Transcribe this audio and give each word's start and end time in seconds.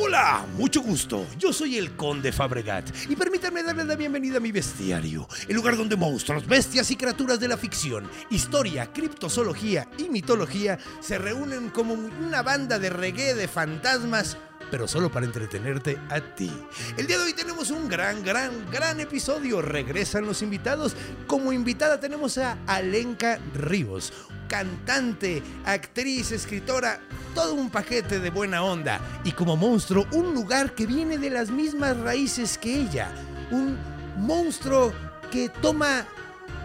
Hola, 0.00 0.46
mucho 0.56 0.80
gusto. 0.80 1.26
Yo 1.38 1.52
soy 1.52 1.76
el 1.76 1.96
Conde 1.96 2.30
Fabregat 2.30 2.88
y 3.08 3.16
permítanme 3.16 3.64
darles 3.64 3.86
la 3.86 3.96
bienvenida 3.96 4.36
a 4.36 4.40
mi 4.40 4.52
bestiario, 4.52 5.26
el 5.48 5.56
lugar 5.56 5.76
donde 5.76 5.96
monstruos, 5.96 6.46
bestias 6.46 6.92
y 6.92 6.96
criaturas 6.96 7.40
de 7.40 7.48
la 7.48 7.56
ficción, 7.56 8.08
historia, 8.30 8.92
criptozoología 8.92 9.88
y 9.98 10.08
mitología 10.08 10.78
se 11.00 11.18
reúnen 11.18 11.70
como 11.70 11.94
una 11.94 12.42
banda 12.42 12.78
de 12.78 12.90
reggae 12.90 13.34
de 13.34 13.48
fantasmas 13.48 14.36
pero 14.70 14.88
solo 14.88 15.10
para 15.10 15.26
entretenerte 15.26 15.98
a 16.10 16.20
ti. 16.20 16.52
El 16.96 17.06
día 17.06 17.18
de 17.18 17.24
hoy 17.24 17.32
tenemos 17.32 17.70
un 17.70 17.88
gran, 17.88 18.22
gran, 18.22 18.70
gran 18.70 19.00
episodio. 19.00 19.62
Regresan 19.62 20.26
los 20.26 20.42
invitados. 20.42 20.94
Como 21.26 21.52
invitada 21.52 22.00
tenemos 22.00 22.38
a 22.38 22.58
Alenka 22.66 23.38
Ríos, 23.54 24.12
cantante, 24.48 25.42
actriz, 25.64 26.32
escritora, 26.32 27.00
todo 27.34 27.54
un 27.54 27.70
paquete 27.70 28.20
de 28.20 28.30
buena 28.30 28.62
onda. 28.62 29.00
Y 29.24 29.32
como 29.32 29.56
monstruo, 29.56 30.06
un 30.12 30.34
lugar 30.34 30.74
que 30.74 30.86
viene 30.86 31.18
de 31.18 31.30
las 31.30 31.50
mismas 31.50 31.96
raíces 31.98 32.58
que 32.58 32.80
ella. 32.80 33.10
Un 33.50 33.78
monstruo 34.16 34.92
que 35.30 35.48
toma 35.48 36.06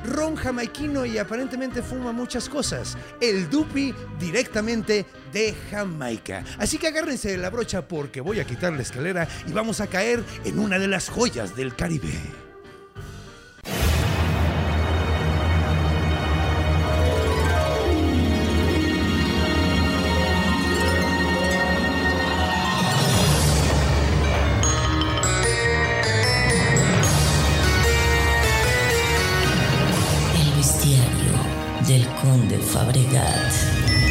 ron 0.03 0.35
jamaiquino 0.35 1.05
y 1.05 1.17
aparentemente 1.17 1.81
fuma 1.81 2.11
muchas 2.11 2.49
cosas. 2.49 2.97
El 3.21 3.49
Dupi 3.49 3.93
directamente 4.19 5.05
de 5.33 5.55
Jamaica. 5.71 6.43
Así 6.57 6.77
que 6.77 6.87
agárrense 6.87 7.31
de 7.31 7.37
la 7.37 7.49
brocha 7.49 7.87
porque 7.87 8.21
voy 8.21 8.39
a 8.39 8.45
quitar 8.45 8.71
la 8.73 8.83
escalera 8.83 9.27
y 9.47 9.51
vamos 9.51 9.81
a 9.81 9.87
caer 9.87 10.23
en 10.45 10.59
una 10.59 10.79
de 10.79 10.87
las 10.87 11.09
joyas 11.09 11.55
del 11.55 11.75
Caribe. 11.75 12.13
Del 31.87 32.07
conde 32.21 32.57
Fabregat. 32.59 34.02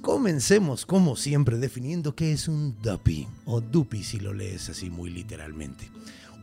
Comencemos 0.00 0.86
como 0.86 1.16
siempre 1.16 1.58
definiendo 1.58 2.14
qué 2.14 2.32
es 2.32 2.48
un 2.48 2.76
duppy 2.82 3.26
o 3.44 3.60
duppy 3.60 4.02
si 4.02 4.18
lo 4.18 4.32
lees 4.32 4.68
así 4.70 4.90
muy 4.90 5.10
literalmente. 5.10 5.90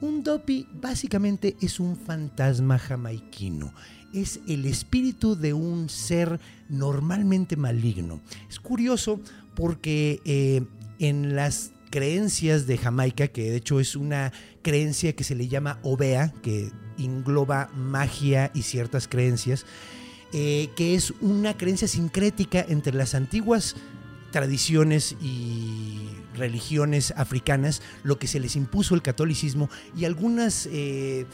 Un 0.01 0.23
duppy 0.23 0.67
básicamente 0.73 1.55
es 1.61 1.79
un 1.79 1.95
fantasma 1.95 2.77
jamaiquino. 2.77 3.73
Es 4.13 4.39
el 4.47 4.65
espíritu 4.65 5.35
de 5.35 5.53
un 5.53 5.89
ser 5.89 6.39
normalmente 6.69 7.55
maligno. 7.55 8.21
Es 8.49 8.59
curioso 8.59 9.19
porque 9.55 10.21
eh, 10.25 10.63
en 10.99 11.35
las 11.35 11.71
creencias 11.89 12.67
de 12.67 12.77
Jamaica, 12.77 13.27
que 13.27 13.51
de 13.51 13.57
hecho 13.57 13.79
es 13.79 13.95
una 13.95 14.33
creencia 14.61 15.15
que 15.15 15.23
se 15.23 15.35
le 15.35 15.47
llama 15.47 15.79
Obea, 15.83 16.33
que 16.41 16.71
engloba 16.97 17.69
magia 17.75 18.51
y 18.53 18.63
ciertas 18.63 19.07
creencias, 19.07 19.65
eh, 20.33 20.69
que 20.75 20.95
es 20.95 21.13
una 21.21 21.55
creencia 21.57 21.87
sincrética 21.87 22.65
entre 22.67 22.93
las 22.93 23.15
antiguas 23.15 23.75
tradiciones 24.31 25.15
y 25.21 26.09
religiones 26.35 27.13
africanas, 27.15 27.81
lo 28.03 28.19
que 28.19 28.27
se 28.27 28.39
les 28.39 28.55
impuso 28.57 28.95
el 28.95 29.01
catolicismo 29.01 29.69
y 29.95 30.03
algunas 30.03 30.67
eh, 30.71 31.25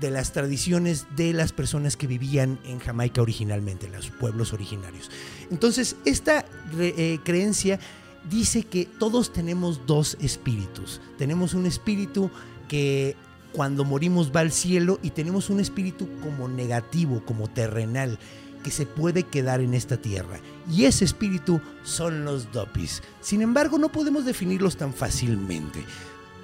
de 0.00 0.10
las 0.10 0.32
tradiciones 0.32 1.06
de 1.16 1.32
las 1.32 1.52
personas 1.52 1.96
que 1.96 2.06
vivían 2.06 2.58
en 2.64 2.78
Jamaica 2.78 3.22
originalmente, 3.22 3.88
los 3.88 4.10
pueblos 4.10 4.52
originarios. 4.52 5.10
Entonces, 5.50 5.96
esta 6.04 6.44
eh, 6.78 7.18
creencia 7.24 7.78
dice 8.28 8.64
que 8.64 8.84
todos 8.84 9.32
tenemos 9.32 9.86
dos 9.86 10.16
espíritus. 10.20 11.00
Tenemos 11.18 11.54
un 11.54 11.66
espíritu 11.66 12.30
que 12.68 13.16
cuando 13.52 13.84
morimos 13.84 14.32
va 14.34 14.40
al 14.40 14.52
cielo 14.52 14.98
y 15.02 15.10
tenemos 15.10 15.50
un 15.50 15.60
espíritu 15.60 16.08
como 16.22 16.48
negativo, 16.48 17.22
como 17.24 17.48
terrenal, 17.48 18.18
que 18.64 18.70
se 18.70 18.86
puede 18.86 19.24
quedar 19.24 19.60
en 19.60 19.74
esta 19.74 19.96
tierra. 19.96 20.38
Y 20.70 20.84
ese 20.84 21.04
espíritu 21.04 21.60
son 21.82 22.24
los 22.24 22.50
dopis. 22.52 23.02
Sin 23.20 23.42
embargo, 23.42 23.76
no 23.78 23.90
podemos 23.90 24.24
definirlos 24.24 24.76
tan 24.76 24.94
fácilmente. 24.94 25.84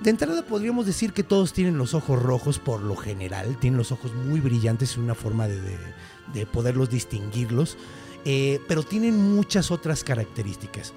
De 0.03 0.11
entrada 0.11 0.45
podríamos 0.45 0.87
decir 0.87 1.13
que 1.13 1.23
todos 1.25 1.53
tienen 1.53 1.79
los 1.79 1.95
ojos 1.95 2.21
rojos 2.23 2.59
por 2.59 2.83
lo 2.83 2.95
general, 2.97 3.57
tienen 3.59 3.79
los 3.79 3.91
ojos 3.91 4.13
muy 4.15 4.41
brillantes, 4.41 4.91
es 4.93 4.97
una 4.97 5.15
forma 5.15 5.49
de, 5.49 5.61
de- 5.61 5.79
de 6.35 6.45
poderlos 6.47 6.91
distinguirlos, 6.91 7.77
eh, 8.25 8.61
pero 8.69 8.83
tienen 8.83 9.35
muchas 9.35 9.71
otras 9.71 10.05
características. 10.05 10.93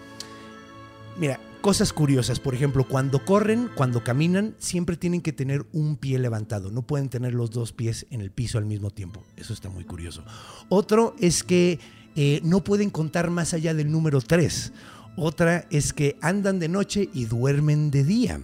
Mira, 1.17 1.39
cosas 1.61 1.93
curiosas, 1.93 2.39
por 2.39 2.53
ejemplo, 2.53 2.87
cuando 2.87 3.23
corren, 3.23 3.69
cuando 3.75 4.03
caminan, 4.03 4.55
siempre 4.57 4.97
tienen 4.97 5.21
que 5.21 5.31
tener 5.31 5.65
un 5.71 5.95
pie 5.95 6.19
levantado, 6.19 6.71
no 6.71 6.81
pueden 6.81 7.09
tener 7.09 7.33
los 7.33 7.51
dos 7.51 7.71
pies 7.71 8.05
en 8.09 8.21
el 8.21 8.31
piso 8.31 8.57
al 8.57 8.65
mismo 8.65 8.89
tiempo, 8.89 9.23
eso 9.37 9.53
está 9.53 9.69
muy 9.69 9.85
curioso. 9.85 10.23
Otro 10.69 11.15
es 11.19 11.43
que 11.43 11.79
eh, 12.15 12.41
no 12.43 12.63
pueden 12.63 12.89
contar 12.89 13.29
más 13.29 13.53
allá 13.53 13.73
del 13.73 13.91
número 13.91 14.21
3. 14.21 14.73
Otra 15.15 15.67
es 15.69 15.93
que 15.93 16.17
andan 16.21 16.59
de 16.59 16.67
noche 16.67 17.09
y 17.13 17.25
duermen 17.25 17.91
de 17.91 18.03
día. 18.03 18.41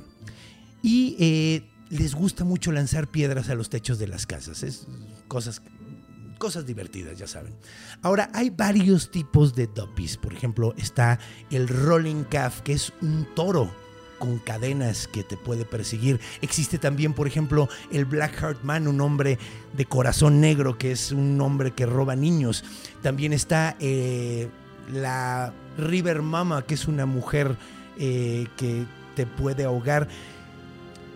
Y 0.82 1.16
eh, 1.20 1.64
les 1.90 2.14
gusta 2.14 2.44
mucho 2.44 2.72
lanzar 2.72 3.08
piedras 3.08 3.50
a 3.50 3.56
los 3.56 3.70
techos 3.70 4.00
de 4.00 4.08
las 4.08 4.26
casas. 4.26 4.64
Es 4.64 4.88
cosas, 5.28 5.62
cosas 6.38 6.66
divertidas, 6.66 7.18
ya 7.18 7.28
saben. 7.28 7.56
Ahora, 8.02 8.30
hay 8.34 8.50
varios 8.50 9.12
tipos 9.12 9.56
de 9.56 9.68
doppies. 9.68 10.18
Por 10.18 10.34
ejemplo, 10.34 10.74
está 10.78 11.20
el 11.50 11.68
rolling 11.68 12.24
calf, 12.24 12.62
que 12.62 12.74
es 12.74 12.94
un 13.02 13.28
toro 13.36 13.72
con 14.18 14.40
cadenas 14.40 15.08
que 15.08 15.24
te 15.24 15.38
puede 15.38 15.66
perseguir. 15.66 16.20
Existe 16.42 16.78
también, 16.78 17.14
por 17.14 17.28
ejemplo, 17.28 17.70
el 17.92 18.06
Black 18.06 18.40
Heart 18.40 18.64
Man, 18.64 18.88
un 18.88 19.02
hombre 19.02 19.38
de 19.74 19.86
corazón 19.86 20.42
negro, 20.42 20.78
que 20.78 20.92
es 20.92 21.12
un 21.12 21.40
hombre 21.42 21.72
que 21.72 21.86
roba 21.86 22.16
niños. 22.16 22.64
También 23.02 23.34
está 23.34 23.76
eh, 23.80 24.50
la 24.92 25.54
River 25.78 26.22
Mama, 26.22 26.66
que 26.66 26.74
es 26.74 26.88
una 26.88 27.06
mujer 27.06 27.56
eh, 27.98 28.48
que 28.58 28.86
te 29.16 29.26
puede 29.26 29.64
ahogar. 29.64 30.08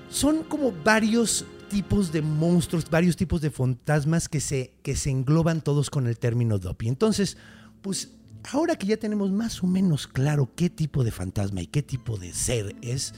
Son 0.09 0.43
como 0.43 0.71
varios 0.83 1.45
tipos 1.71 2.11
de 2.11 2.21
monstruos, 2.21 2.89
varios 2.89 3.15
tipos 3.15 3.39
de 3.39 3.49
fantasmas 3.49 4.27
que 4.27 4.41
se, 4.41 4.73
que 4.83 4.97
se 4.97 5.09
engloban 5.09 5.61
todos 5.61 5.89
con 5.89 6.05
el 6.05 6.19
término 6.19 6.59
Doppy. 6.59 6.89
Entonces, 6.89 7.37
pues 7.81 8.11
ahora 8.51 8.75
que 8.75 8.87
ya 8.87 8.97
tenemos 8.97 9.31
más 9.31 9.63
o 9.63 9.67
menos 9.67 10.05
claro 10.05 10.49
qué 10.53 10.69
tipo 10.69 11.05
de 11.05 11.11
fantasma 11.11 11.61
y 11.61 11.67
qué 11.67 11.81
tipo 11.81 12.17
de 12.17 12.33
ser 12.33 12.75
es, 12.81 13.13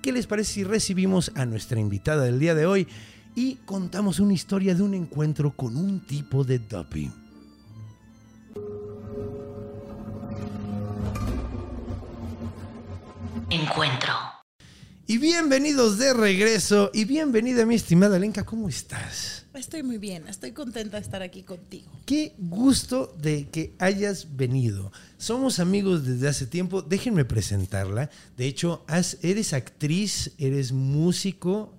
¿qué 0.00 0.10
les 0.10 0.26
parece 0.26 0.54
si 0.54 0.64
recibimos 0.64 1.32
a 1.34 1.44
nuestra 1.44 1.80
invitada 1.80 2.24
del 2.24 2.38
día 2.38 2.54
de 2.54 2.64
hoy 2.64 2.88
y 3.34 3.56
contamos 3.66 4.20
una 4.20 4.32
historia 4.32 4.74
de 4.74 4.82
un 4.82 4.94
encuentro 4.94 5.50
con 5.54 5.76
un 5.76 6.00
tipo 6.00 6.44
de 6.44 6.60
Doppy? 6.60 7.12
Encuentro. 13.50 14.41
Y 15.12 15.18
bienvenidos 15.18 15.98
de 15.98 16.14
regreso 16.14 16.90
y 16.94 17.04
bienvenida 17.04 17.66
mi 17.66 17.74
estimada 17.74 18.18
Lenka, 18.18 18.46
¿cómo 18.46 18.66
estás? 18.70 19.44
Estoy 19.52 19.82
muy 19.82 19.98
bien, 19.98 20.26
estoy 20.26 20.52
contenta 20.52 20.96
de 20.96 21.02
estar 21.02 21.20
aquí 21.20 21.42
contigo. 21.42 21.92
Qué 22.06 22.32
gusto 22.38 23.14
de 23.20 23.46
que 23.50 23.74
hayas 23.78 24.34
venido. 24.38 24.90
Somos 25.18 25.58
amigos 25.58 26.06
desde 26.06 26.28
hace 26.28 26.46
tiempo. 26.46 26.80
Déjenme 26.80 27.26
presentarla. 27.26 28.08
De 28.38 28.46
hecho, 28.46 28.86
has- 28.88 29.18
eres 29.20 29.52
actriz, 29.52 30.32
eres 30.38 30.72
músico 30.72 31.76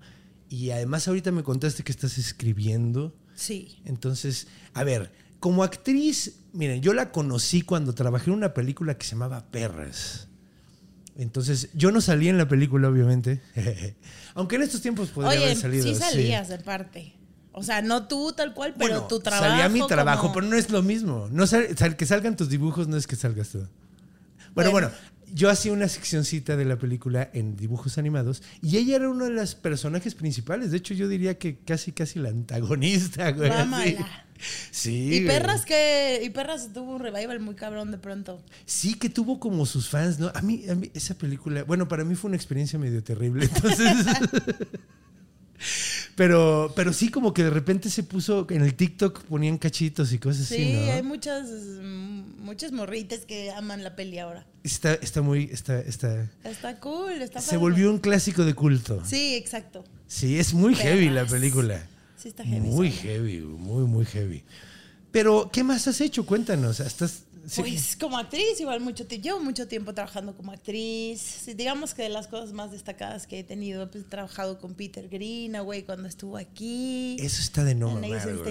y 0.48 0.70
además 0.70 1.08
ahorita 1.08 1.32
me 1.32 1.42
contaste 1.42 1.82
que 1.82 1.92
estás 1.92 2.20
escribiendo. 2.20 3.16
Sí, 3.34 3.82
Entonces, 3.84 4.46
a 4.76 4.84
ver, 4.84 5.12
como 5.40 5.64
actriz, 5.64 6.36
miren, 6.54 6.84
yo 6.84 6.94
la 6.94 7.12
conocí 7.12 7.64
cuando 7.64 7.96
trabajé 7.96 8.30
en 8.30 8.38
una 8.38 8.54
película 8.54 8.96
que 8.96 9.06
se 9.08 9.14
llamaba 9.14 9.50
Perras. 9.50 10.28
Entonces, 11.16 11.70
yo 11.74 11.92
no 11.92 12.02
salí 12.02 12.28
en 12.30 12.38
la 12.38 12.48
película, 12.48 12.88
obviamente. 12.90 13.42
Aunque 14.36 14.56
en 14.56 14.64
estos 14.64 14.82
tiempos 14.82 15.10
podría 15.10 15.32
Oye, 15.34 15.44
haber 15.46 15.58
salido. 15.58 15.84
sí 15.84 15.96
salías 15.96 16.50
de 16.50 16.58
parte. 16.58 17.14
O 17.52 17.62
sea, 17.62 17.84
no 17.84 18.08
tú 18.08 18.34
tal 18.34 18.54
cual, 18.56 18.74
pero 18.76 18.94
Bueno, 18.96 19.08
tu 19.08 19.20
trabajo. 19.20 19.46
Salía 19.46 19.70
mi 19.70 19.86
trabajo, 19.88 20.22
como- 20.24 20.34
pero 20.34 20.48
no 20.48 20.56
es 20.56 20.72
lo 20.72 20.82
mismo. 20.82 21.28
No 21.32 21.46
sal- 21.46 21.78
sal- 21.78 21.96
que 21.96 22.06
salgan 22.08 22.36
tus 22.36 22.50
dibujos 22.50 22.88
no 22.88 22.98
es 22.98 23.06
que 23.06 23.16
salgas 23.16 23.50
tú. 23.50 23.60
Bueno, 24.56 24.72
bueno, 24.72 24.90
Bueno. 24.90 24.92
Yo 25.34 25.50
hacía 25.50 25.74
una 25.74 25.88
seccioncita 25.88 26.56
de 26.56 26.66
la 26.66 26.78
película 26.78 27.30
en 27.34 27.56
dibujos 27.56 27.98
animados 27.98 28.44
y 28.62 28.78
ella 28.78 28.98
era 28.98 29.10
uno 29.10 29.26
de 29.26 29.32
los 29.32 29.56
personajes 29.56 30.14
principales. 30.16 30.72
De 30.72 30.78
hecho, 30.78 30.94
yo 30.94 31.08
diría 31.08 31.38
que 31.38 31.58
casi, 31.58 31.92
casi 31.92 32.20
la 32.20 32.30
antagonista, 32.30 33.32
güey. 33.34 33.52
Sí. 34.72 35.16
Y 35.16 35.26
perras 35.26 35.66
que. 35.66 36.22
Y 36.24 36.30
perras 36.30 36.72
tuvo 36.74 36.96
un 36.96 37.02
revival 37.02 37.40
muy 37.40 37.56
cabrón 37.56 37.92
de 37.92 37.98
pronto. 37.98 38.44
Sí, 38.66 38.96
que 38.96 39.10
tuvo 39.10 39.40
como 39.40 39.66
sus 39.66 39.90
fans, 39.90 40.20
¿no? 40.20 40.32
A 40.36 40.42
mí, 40.42 40.66
a 40.70 40.76
mí 40.76 40.92
esa 40.94 41.16
película, 41.16 41.64
bueno, 41.64 41.88
para 41.88 42.04
mí 42.04 42.16
fue 42.16 42.28
una 42.30 42.38
experiencia 42.38 42.78
medio 42.78 43.04
terrible, 43.04 43.46
entonces... 43.46 44.06
pero, 46.16 46.72
pero 46.76 46.94
sí, 46.94 47.10
como 47.10 47.34
que 47.34 47.44
de 47.44 47.50
repente 47.50 47.90
se 47.90 48.04
puso, 48.04 48.46
en 48.50 48.62
el 48.64 48.76
TikTok 48.76 49.24
ponían 49.24 49.58
cachitos 49.58 50.14
y 50.14 50.20
cosas 50.20 50.48
Sí, 50.48 50.56
así, 50.56 50.74
¿no? 50.74 50.92
hay 50.94 51.04
muchas, 51.04 51.48
mm, 51.50 52.42
muchas 52.44 52.72
morritas 52.72 53.22
que 53.26 53.52
aman 53.52 53.84
la 53.84 53.96
peli 53.96 54.20
ahora. 54.20 54.46
Está, 54.64 54.94
está 54.96 55.22
muy, 55.22 55.50
está, 55.52 55.80
está... 55.80 56.30
Está 56.44 56.80
cool, 56.80 57.22
está 57.22 57.42
Se 57.42 57.48
padre. 57.48 57.58
volvió 57.58 57.90
un 57.90 58.00
clásico 58.00 58.46
de 58.46 58.54
culto. 58.54 59.02
Sí, 59.06 59.36
exacto. 59.36 59.84
Sí, 60.08 60.38
es 60.40 60.54
muy 60.54 60.76
heavy 60.76 61.10
la 61.10 61.26
película. 61.26 61.86
Sí, 62.18 62.30
está 62.30 62.44
heavy. 62.44 62.60
Muy 62.62 62.92
sí. 62.92 62.98
heavy, 63.00 63.40
muy, 63.42 63.86
muy 63.86 64.06
heavy. 64.06 64.44
Pero, 65.12 65.50
¿qué 65.52 65.64
más 65.64 65.88
has 65.88 66.02
hecho? 66.02 66.26
Cuéntanos. 66.26 66.80
Estás, 66.80 67.24
sí. 67.46 67.62
Pues 67.62 67.96
como 67.96 68.18
actriz, 68.18 68.60
igual 68.60 68.80
mucho 68.82 69.06
tiempo. 69.08 69.24
Llevo 69.24 69.40
mucho 69.40 69.68
tiempo 69.68 69.94
trabajando 69.94 70.36
como 70.36 70.52
actriz. 70.52 71.22
Sí, 71.22 71.54
digamos 71.54 71.94
que 71.94 72.04
de 72.04 72.10
las 72.10 72.28
cosas 72.28 72.52
más 72.54 72.72
destacadas 72.72 73.28
que 73.28 73.40
he 73.40 73.44
tenido, 73.44 73.90
pues 73.92 74.04
he 74.04 74.08
trabajado 74.08 74.60
con 74.60 74.74
Peter 74.76 75.08
Greenaway 75.10 75.84
cuando 75.84 76.08
estuvo 76.08 76.38
aquí. 76.38 77.16
Eso 77.20 77.42
está 77.42 77.64
de 77.64 77.76
no 77.76 77.98
en 78.04 78.04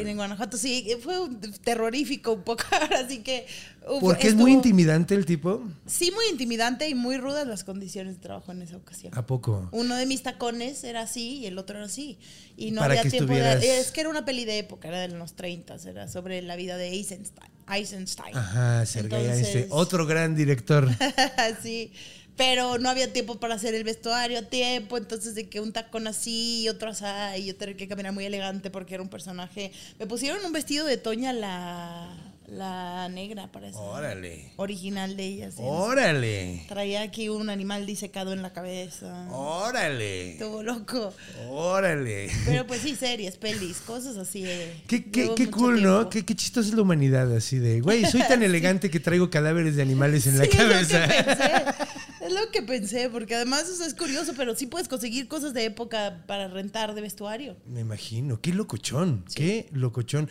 en 0.08 0.16
Guanajuato. 0.16 0.56
Sí, 0.56 0.88
fue 1.02 1.20
un- 1.20 1.40
terrorífico 1.40 2.32
un 2.32 2.42
poco, 2.42 2.64
así 3.04 3.18
que... 3.22 3.46
uf, 3.88 4.00
Porque 4.00 4.28
es 4.28 4.34
muy 4.34 4.52
estuvo- 4.52 4.56
intimidante 4.56 5.14
el 5.14 5.26
tipo. 5.26 5.62
Sí, 5.86 6.10
muy 6.12 6.24
intimidante 6.30 6.88
y 6.88 6.94
muy 6.94 7.16
rudas 7.18 7.46
las 7.46 7.64
condiciones 7.64 8.16
de 8.16 8.20
trabajo 8.20 8.52
en 8.52 8.62
esa 8.62 8.76
ocasión. 8.76 9.12
¿A 9.16 9.26
poco? 9.26 9.68
Uno 9.72 9.94
de 9.96 10.06
mis 10.06 10.22
tacones 10.22 10.84
era 10.84 11.02
así 11.02 11.38
y 11.38 11.46
el 11.46 11.58
otro 11.58 11.76
era 11.76 11.86
así. 11.86 12.18
Y 12.56 12.70
no 12.70 12.80
Para 12.80 12.94
había 13.00 13.10
tiempo 13.10 13.32
estuvieras- 13.32 13.60
de... 13.60 13.78
Es 13.80 13.90
que 13.92 14.00
era 14.00 14.10
una 14.10 14.24
peli 14.24 14.44
de 14.44 14.58
época, 14.58 14.88
era 14.88 15.00
de 15.00 15.08
los 15.08 15.34
30, 15.34 15.76
era 15.86 16.08
sobre 16.08 16.42
la 16.42 16.56
vida 16.56 16.76
de 16.76 16.88
Eisenstein. 16.90 17.51
Eisenstein. 17.68 18.36
Ajá, 18.36 18.84
Sergei 18.86 19.26
Einstein, 19.26 19.66
otro 19.70 20.06
gran 20.06 20.34
director. 20.34 20.88
sí, 21.62 21.92
pero 22.36 22.78
no 22.78 22.88
había 22.88 23.12
tiempo 23.12 23.38
para 23.38 23.54
hacer 23.54 23.74
el 23.74 23.84
vestuario 23.84 24.38
a 24.38 24.42
tiempo, 24.42 24.96
entonces 24.96 25.34
de 25.34 25.48
que 25.48 25.60
un 25.60 25.72
tacón 25.72 26.06
así 26.06 26.62
y 26.62 26.68
otro 26.68 26.90
así, 26.90 27.04
y 27.38 27.46
yo 27.46 27.56
tenía 27.56 27.76
que 27.76 27.88
caminar 27.88 28.12
muy 28.12 28.24
elegante 28.24 28.70
porque 28.70 28.94
era 28.94 29.02
un 29.02 29.10
personaje. 29.10 29.72
Me 29.98 30.06
pusieron 30.06 30.44
un 30.44 30.52
vestido 30.52 30.86
de 30.86 30.96
Toña 30.96 31.32
la, 31.32 32.31
la 32.48 33.08
negra, 33.08 33.50
parece. 33.50 33.78
Órale. 33.78 34.52
Original 34.56 35.16
de 35.16 35.24
ella. 35.24 35.50
sí. 35.50 35.58
Órale. 35.62 36.64
Traía 36.68 37.02
aquí 37.02 37.28
un 37.28 37.48
animal 37.50 37.86
disecado 37.86 38.32
en 38.32 38.42
la 38.42 38.52
cabeza. 38.52 39.28
Órale. 39.30 40.32
Estuvo 40.32 40.62
loco. 40.62 41.14
Órale. 41.48 42.30
Pero 42.44 42.66
pues 42.66 42.80
sí, 42.82 42.94
series, 42.96 43.36
pelis, 43.36 43.78
cosas 43.78 44.16
así. 44.16 44.44
eh. 44.46 44.82
Qué, 44.86 45.04
qué, 45.10 45.30
qué 45.34 45.50
cool, 45.50 45.82
¿no? 45.82 46.08
Qué, 46.10 46.24
qué 46.24 46.34
chistosa 46.34 46.68
es 46.68 46.74
la 46.74 46.82
humanidad, 46.82 47.34
así 47.34 47.58
de, 47.58 47.80
güey, 47.80 48.04
soy 48.04 48.22
tan 48.22 48.42
elegante 48.42 48.90
que 48.90 49.00
traigo 49.00 49.30
cadáveres 49.30 49.76
de 49.76 49.82
animales 49.82 50.26
en 50.26 50.38
la 50.38 50.44
Sí, 50.44 50.50
Es 50.52 50.58
lo 50.58 50.68
cabeza. 50.68 51.08
que 51.08 51.24
pensé. 51.24 51.52
Es 52.22 52.32
lo 52.32 52.50
que 52.52 52.62
pensé, 52.62 53.10
porque 53.10 53.34
además 53.34 53.68
eso 53.68 53.84
es 53.84 53.94
curioso, 53.94 54.32
pero 54.36 54.54
sí 54.54 54.66
puedes 54.68 54.86
conseguir 54.86 55.26
cosas 55.26 55.54
de 55.54 55.64
época 55.64 56.22
para 56.28 56.46
rentar 56.46 56.94
de 56.94 57.00
vestuario. 57.00 57.56
Me 57.66 57.80
imagino, 57.80 58.40
qué 58.40 58.52
locochón, 58.54 59.24
qué 59.34 59.68
locochón. 59.72 60.30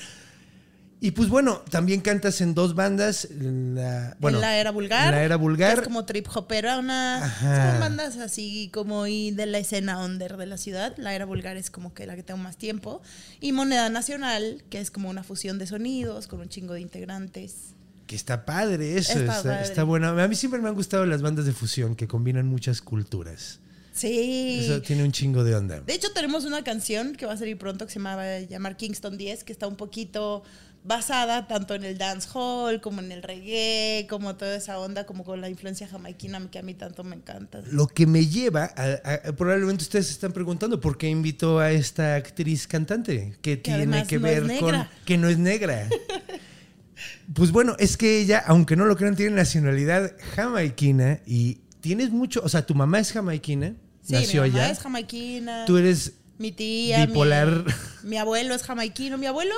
Y 1.03 1.11
pues 1.11 1.29
bueno, 1.29 1.63
también 1.71 1.99
cantas 2.01 2.41
en 2.41 2.53
dos 2.53 2.75
bandas. 2.75 3.27
La, 3.31 4.15
bueno, 4.19 4.37
en 4.37 4.41
la 4.41 4.57
era 4.57 4.69
vulgar. 4.69 5.07
en 5.07 5.11
la 5.15 5.23
era 5.23 5.35
vulgar. 5.35 5.79
Es 5.79 5.83
como 5.83 6.05
trip 6.05 6.27
hopperona. 6.31 7.25
Ajá. 7.25 7.71
Son 7.71 7.79
bandas 7.79 8.17
así 8.17 8.69
como 8.71 9.07
y 9.07 9.31
de 9.31 9.47
la 9.47 9.57
escena 9.57 9.97
under 10.05 10.37
de 10.37 10.45
la 10.45 10.57
ciudad. 10.57 10.93
La 10.97 11.15
era 11.15 11.25
vulgar 11.25 11.57
es 11.57 11.71
como 11.71 11.95
que 11.95 12.05
la 12.05 12.15
que 12.15 12.21
tengo 12.21 12.37
más 12.37 12.55
tiempo. 12.55 13.01
Y 13.39 13.51
Moneda 13.51 13.89
Nacional, 13.89 14.63
que 14.69 14.79
es 14.79 14.91
como 14.91 15.09
una 15.09 15.23
fusión 15.23 15.57
de 15.57 15.65
sonidos 15.65 16.27
con 16.27 16.39
un 16.39 16.49
chingo 16.49 16.75
de 16.75 16.81
integrantes. 16.81 17.73
Que 18.05 18.15
está 18.15 18.45
padre 18.45 18.95
eso, 18.97 19.13
Está 19.13 19.37
está, 19.37 19.49
padre. 19.49 19.63
está 19.63 19.83
bueno. 19.83 20.09
A 20.09 20.27
mí 20.27 20.35
siempre 20.35 20.61
me 20.61 20.69
han 20.69 20.75
gustado 20.75 21.07
las 21.07 21.23
bandas 21.23 21.45
de 21.45 21.53
fusión 21.53 21.95
que 21.95 22.07
combinan 22.07 22.45
muchas 22.45 22.79
culturas. 22.79 23.59
Sí. 23.91 24.61
Eso 24.65 24.81
tiene 24.81 25.03
un 25.03 25.11
chingo 25.11 25.43
de 25.43 25.55
onda. 25.55 25.81
De 25.81 25.93
hecho, 25.93 26.11
tenemos 26.13 26.45
una 26.45 26.63
canción 26.63 27.15
que 27.15 27.25
va 27.25 27.33
a 27.33 27.37
salir 27.37 27.57
pronto 27.57 27.85
que 27.85 27.91
se 27.91 27.99
llama, 27.99 28.15
va 28.15 28.23
a 28.35 28.39
llamar 28.39 28.77
Kingston 28.77 29.17
10, 29.17 29.43
que 29.43 29.51
está 29.51 29.67
un 29.67 29.75
poquito 29.75 30.43
basada 30.83 31.47
tanto 31.47 31.75
en 31.75 31.83
el 31.83 31.97
dancehall 31.97 32.81
como 32.81 33.01
en 33.01 33.11
el 33.11 33.21
reggae, 33.21 34.07
como 34.09 34.35
toda 34.35 34.55
esa 34.55 34.79
onda, 34.79 35.05
como 35.05 35.23
con 35.23 35.39
la 35.39 35.47
influencia 35.49 35.87
jamaiquina 35.87 36.41
que 36.49 36.57
a 36.59 36.63
mí 36.63 36.73
tanto 36.73 37.03
me 37.03 37.15
encanta. 37.15 37.61
Lo 37.71 37.87
que 37.87 38.07
me 38.07 38.25
lleva 38.25 38.71
a, 38.75 39.27
a- 39.29 39.31
probablemente 39.33 39.83
ustedes 39.83 40.07
se 40.07 40.13
están 40.13 40.31
preguntando 40.31 40.79
por 40.81 40.97
qué 40.97 41.07
invitó 41.07 41.59
a 41.59 41.71
esta 41.71 42.15
actriz 42.15 42.65
cantante 42.67 43.37
que, 43.41 43.57
tiene 43.57 44.07
que 44.07 44.17
no 44.17 44.23
ver 44.23 44.59
con 44.59 44.87
que 45.05 45.17
no 45.17 45.29
es 45.29 45.37
negra. 45.37 45.87
pues 47.33 47.51
bueno, 47.51 47.75
es 47.79 47.97
que 47.97 48.19
ella, 48.19 48.43
aunque 48.47 48.75
no 48.75 48.85
lo 48.85 48.95
crean, 48.95 49.15
tiene 49.15 49.35
nacionalidad 49.35 50.11
jamaiquina 50.35 51.19
y 51.25 51.59
tienes 51.79 52.09
mucho, 52.11 52.41
o 52.43 52.49
sea, 52.49 52.65
tu 52.65 52.75
mamá 52.75 52.99
es 52.99 53.11
jamaiquina, 53.11 53.75
Sí, 54.03 54.13
nació 54.13 54.43
mi 54.43 54.49
mamá 54.49 54.63
allá. 54.63 54.71
es 54.71 54.79
jamaiquina. 54.79 55.65
Tú 55.65 55.77
eres 55.77 56.13
mi 56.39 56.51
tía, 56.51 56.99
mi- 57.01 57.05
bipolar. 57.07 57.63
Mi, 58.03 58.17
abuelo 58.17 58.55
es 58.55 58.63
jamaiquino. 58.63 59.19
Mi 59.19 59.27
abuelo 59.27 59.53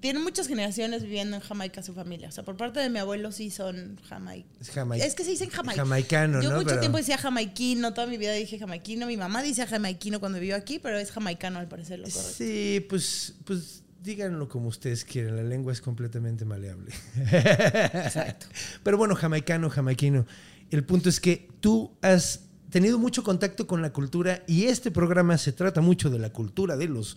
tiene 0.00 0.18
muchas 0.20 0.46
generaciones 0.46 1.02
viviendo 1.02 1.36
en 1.36 1.42
Jamaica 1.42 1.82
su 1.82 1.94
familia. 1.94 2.28
O 2.28 2.32
sea, 2.32 2.44
por 2.44 2.56
parte 2.56 2.80
de 2.80 2.90
mi 2.90 2.98
abuelo 2.98 3.32
sí 3.32 3.50
son 3.50 3.98
jamai- 4.08 4.44
Es 4.60 4.68
Es 5.04 5.14
que 5.14 5.24
se 5.24 5.30
dicen 5.30 5.50
jamaica. 5.50 5.82
jamaicano, 5.82 6.42
Yo 6.42 6.50
¿no? 6.50 6.56
mucho 6.56 6.68
Pero- 6.68 6.80
tiempo 6.80 6.98
decía 6.98 7.18
jamaiquino, 7.18 7.94
toda 7.94 8.06
mi 8.06 8.18
vida 8.18 8.32
dije 8.32 8.58
jamaiquino. 8.58 9.06
Mi 9.06 9.16
mamá 9.16 9.42
dice 9.42 9.66
jamaiquino 9.66 10.20
cuando 10.20 10.38
vivió 10.38 10.54
aquí, 10.56 10.78
pero 10.78 10.98
es 10.98 11.10
jamaicano 11.10 11.58
al 11.58 11.68
parecer 11.68 11.98
lo 11.98 12.04
correcto. 12.08 12.32
Sí, 12.36 12.84
pues, 12.88 13.34
pues 13.44 13.82
díganlo 14.02 14.48
como 14.48 14.68
ustedes 14.68 15.04
quieran, 15.04 15.34
la 15.36 15.42
lengua 15.42 15.72
es 15.72 15.80
completamente 15.80 16.44
maleable. 16.44 16.92
Exacto. 17.32 18.46
Pero 18.82 18.96
bueno, 18.96 19.14
jamaicano, 19.14 19.70
jamaiquino. 19.70 20.26
El 20.70 20.84
punto 20.84 21.08
es 21.08 21.20
que 21.20 21.48
tú 21.60 21.92
has 22.02 22.40
tenido 22.70 22.98
mucho 22.98 23.22
contacto 23.22 23.66
con 23.66 23.82
la 23.82 23.92
cultura 23.92 24.42
y 24.46 24.64
este 24.64 24.90
programa 24.90 25.38
se 25.38 25.52
trata 25.52 25.80
mucho 25.80 26.10
de 26.10 26.18
la 26.18 26.30
cultura 26.30 26.76
de 26.76 26.86
los, 26.88 27.16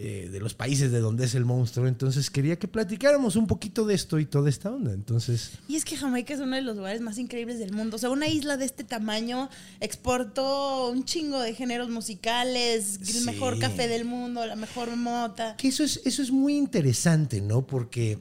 eh, 0.00 0.28
de 0.30 0.38
los 0.38 0.54
países 0.54 0.92
de 0.92 1.00
donde 1.00 1.24
es 1.24 1.34
el 1.34 1.44
monstruo. 1.44 1.88
Entonces 1.88 2.30
quería 2.30 2.56
que 2.58 2.68
platicáramos 2.68 3.34
un 3.36 3.46
poquito 3.48 3.84
de 3.84 3.94
esto 3.94 4.18
y 4.20 4.26
toda 4.26 4.48
esta 4.48 4.70
onda. 4.70 4.92
Entonces, 4.92 5.50
Y 5.66 5.74
es 5.76 5.84
que 5.84 5.96
Jamaica 5.96 6.32
es 6.34 6.40
uno 6.40 6.54
de 6.54 6.62
los 6.62 6.76
lugares 6.76 7.00
más 7.00 7.18
increíbles 7.18 7.58
del 7.58 7.72
mundo. 7.72 7.96
O 7.96 7.98
sea, 7.98 8.10
una 8.10 8.28
isla 8.28 8.56
de 8.56 8.64
este 8.64 8.84
tamaño 8.84 9.50
exportó 9.80 10.90
un 10.90 11.04
chingo 11.04 11.40
de 11.40 11.52
géneros 11.54 11.90
musicales, 11.90 13.00
Sí. 13.02 13.18
el 13.18 13.24
mejor 13.24 13.58
café 13.58 13.88
del 13.88 14.04
mundo, 14.04 14.46
la 14.46 14.56
mejor 14.56 14.94
mota. 14.96 15.56
que 15.56 15.68
eso 15.68 15.82
es, 15.82 16.00
eso 16.04 16.22
es 16.22 16.30
muy 16.30 16.56
interesante, 16.56 17.40
¿no? 17.40 17.66
Porque 17.66 18.20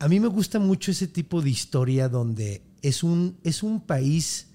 a 0.00 0.08
mí 0.08 0.20
me 0.20 0.28
gusta 0.28 0.58
mucho 0.58 0.90
ese 0.90 1.06
tipo 1.06 1.40
de 1.40 1.50
historia 1.50 2.08
donde 2.08 2.62
es 2.82 3.02
un, 3.02 3.36
es 3.44 3.62
un 3.62 3.80
país, 3.80 4.48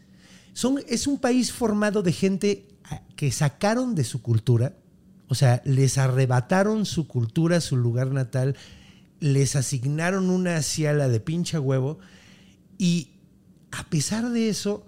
son, 0.54 0.80
es 0.88 1.08
un 1.08 1.18
país 1.18 1.52
formado 1.52 2.02
de 2.04 2.12
gente 2.12 2.68
que 3.16 3.32
sacaron 3.32 3.96
de 3.96 4.04
su 4.04 4.22
cultura, 4.22 4.76
o 5.28 5.36
sea, 5.36 5.62
les 5.66 5.98
arrebataron 5.98 6.86
su 6.86 7.08
cultura, 7.08 7.62
su 7.62 7.78
lugar 7.78 8.08
natal, 8.12 8.56
les 9.20 9.56
asignaron 9.56 10.30
una 10.30 10.62
ciala 10.62 11.08
de 11.08 11.20
pincha 11.20 11.60
huevo 11.60 12.00
y 12.78 13.10
a 13.72 13.84
pesar 13.86 14.30
de 14.30 14.50
eso, 14.50 14.86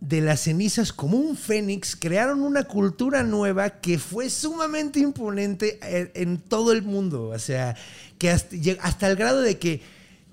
de 0.00 0.20
las 0.20 0.40
cenizas 0.40 0.92
como 0.92 1.16
un 1.16 1.36
fénix, 1.36 1.96
crearon 1.96 2.42
una 2.42 2.64
cultura 2.64 3.22
nueva 3.22 3.80
que 3.80 3.98
fue 3.98 4.28
sumamente 4.28 5.00
imponente 5.00 5.78
en, 6.14 6.38
todo 6.38 6.72
el 6.72 6.82
mundo. 6.82 7.28
O 7.28 7.38
sea, 7.38 7.76
que 8.18 8.30
hasta, 8.30 9.08
el 9.08 9.16
grado 9.16 9.40
de 9.40 9.58
que 9.58 9.82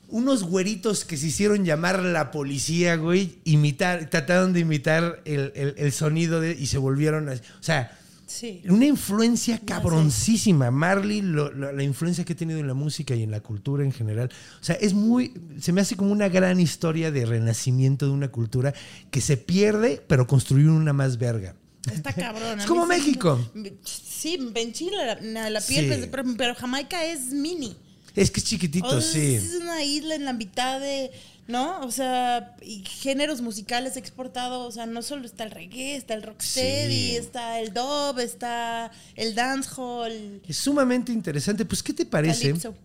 unos 0.09 0.43
güeritos 0.43 1.05
que 1.05 1.15
se 1.15 1.27
hicieron 1.27 1.63
llamar 1.63 1.99
la 1.99 2.31
policía, 2.31 2.97
güey, 2.97 3.37
imitar, 3.45 4.09
trataron 4.09 4.51
de 4.51 4.59
imitar 4.61 5.21
el, 5.23 5.53
el- 5.77 5.91
sonido 5.93 6.43
y 6.45 6.65
se 6.65 6.77
volvieron... 6.77 7.29
a- 7.29 7.33
o 7.33 7.63
sea, 7.63 7.97
Sí. 8.31 8.61
una 8.69 8.85
influencia 8.85 9.59
cabroncísima. 9.59 10.71
Marley, 10.71 11.21
lo- 11.21 11.51
lo- 11.51 11.71
la 11.71 11.83
influencia 11.83 12.23
que 12.25 12.33
ha 12.33 12.35
tenido 12.35 12.59
en 12.59 12.67
la 12.67 12.73
música 12.73 13.13
y 13.15 13.23
en 13.23 13.31
la 13.31 13.41
cultura 13.41 13.83
en 13.83 13.91
general. 13.91 14.29
O 14.59 14.63
sea, 14.63 14.75
es 14.75 14.93
muy. 14.93 15.33
Se 15.59 15.71
me 15.73 15.81
hace 15.81 15.95
como 15.95 16.11
una 16.11 16.29
gran 16.29 16.59
historia 16.59 17.11
de 17.11 17.25
renacimiento 17.25 18.05
de 18.05 18.11
una 18.11 18.29
cultura 18.29 18.73
que 19.11 19.21
se 19.21 19.37
pierde, 19.37 20.01
pero 20.07 20.27
construyó 20.27 20.73
una 20.73 20.93
más 20.93 21.17
verga. 21.17 21.55
Está 21.93 22.13
cabrón. 22.13 22.59
Es 22.59 22.65
como 22.65 22.85
México. 22.85 23.39
Sí, 23.83 24.37
me 24.37 24.61
enchila 24.61 25.19
la, 25.21 25.49
la 25.49 25.61
piel, 25.61 25.93
Sí. 25.93 26.07
pero, 26.11 26.23
pero 26.37 26.55
Jamaica 26.55 27.03
es 27.05 27.27
mini. 27.33 27.75
Es 28.15 28.29
que 28.29 28.39
es 28.41 28.45
chiquitito, 28.45 28.87
O 28.87 29.01
sí. 29.01 29.35
Es 29.35 29.55
una 29.61 29.83
isla 29.83 30.15
en 30.15 30.25
la 30.25 30.33
mitad 30.33 30.79
de, 30.81 31.11
¿no? 31.47 31.81
O 31.81 31.91
sea, 31.91 32.55
y 32.61 32.83
géneros 32.85 33.41
musicales 33.41 33.97
exportados, 33.97 34.65
o 34.67 34.71
sea, 34.71 34.85
no 34.85 35.01
solo 35.01 35.25
está 35.25 35.43
el 35.43 35.51
reggae, 35.51 35.95
está 35.95 36.13
el 36.13 36.23
rocksteady, 36.23 37.09
Sí. 37.11 37.15
está 37.17 37.59
el 37.59 37.73
dub, 37.73 38.19
está 38.19 38.91
el 39.15 39.35
dancehall, 39.35 40.41
Es 40.47 40.57
sumamente 40.57 41.11
interesante. 41.11 41.65
Pues, 41.65 41.83
¿qué 41.83 41.93
te 41.93 42.05
parece 42.05 42.49
calypso. 42.49 42.75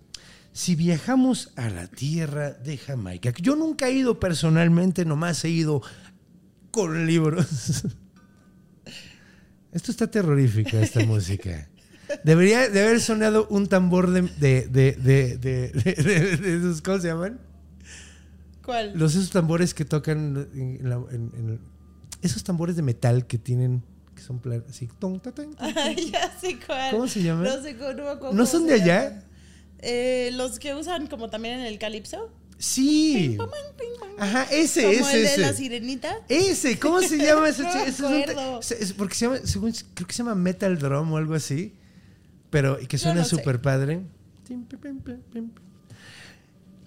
si 0.53 0.75
viajamos 0.75 1.53
a 1.57 1.69
la 1.71 1.87
tierra 1.87 2.51
de 2.53 2.77
Jamaica? 2.79 3.33
Yo 3.41 3.55
nunca 3.57 3.89
he 3.89 3.93
ido 3.93 4.19
personalmente, 4.19 5.05
nomás 5.05 5.45
he 5.45 5.51
ido 5.51 5.83
con 6.71 7.07
libros. 7.07 7.47
Esto 9.73 9.91
está 9.91 10.11
terrorífica, 10.11 10.81
esta 10.81 11.05
música. 11.05 11.69
Debería 12.25 12.69
de 12.69 12.81
haber 12.83 13.01
sonado 13.01 13.47
un 13.51 13.67
tambor 13.67 14.11
de, 14.11 14.23
de, 14.23 14.67
de, 14.69 14.93
de, 14.97 15.37
de- 15.37 15.69
de- 15.73 15.95
de- 16.03 16.37
de 16.37 16.57
esos, 16.59 16.81
¿cómo 16.81 16.99
se 17.01 17.09
llaman? 17.09 17.39
¿Cuál? 18.67 18.93
Los 18.99 19.15
esos 19.15 19.31
tambores 19.31 19.73
que 19.73 19.85
tocan 19.87 20.49
en, 20.55 20.79
la- 20.91 20.97
en- 21.13 21.31
en- 21.35 21.61
esos 22.21 22.43
tambores 22.45 22.75
de 22.77 22.83
metal 22.83 23.27
que 23.27 23.39
tienen 23.39 23.83
que 24.15 24.23
son 24.23 24.41
pla- 24.41 24.63
así 24.69 24.89
ton, 24.99 25.21
ta, 25.21 25.33
tan, 25.33 25.55
tan. 25.55 25.79
Ay, 25.79 26.11
ya 26.11 26.37
sé 26.41 26.59
cuál. 26.67 26.91
¿Cómo 26.91 27.07
se 27.09 27.23
llama? 27.23 27.45
No 27.45 27.63
sé 27.63 27.73
no 27.75 27.79
me 27.79 27.85
acuerdo 27.87 28.19
¿No 28.19 28.19
cómo 28.31 28.47
son 28.47 28.67
de 28.67 28.75
allá? 28.75 29.23
Eh, 29.79 30.31
los 30.33 30.59
que 30.59 30.75
usan 30.75 31.07
como 31.07 31.31
también 31.31 31.61
en 31.61 31.67
el 31.67 31.79
calipso. 31.79 32.31
Sí. 32.59 33.37
Ajá, 34.19 34.45
ese, 34.51 34.83
como 34.83 35.09
ese, 35.11 35.21
el 35.21 35.27
de 35.27 35.39
la 35.47 35.53
sirenita. 35.53 36.17
Ese, 36.29 36.79
¿cómo 36.79 37.03
se 37.03 37.19
llama 37.19 37.51
ese? 37.51 37.63
No 37.65 37.71
es 37.85 38.01
un- 38.01 38.61
es 38.81 38.93
porque 38.95 39.15
se 39.15 39.27
llama, 39.27 39.39
según, 39.45 39.73
creo 39.95 40.07
que 40.09 40.15
se 40.15 40.19
llama 40.23 40.35
Metal 40.35 40.79
Drum 40.79 41.13
o 41.13 41.17
algo 41.19 41.35
así. 41.35 41.75
Pero 42.49 42.81
y 42.81 42.87
que 42.87 42.97
suena 42.97 43.21
no 43.21 43.25
sé. 43.25 43.37
súper 43.37 43.61
padre. 43.61 44.01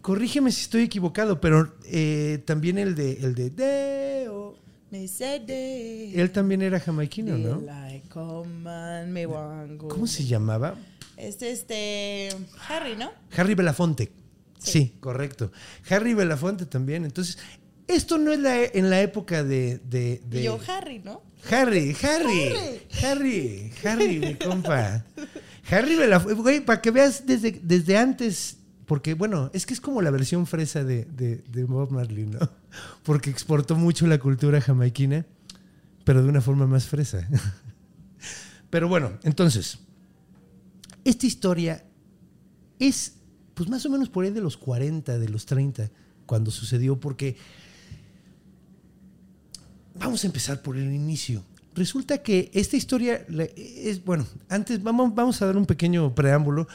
Corrígeme 0.10 0.52
si 0.52 0.62
estoy 0.62 0.82
equivocado, 0.86 1.40
pero 1.40 1.72
eh, 1.86 2.42
también 2.44 2.80
el 2.80 2.96
de 2.96 3.12
el 3.22 3.36
de 3.36 3.52
Deo. 3.52 4.58
Me 4.90 5.08
they- 5.08 6.20
Él 6.20 6.32
también 6.32 6.64
era 6.64 6.80
jamaiquino, 6.80 7.38
¿no? 7.38 7.62
like 7.62 8.10
me 9.06 9.28
wango. 9.28 9.88
¿Cómo 9.88 10.08
se 10.08 10.26
llamaba? 10.26 10.74
Es 11.16 11.40
este 11.44 12.30
Harry, 12.68 12.96
¿no? 12.96 13.12
Harry 13.38 13.54
Belafonte. 13.54 14.12
Sí, 14.58 14.72
Sí. 14.72 14.94
correcto. 15.00 15.52
Harry 15.92 16.16
Belafonte 16.16 16.66
también. 16.66 17.06
Entonces, 17.06 17.38
esto 17.88 18.18
no 18.18 18.34
es 18.34 18.40
la, 18.40 18.64
en 18.64 18.90
la 18.90 19.02
época 19.02 19.44
de, 19.44 19.78
de- 19.78 20.24
de- 20.28 20.42
yo 20.42 20.58
Harry, 20.70 21.02
¿no? 21.06 21.22
Harry, 21.52 21.96
Harry, 22.02 22.82
Harry, 23.04 23.72
Harry, 23.84 24.20
mi 24.20 24.34
compa. 24.34 25.06
Harry 25.70 25.96
Belafonte, 25.96 26.42
güey, 26.42 26.62
para 26.66 26.82
que 26.82 26.90
veas 26.90 27.28
desde, 27.28 27.60
desde 27.62 27.96
antes, 27.96 28.58
porque 28.90 29.14
bueno, 29.14 29.52
es 29.54 29.66
que 29.66 29.74
es 29.74 29.80
como 29.80 30.02
la 30.02 30.10
versión 30.10 30.48
fresa 30.48 30.84
de, 30.84 31.06
Bob 31.68 31.92
Marley, 31.92 32.26
¿no? 32.26 32.40
Porque 33.04 33.30
exportó 33.30 33.76
mucho 33.76 34.08
la 34.08 34.18
cultura 34.18 34.60
jamaiquina, 34.60 35.26
pero 36.04 36.24
de 36.24 36.30
una 36.30 36.42
forma 36.42 36.66
más 36.68 36.88
fresa. 36.88 37.28
Pero 38.70 38.88
bueno, 38.88 39.12
entonces, 39.24 39.80
esta 41.04 41.26
historia 41.26 41.84
es, 42.78 43.14
pues 43.56 43.68
más 43.68 43.84
o 43.86 43.90
menos 43.90 44.10
por 44.10 44.26
ahí 44.26 44.32
de 44.32 44.42
los 44.42 44.58
40, 44.58 45.18
de 45.18 45.30
los 45.30 45.46
30, 45.48 45.90
cuando 46.28 46.52
sucedió, 46.52 47.00
porque 47.00 47.36
Vamos 50.00 50.24
a 50.24 50.28
empezar 50.28 50.62
por 50.62 50.78
el 50.78 50.94
inicio. 50.94 51.44
Resulta 51.76 52.20
que 52.20 52.50
esta 52.54 52.78
historia 52.78 53.26
es, 53.56 54.04
bueno, 54.04 54.26
antes 54.48 54.82
vamos, 54.82 55.14
vamos 55.14 55.42
a 55.42 55.46
dar 55.46 55.58
un 55.58 55.66
pequeño 55.66 56.16
preámbulo. 56.16 56.68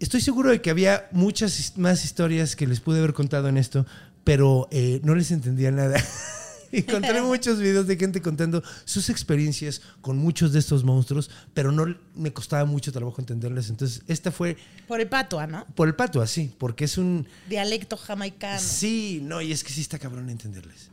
Estoy 0.00 0.22
seguro 0.22 0.50
de 0.50 0.62
que 0.62 0.70
había 0.70 1.08
muchas 1.12 1.76
más 1.76 2.06
historias 2.06 2.56
que 2.56 2.66
les 2.66 2.80
pude 2.80 2.98
haber 2.98 3.12
contado 3.12 3.48
en 3.48 3.58
esto, 3.58 3.84
pero 4.24 4.66
eh, 4.70 4.98
no 5.04 5.14
les 5.14 5.30
entendía 5.30 5.70
nada. 5.70 6.02
Encontré 6.72 7.20
muchos 7.22 7.58
videos 7.58 7.86
de 7.86 7.98
gente 7.98 8.22
contando 8.22 8.62
sus 8.86 9.10
experiencias 9.10 9.82
con 10.00 10.16
muchos 10.16 10.54
de 10.54 10.58
estos 10.58 10.84
monstruos, 10.84 11.30
pero 11.52 11.70
no 11.70 11.94
me 12.14 12.32
costaba 12.32 12.64
mucho 12.64 12.92
trabajo 12.92 13.20
entenderles. 13.20 13.68
Entonces, 13.68 14.02
esta 14.06 14.32
fue 14.32 14.56
Por 14.88 15.02
el 15.02 15.08
patua, 15.08 15.46
¿no? 15.46 15.66
por 15.74 15.86
el 15.86 15.94
pato, 15.94 16.22
así, 16.22 16.50
porque 16.56 16.84
es 16.84 16.96
un, 16.96 17.26
Dialecto 17.50 17.98
jamaicano. 17.98 18.58
Sí, 18.58 19.20
no, 19.22 19.42
y 19.42 19.52
es 19.52 19.62
que 19.62 19.70
sí 19.70 19.82
está 19.82 19.98
cabrón 19.98 20.30
entenderles. 20.30 20.89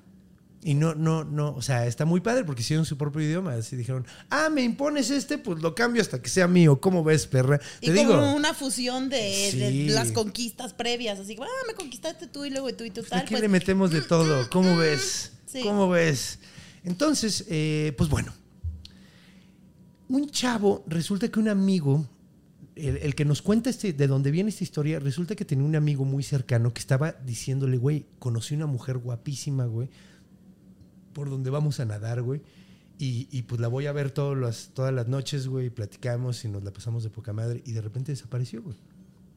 Y 0.68 0.74
no, 0.74 0.96
no, 0.96 1.24
no, 1.24 1.54
o 1.56 1.62
sea, 1.62 1.88
está 1.88 2.04
muy 2.04 2.20
padre 2.20 2.44
porque 2.44 2.62
hicieron 2.62 2.86
su 2.86 2.98
propio 2.98 3.22
idioma. 3.22 3.54
Así 3.54 3.78
dijeron, 3.78 4.06
ah, 4.30 4.50
me 4.50 4.64
impones 4.64 5.10
este, 5.10 5.38
pues 5.38 5.62
lo 5.62 5.74
cambio 5.74 6.02
hasta 6.02 6.22
que 6.22 6.28
sea 6.28 6.46
mío. 6.50 6.82
¿Cómo 6.82 7.06
ves, 7.06 7.26
perra? 7.26 7.62
Y 7.80 7.88
Te 7.88 7.96
como 7.96 8.20
digo, 8.20 8.36
una 8.36 8.54
fusión 8.54 9.08
de, 9.08 9.48
Sí. 9.50 9.60
de 9.60 9.94
las 9.94 10.12
conquistas 10.12 10.74
previas. 10.74 11.20
Así, 11.20 11.38
ah, 11.40 11.46
me 11.68 11.74
conquistaste 11.74 12.28
tú 12.28 12.44
y 12.44 12.50
luego 12.50 12.70
tú 12.74 12.84
y 12.84 12.90
tú 12.92 13.02
tal. 13.04 13.20
aquí 13.20 13.30
pues, 13.30 13.42
le 13.44 13.48
metemos 13.48 13.92
de 13.92 14.02
todo. 14.02 14.50
¿Cómo 14.50 14.76
ves? 14.76 15.32
Sí. 15.46 15.62
¿Cómo 15.62 15.88
ves? 15.88 16.40
Entonces, 16.84 17.46
eh, 17.48 17.94
pues 17.98 18.10
bueno, 18.10 18.34
un 20.10 20.30
chavo, 20.30 20.84
resulta 20.86 21.30
que 21.30 21.40
un 21.40 21.48
amigo, 21.48 22.06
el, 22.76 22.98
el 22.98 23.16
que 23.16 23.24
nos 23.24 23.42
cuenta 23.42 23.70
este, 23.70 23.94
de 23.94 24.08
dónde 24.08 24.32
viene 24.32 24.50
esta 24.50 24.66
historia, 24.66 25.00
resulta 25.00 25.34
que 25.34 25.46
tenía 25.46 25.64
un 25.64 25.78
amigo 25.78 26.04
muy 26.04 26.24
cercano 26.24 26.74
que 26.74 26.82
estaba 26.82 27.14
diciéndole, 27.24 27.78
güey, 27.78 28.06
conocí 28.20 28.54
una 28.54 28.66
mujer 28.66 28.98
guapísima, 28.98 29.66
güey, 29.66 29.88
por 31.18 31.32
donde 31.32 31.50
vamos 31.50 31.80
a 31.80 31.86
nadar, 31.86 32.22
güey. 32.22 32.42
Y, 33.00 33.42
pues 33.48 33.60
la 33.60 33.68
voy 33.68 33.88
a 33.88 33.92
ver 33.92 34.12
todas 34.12 34.38
las, 34.38 34.70
todas 34.76 34.94
las 34.94 35.08
noches, 35.08 35.48
güey, 35.48 35.66
y 35.66 35.70
platicamos 35.72 36.46
y 36.46 36.48
nos 36.48 36.64
la 36.64 36.72
pasamos 36.72 37.04
de 37.04 37.10
poca 37.10 37.34
madre. 37.34 37.64
Y 37.66 37.72
de 37.72 37.82
repente 37.82 38.12
desapareció, 38.12 38.62
güey. 38.62 38.78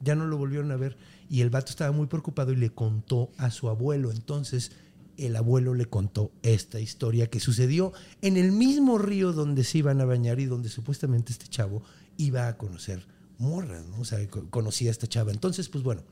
Ya 0.02 0.14
no 0.14 0.26
lo 0.26 0.36
volvieron 0.36 0.70
a 0.72 0.76
ver. 0.76 0.98
Y 1.30 1.40
el 1.40 1.48
vato 1.48 1.70
estaba 1.70 1.90
muy 1.90 2.06
preocupado 2.06 2.52
y 2.52 2.56
le 2.56 2.68
contó 2.68 3.30
a 3.38 3.50
su 3.50 3.70
abuelo. 3.70 4.10
Entonces, 4.10 4.72
el 5.16 5.36
abuelo 5.36 5.72
le 5.72 5.86
contó 5.86 6.32
esta 6.42 6.80
historia 6.80 7.28
que 7.28 7.40
sucedió 7.40 7.94
en 8.20 8.36
el 8.36 8.52
mismo 8.52 8.98
río 8.98 9.32
donde 9.32 9.64
se 9.64 9.78
iban 9.78 10.02
a 10.02 10.04
bañar 10.04 10.38
y 10.38 10.44
donde 10.44 10.68
supuestamente 10.68 11.32
este 11.32 11.46
chavo 11.48 11.82
iba 12.18 12.46
a 12.46 12.58
conocer 12.58 13.06
morras, 13.38 13.86
¿no? 13.86 14.00
O 14.00 14.04
sea, 14.04 14.26
co- 14.28 14.50
conocía 14.50 14.90
a 14.90 14.92
esta 14.92 15.06
chava. 15.06 15.32
Entonces, 15.32 15.70
pues 15.70 15.82
bueno, 15.82 16.02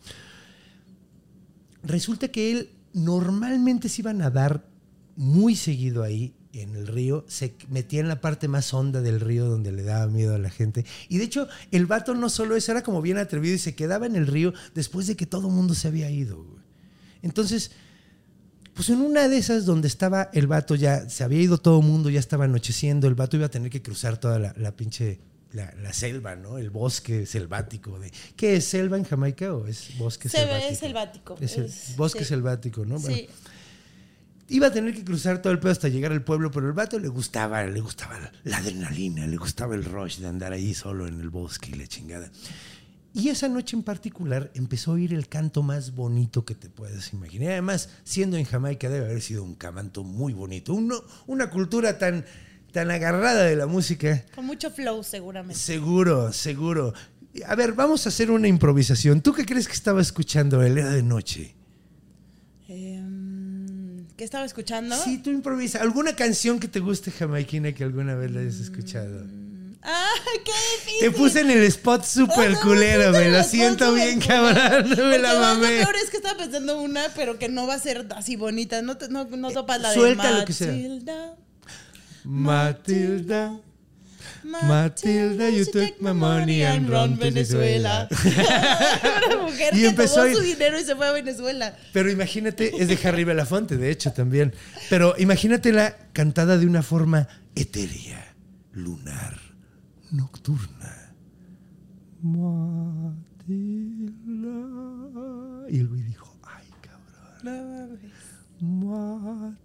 resulta 1.83 2.29
que 2.29 2.53
él 2.53 2.71
normalmente 2.95 3.89
se 3.91 4.01
iba 4.03 4.11
a 4.11 4.15
nadar 4.15 4.67
muy 5.19 5.57
seguido 5.57 6.05
ahí 6.05 6.33
en 6.53 6.77
el 6.77 6.87
río, 6.87 7.25
se 7.29 7.55
metía 7.69 8.01
en 8.01 8.09
la 8.09 8.21
parte 8.21 8.47
más 8.49 8.73
honda 8.73 9.01
del 9.03 9.21
río 9.21 9.47
donde 9.47 9.73
le 9.73 9.83
daba 9.83 10.07
miedo 10.07 10.35
a 10.35 10.39
la 10.39 10.49
gente. 10.49 10.85
Y 11.09 11.19
de 11.19 11.25
hecho, 11.25 11.49
el 11.73 11.87
vato 11.87 12.15
no 12.15 12.31
solo 12.31 12.55
eso, 12.57 12.71
era 12.73 12.83
como 12.83 13.03
bien 13.03 13.19
atrevido 13.19 13.55
y 13.55 13.59
se 13.59 13.75
quedaba 13.75 14.07
en 14.07 14.15
el 14.17 14.27
río 14.29 14.55
después 14.75 15.07
de 15.09 15.17
que 15.17 15.27
todo 15.27 15.49
el 15.49 15.55
mundo 15.55 15.75
se 15.75 15.89
había 15.89 16.09
ido. 16.11 16.37
güey. 16.43 16.63
Entonces, 17.23 17.73
pues 18.75 18.89
en 18.91 19.01
una 19.01 19.27
de 19.29 19.39
esas 19.39 19.67
donde 19.67 19.89
estaba 19.89 20.31
el 20.33 20.47
vato 20.47 20.77
ya, 20.77 21.09
se 21.11 21.25
había 21.25 21.41
ido 21.41 21.59
todo 21.59 21.81
el 21.81 21.87
mundo, 21.87 22.11
ya 22.11 22.21
estaba 22.21 22.45
anocheciendo, 22.45 23.09
el 23.09 23.15
vato 23.17 23.37
iba 23.37 23.47
a 23.47 23.51
tener 23.51 23.71
que 23.71 23.83
cruzar 23.83 24.19
toda 24.19 24.39
la, 24.39 24.55
la 24.57 24.77
pinche, 24.77 25.19
la, 25.53 25.75
la 25.83 25.93
selva, 25.93 26.37
¿no? 26.37 26.59
El 26.59 26.71
bosque 26.71 27.27
selvático. 27.27 27.99
De, 27.99 28.13
¿Qué 28.37 28.57
es 28.57 28.65
selva 28.67 28.97
en 28.97 29.05
Jamaica 29.05 29.53
o 29.53 29.67
es 29.67 29.99
bosque 29.99 30.29
Se 30.29 30.39
selvático? 30.39 30.69
ve 30.71 30.77
selvático. 30.77 31.37
Es 31.41 31.57
el 31.59 31.65
es- 31.65 31.97
bosque 31.97 32.21
sí. 32.21 32.27
selvático, 32.27 32.85
¿no? 32.87 32.99
Bueno, 33.01 33.17
Sí. 33.17 33.29
Iba 34.51 34.69
a 34.69 34.73
tener 34.73 34.95
que 34.95 35.05
cruzar 35.05 35.43
todo 35.43 35.53
el 35.53 35.59
pedo 35.59 35.73
hasta 35.73 35.89
llegar 35.89 36.11
al 36.11 36.25
pueblo, 36.25 36.51
pero 36.51 36.67
el 36.67 36.73
vato 36.73 36.99
le 36.99 37.09
gustaba, 37.09 37.65
le 37.65 37.81
gustaba 37.81 38.19
la, 38.45 38.57
adrenalina, 38.57 39.27
le 39.27 39.37
gustaba 39.37 39.75
el 39.75 39.85
rush 39.85 40.19
de 40.19 40.27
andar 40.27 40.55
ahí 40.55 40.73
solo 40.73 41.07
en 41.07 41.21
el 41.21 41.29
bosque 41.29 41.71
y 41.71 41.75
la 41.75 41.87
chingada. 41.87 42.31
Y 43.13 43.29
esa 43.29 43.49
noche 43.49 43.77
en 43.77 43.83
particular 43.83 44.51
empezó 44.55 44.93
a 44.93 44.95
oír 44.95 45.13
el 45.13 45.29
canto 45.29 45.63
más 45.63 45.95
bonito 45.95 46.47
que 46.47 46.55
te 46.55 46.71
puedas 46.71 47.13
imaginar. 47.13 47.53
Además, 47.53 47.91
siendo 48.05 48.39
en 48.39 48.45
Jamaica 48.45 48.89
debe 48.89 49.07
haber 49.07 49.21
sido 49.21 49.45
un 49.45 49.55
canto 49.55 50.03
muy 50.03 50.33
bonito. 50.33 50.73
Uno, 50.73 51.03
una 51.27 51.51
cultura 51.51 51.99
tan, 51.99 52.25
tan 52.73 52.91
agarrada 52.91 53.45
de 53.45 53.57
la 53.57 53.67
música. 53.67 54.25
Con 54.35 54.47
mucho 54.47 54.71
flow, 54.71 55.03
seguramente. 55.03 55.61
Seguro, 55.61 56.33
seguro. 56.33 56.95
A 57.47 57.55
ver, 57.55 57.75
vamos 57.75 58.07
a 58.07 58.09
hacer 58.09 58.31
una 58.31 58.49
improvisación. 58.49 59.21
¿Tú 59.21 59.35
qué 59.35 59.45
crees 59.45 59.67
que 59.67 59.75
estaba 59.75 60.01
escuchando 60.01 60.63
él? 60.63 60.79
Era 60.79 60.91
de 60.91 61.03
noche. 61.03 61.58
¿Qué 64.19 64.25
estaba 64.25 64.45
escuchando? 64.45 64.97
Sí, 64.97 65.19
tú 65.19 65.31
improvisa. 65.31 65.81
¿Alguna 65.81 66.17
canción 66.17 66.59
que 66.59 66.67
te 66.67 66.81
guste 66.81 67.13
jamaiquina 67.13 67.71
que 67.73 67.85
alguna 67.85 68.17
vez 68.17 68.33
la 68.33 68.41
hayas 68.41 68.57
escuchado? 68.57 69.25
¡Ah, 69.81 70.11
qué 70.45 70.51
difícil! 70.51 70.99
Te 70.99 71.11
puse 71.13 71.41
en 71.43 71.51
el 71.53 71.63
spot 71.63 72.05
súper 72.05 72.51
Otra 72.51 72.61
culero, 72.63 73.13
me 73.13 73.31
lo 73.31 73.45
siento 73.45 73.95
bien 73.95 74.19
cabrón, 74.19 74.91
no 74.91 75.05
me 75.05 75.19
la 75.19 75.39
mamé. 75.39 75.79
Lo 75.79 75.85
peor 75.85 75.97
es 76.03 76.11
que 76.11 76.17
estaba 76.17 76.37
pensando 76.37 76.81
una, 76.81 77.09
pero 77.15 77.39
que 77.39 77.49
no 77.49 77.69
va 77.69 77.75
a 77.75 77.79
ser 77.79 78.09
así 78.17 78.35
bonita. 78.35 78.83
No, 78.83 78.99
no, 79.09 79.25
no 79.27 79.53
topas 79.53 79.81
la 79.81 79.95
suelta 79.95 80.33
de 80.33 80.41
lo 80.41 80.45
que 80.47 80.53
sea. 80.53 80.67
Matilda. 80.67 81.37
Matilda, 82.25 83.61
Matilda, 84.49 85.51
you 85.51 85.65
took 85.65 86.01
my 86.01 86.13
money 86.13 86.65
and 86.65 86.89
run 86.89 87.19
Venezuela. 87.19 88.09
Una 89.27 89.43
mujer 89.43 89.75
Y 89.75 89.81
que 89.81 89.89
empezó 89.89 90.23
tomó 90.25 90.37
su 90.37 90.41
dinero 90.41 90.81
y 90.81 90.85
se 90.85 90.97
fue 90.97 91.07
a 91.07 91.13
Venezuela. 91.13 91.77
Pero 91.93 92.11
imagínate, 92.11 92.73
es 92.81 92.89
de 92.89 92.99
Harry 93.07 93.25
Belafonte, 93.25 93.77
de 93.77 93.91
hecho, 93.91 94.13
también. 94.13 94.55
Pero 94.89 95.15
imagínatela 95.19 95.95
cantada 96.13 96.57
de 96.57 96.67
una 96.67 96.83
forma 96.83 97.29
etérea, 97.55 98.35
lunar, 98.73 99.39
nocturna. 100.11 101.15
Matilda. 102.23 103.19
Y 105.71 105.79
el 105.79 105.89
güey 105.89 106.03
dijo, 106.03 106.37
ay, 106.43 106.65
cabrón. 106.81 107.99
Matilda. 108.61 109.59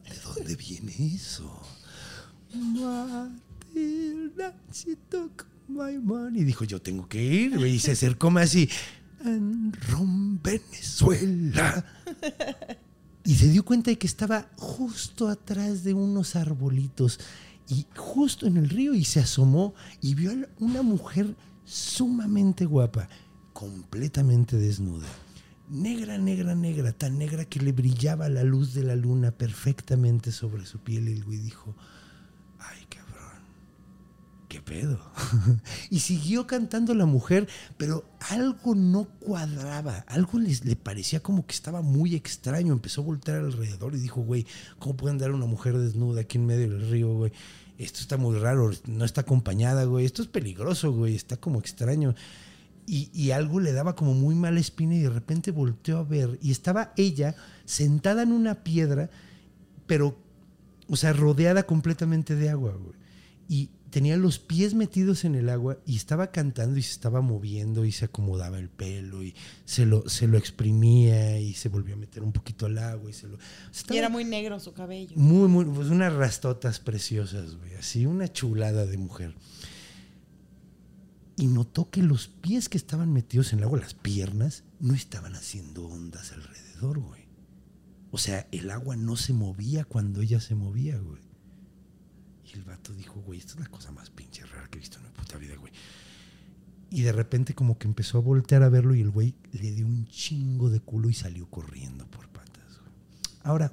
¿De 0.00 0.16
dónde 0.24 0.56
viene 0.56 1.14
eso? 1.14 1.62
Matilda, 2.54 3.30
she. 4.72 4.96
Dijo, 6.44 6.64
yo 6.64 6.82
tengo 6.82 7.08
que 7.08 7.22
ir. 7.22 7.56
Y 7.66 7.78
se 7.78 7.92
acercó 7.92 8.30
más. 8.30 8.54
En 8.54 9.72
Rom, 9.88 10.40
Venezuela. 10.42 11.84
Y 13.24 13.34
se 13.36 13.48
dio 13.48 13.64
cuenta 13.64 13.90
de 13.90 13.98
que 13.98 14.06
estaba 14.06 14.48
justo 14.56 15.28
atrás 15.28 15.84
de 15.84 15.94
unos 15.94 16.34
arbolitos 16.34 17.20
y 17.68 17.86
justo 17.96 18.46
en 18.46 18.56
el 18.56 18.68
río 18.68 18.94
y 18.94 19.04
se 19.04 19.20
asomó 19.20 19.74
y 20.00 20.14
vio 20.14 20.32
a 20.32 20.34
una 20.58 20.82
mujer 20.82 21.36
sumamente 21.64 22.64
guapa, 22.64 23.08
completamente 23.52 24.56
desnuda. 24.56 25.06
Negra, 25.70 26.18
negra, 26.18 26.56
negra, 26.56 26.92
tan 26.92 27.16
negra 27.16 27.44
que 27.44 27.60
le 27.60 27.70
brillaba 27.70 28.28
la 28.28 28.42
luz 28.42 28.74
de 28.74 28.82
la 28.82 28.96
luna 28.96 29.30
perfectamente 29.30 30.32
sobre 30.32 30.66
su 30.66 30.80
piel 30.80 31.08
y 31.08 31.12
el 31.12 31.24
dijo, 31.24 31.76
¿qué 34.52 34.60
pedo? 34.60 35.00
y 35.90 36.00
siguió 36.00 36.46
cantando 36.46 36.94
la 36.94 37.06
mujer, 37.06 37.48
pero 37.78 38.04
algo 38.28 38.74
no 38.74 39.04
cuadraba, 39.04 40.04
algo 40.06 40.38
les, 40.38 40.66
le 40.66 40.76
parecía 40.76 41.20
como 41.20 41.46
que 41.46 41.54
estaba 41.54 41.80
muy 41.80 42.14
extraño. 42.14 42.74
Empezó 42.74 43.00
a 43.00 43.04
voltear 43.04 43.38
alrededor 43.38 43.94
y 43.94 43.98
dijo, 43.98 44.20
güey, 44.20 44.46
¿cómo 44.78 44.94
puede 44.94 45.12
andar 45.12 45.30
una 45.32 45.46
mujer 45.46 45.78
desnuda 45.78 46.20
aquí 46.20 46.36
en 46.36 46.44
medio 46.44 46.68
del 46.68 46.90
río, 46.90 47.14
güey? 47.14 47.32
Esto 47.78 48.00
está 48.00 48.18
muy 48.18 48.38
raro, 48.38 48.70
no 48.84 49.06
está 49.06 49.22
acompañada, 49.22 49.84
güey. 49.84 50.04
Esto 50.04 50.20
es 50.20 50.28
peligroso, 50.28 50.92
güey, 50.92 51.14
está 51.14 51.38
como 51.38 51.58
extraño. 51.58 52.14
Y, 52.86 53.08
y 53.14 53.30
algo 53.30 53.58
le 53.58 53.72
daba 53.72 53.96
como 53.96 54.12
muy 54.12 54.34
mala 54.34 54.60
espina 54.60 54.94
y 54.94 55.00
de 55.00 55.08
repente 55.08 55.50
volteó 55.50 55.96
a 55.96 56.04
ver 56.04 56.38
y 56.42 56.50
estaba 56.50 56.92
ella 56.98 57.36
sentada 57.64 58.22
en 58.22 58.32
una 58.32 58.64
piedra, 58.64 59.08
pero, 59.86 60.18
o 60.88 60.96
sea, 60.96 61.14
rodeada 61.14 61.62
completamente 61.62 62.36
de 62.36 62.50
agua, 62.50 62.74
güey. 62.74 63.00
Y 63.48 63.70
tenía 63.92 64.16
los 64.16 64.38
pies 64.38 64.72
metidos 64.72 65.26
en 65.26 65.34
el 65.34 65.50
agua 65.50 65.78
y 65.84 65.96
estaba 65.96 66.32
cantando 66.32 66.78
y 66.78 66.82
se 66.82 66.92
estaba 66.92 67.20
moviendo 67.20 67.84
y 67.84 67.92
se 67.92 68.06
acomodaba 68.06 68.58
el 68.58 68.70
pelo 68.70 69.22
y 69.22 69.34
se 69.66 69.84
lo, 69.84 70.08
se 70.08 70.26
lo 70.26 70.38
exprimía 70.38 71.38
y 71.38 71.52
se 71.52 71.68
volvió 71.68 71.94
a 71.94 71.98
meter 71.98 72.22
un 72.22 72.32
poquito 72.32 72.64
al 72.64 72.78
agua 72.78 73.10
y 73.10 73.12
se 73.12 73.28
lo... 73.28 73.36
Y 73.90 73.96
era 73.98 74.08
muy 74.08 74.24
negro 74.24 74.58
su 74.60 74.72
cabello. 74.72 75.14
muy, 75.16 75.46
muy, 75.46 75.66
pues 75.66 75.88
unas 75.88 76.14
rastotas 76.14 76.80
preciosas, 76.80 77.56
güey, 77.56 77.74
así 77.74 78.06
una 78.06 78.32
chulada 78.32 78.86
de 78.86 78.96
mujer. 78.96 79.34
Y 81.36 81.48
notó 81.48 81.90
que 81.90 82.02
los 82.02 82.28
pies 82.28 82.70
que 82.70 82.78
estaban 82.78 83.12
metidos 83.12 83.52
en 83.52 83.58
el 83.58 83.64
agua, 83.66 83.78
las 83.78 83.92
piernas, 83.92 84.64
no 84.80 84.94
estaban 84.94 85.34
haciendo 85.34 85.86
ondas 85.86 86.32
alrededor, 86.32 86.98
güey. 86.98 87.26
O 88.10 88.16
sea, 88.16 88.48
el 88.52 88.70
agua 88.70 88.96
no 88.96 89.16
se 89.16 89.34
movía 89.34 89.84
cuando 89.84 90.22
ella 90.22 90.40
se 90.40 90.54
movía, 90.54 90.98
güey. 90.98 91.31
El 92.52 92.62
vato 92.64 92.92
dijo, 92.92 93.20
güey, 93.20 93.38
esto 93.38 93.54
es 93.54 93.60
la 93.60 93.68
cosa 93.68 93.92
más 93.92 94.10
pinche 94.10 94.44
rara 94.44 94.68
que 94.68 94.78
he 94.78 94.80
visto 94.80 94.98
en 94.98 95.04
mi 95.04 95.10
puta 95.10 95.38
vida, 95.38 95.54
güey. 95.56 95.72
Y 96.90 97.02
de 97.02 97.12
repente 97.12 97.54
como 97.54 97.78
que 97.78 97.88
empezó 97.88 98.18
a 98.18 98.20
voltear 98.20 98.62
a 98.62 98.68
verlo 98.68 98.94
y 98.94 99.00
el 99.00 99.10
güey 99.10 99.34
le 99.52 99.72
dio 99.72 99.86
un 99.86 100.06
chingo 100.06 100.68
de 100.68 100.80
culo 100.80 101.08
y 101.08 101.14
salió 101.14 101.48
corriendo 101.48 102.06
por 102.06 102.28
patas, 102.28 102.78
güey. 102.80 102.92
Ahora, 103.42 103.72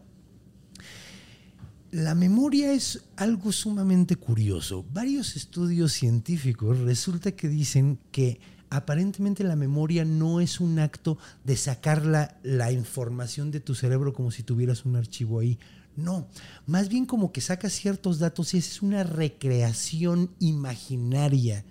la 1.92 2.14
memoria 2.16 2.72
es 2.72 3.04
algo 3.18 3.52
sumamente 3.52 4.16
curioso. 4.16 4.86
Varios 4.94 5.36
estudios 5.36 5.92
científicos 5.92 6.78
resulta 6.80 7.32
que 7.32 7.50
dicen 7.50 8.00
que 8.12 8.40
aparentemente 8.70 9.44
la 9.44 9.56
memoria 9.56 10.06
no 10.06 10.40
es 10.40 10.60
un 10.60 10.78
acto 10.80 11.18
de 11.44 11.58
sacar 11.58 12.06
la, 12.06 12.38
la 12.44 12.72
información 12.72 13.50
de 13.50 13.60
tu 13.60 13.74
cerebro 13.74 14.14
como 14.14 14.30
si 14.30 14.44
tuvieras 14.44 14.86
un 14.86 14.96
archivo 14.96 15.40
ahí. 15.40 15.58
No, 16.04 16.28
más 16.66 16.90
bien 16.90 17.06
como 17.06 17.32
que 17.32 17.42
sacas 17.42 17.74
ciertos 17.74 18.20
datos 18.20 18.54
y 18.54 18.58
esa 18.58 18.70
es 18.70 18.82
una 18.82 19.04
recreación 19.04 20.32
imaginaria 20.40 21.66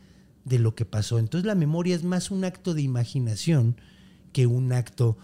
de 0.44 0.58
lo 0.58 0.74
que 0.74 0.84
pasó. 0.84 1.18
Entonces 1.18 1.46
la 1.46 1.54
memoria 1.54 1.94
es 1.94 2.04
más 2.04 2.30
un 2.30 2.44
acto 2.44 2.74
de 2.74 2.82
imaginación 2.82 3.76
que 4.32 4.46
un 4.46 4.72
acto 4.72 5.18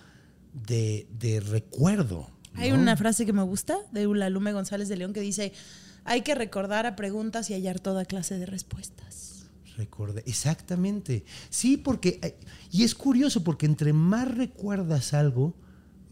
de, 0.53 1.09
de 1.19 1.41
recuerdo. 1.41 2.31
Hay 2.55 2.73
una 2.73 2.97
frase 2.97 3.27
que 3.27 3.33
me 3.33 3.43
gusta 3.43 3.77
de 3.91 4.03
Eulalume 4.03 4.53
González 4.53 4.89
de 4.89 4.97
León 4.97 5.13
que 5.13 5.21
dice, 5.21 5.53
hay 6.05 6.23
que 6.23 6.35
recordar 6.35 6.87
a 6.87 6.95
preguntas 6.95 7.51
y 7.51 7.55
hallar 7.55 7.81
toda 7.81 8.05
clase 8.05 8.39
de 8.39 8.47
respuestas. 8.47 9.47
Exactamente. 10.27 11.25
Sí, 11.51 11.77
porque, 11.77 12.21
eh, 12.23 12.39
y 12.71 12.85
es 12.85 12.95
curioso 12.95 13.43
porque 13.43 13.67
entre 13.67 13.93
más 13.93 14.33
recuerdas 14.33 15.15
algo, 15.15 15.55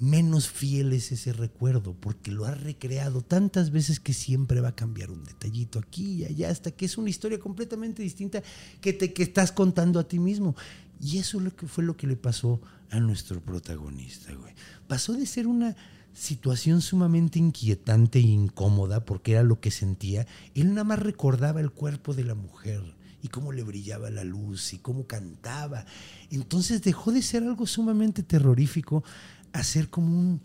menos 0.03 0.49
fiel 0.49 0.93
es 0.93 1.13
ese 1.13 1.33
recuerdo, 1.33 1.95
porque 1.95 2.33
lo 2.33 2.45
has 2.45 2.61
recreado 2.61 3.23
tantas 3.23 3.71
veces 3.71 4.01
que 4.01 4.13
siempre 4.13 4.61
va 4.61 4.71
a 4.71 4.75
cambiar 4.75 5.13
un 5.13 5.23
detallito 5.23 5.79
aquí 5.79 6.15
y 6.15 6.25
allá, 6.25 6.51
hasta 6.51 6.73
que 6.73 6.87
es 6.87 6.99
una 6.99 7.09
historia 7.09 7.39
completamente 7.39 8.03
distinta 8.03 8.43
que 8.81 8.93
te 8.93 9.13
que 9.13 9.23
estás 9.23 9.53
contando 9.53 10.01
a 10.01 10.09
ti 10.09 10.19
mismo. 10.19 10.57
Y 11.01 11.19
eso 11.19 11.39
es 11.39 11.45
lo 11.45 11.55
que 11.55 11.69
fue 11.69 11.85
lo 11.85 11.97
que 11.97 12.09
le 12.09 12.17
pasó 12.17 12.61
a 12.91 12.99
nuestro 12.99 13.41
protagonista, 13.41 14.35
güey. 14.35 14.53
Pasó 14.89 15.13
de 15.13 15.25
ser 15.25 15.47
una 15.47 15.77
situación 16.13 16.81
sumamente 16.81 17.39
inquietante 17.39 18.19
e 18.19 18.23
incómoda 18.23 19.05
porque 19.05 19.33
era 19.33 19.45
lo 19.45 19.61
que 19.61 19.71
sentía, 19.71 20.27
él 20.57 20.71
nada 20.71 20.85
más 20.85 20.99
recordaba 20.99 21.61
el 21.61 21.71
cuerpo 21.71 22.13
de 22.13 22.25
la 22.25 22.35
mujer 22.35 22.83
y 23.23 23.29
cómo 23.29 23.53
le 23.53 23.63
brillaba 23.63 24.11
la 24.11 24.25
luz 24.25 24.75
y 24.75 24.79
cómo 24.79 25.07
cantaba. 25.07 25.87
Entonces 26.31 26.83
dejó 26.83 27.13
de 27.13 27.23
ser 27.23 27.45
algo 27.45 27.69
sumamente 27.69 28.25
terrorífico 28.25 29.05
a 29.53 29.63
ser 29.63 29.89
como 29.89 30.09
un, 30.19 30.41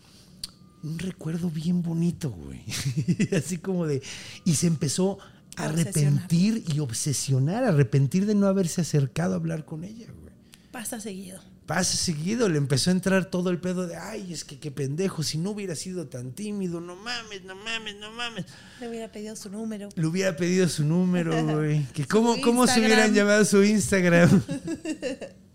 un 0.83 0.99
recuerdo 0.99 1.49
bien 1.49 1.81
bonito, 1.81 2.29
güey. 2.31 2.63
Así 3.37 3.57
como 3.57 3.85
de... 3.85 4.01
Y 4.45 4.55
se 4.55 4.67
empezó 4.67 5.19
a 5.55 5.67
Obsesionar. 5.67 5.71
arrepentir 5.71 6.63
y 6.73 6.79
obsesionar, 6.79 7.63
arrepentir 7.63 8.25
de 8.25 8.35
no 8.35 8.47
haberse 8.47 8.81
acercado 8.81 9.33
a 9.33 9.37
hablar 9.37 9.65
con 9.65 9.83
ella, 9.83 10.07
güey. 10.21 10.33
Pasa 10.71 10.99
seguido. 10.99 11.39
Pasa 11.65 11.97
seguido, 11.97 12.47
le 12.47 12.57
empezó 12.57 12.91
a 12.91 12.93
entrar 12.93 13.25
todo 13.25 13.49
el 13.49 13.59
pedo 13.59 13.87
de, 13.87 13.97
ay, 13.97 14.31
es 14.31 14.45
que 14.45 14.57
qué 14.57 14.71
pendejo, 14.71 15.21
si 15.21 15.37
no 15.37 15.49
hubiera 15.49 15.75
sido 15.75 16.07
tan 16.07 16.31
tímido, 16.31 16.79
no 16.79 16.95
mames, 16.95 17.43
no 17.43 17.55
mames, 17.55 17.97
no 17.99 18.09
mames. 18.13 18.45
Le 18.79 18.87
hubiera 18.87 19.11
pedido 19.11 19.35
su 19.35 19.49
número. 19.49 19.89
Le 19.95 20.05
hubiera 20.05 20.37
pedido 20.37 20.69
su 20.69 20.85
número, 20.85 21.43
güey. 21.45 21.85
Que 21.93 22.05
cómo, 22.05 22.39
cómo 22.41 22.67
se 22.67 22.79
hubieran 22.79 23.13
llamado 23.13 23.43
su 23.43 23.63
Instagram. 23.63 24.41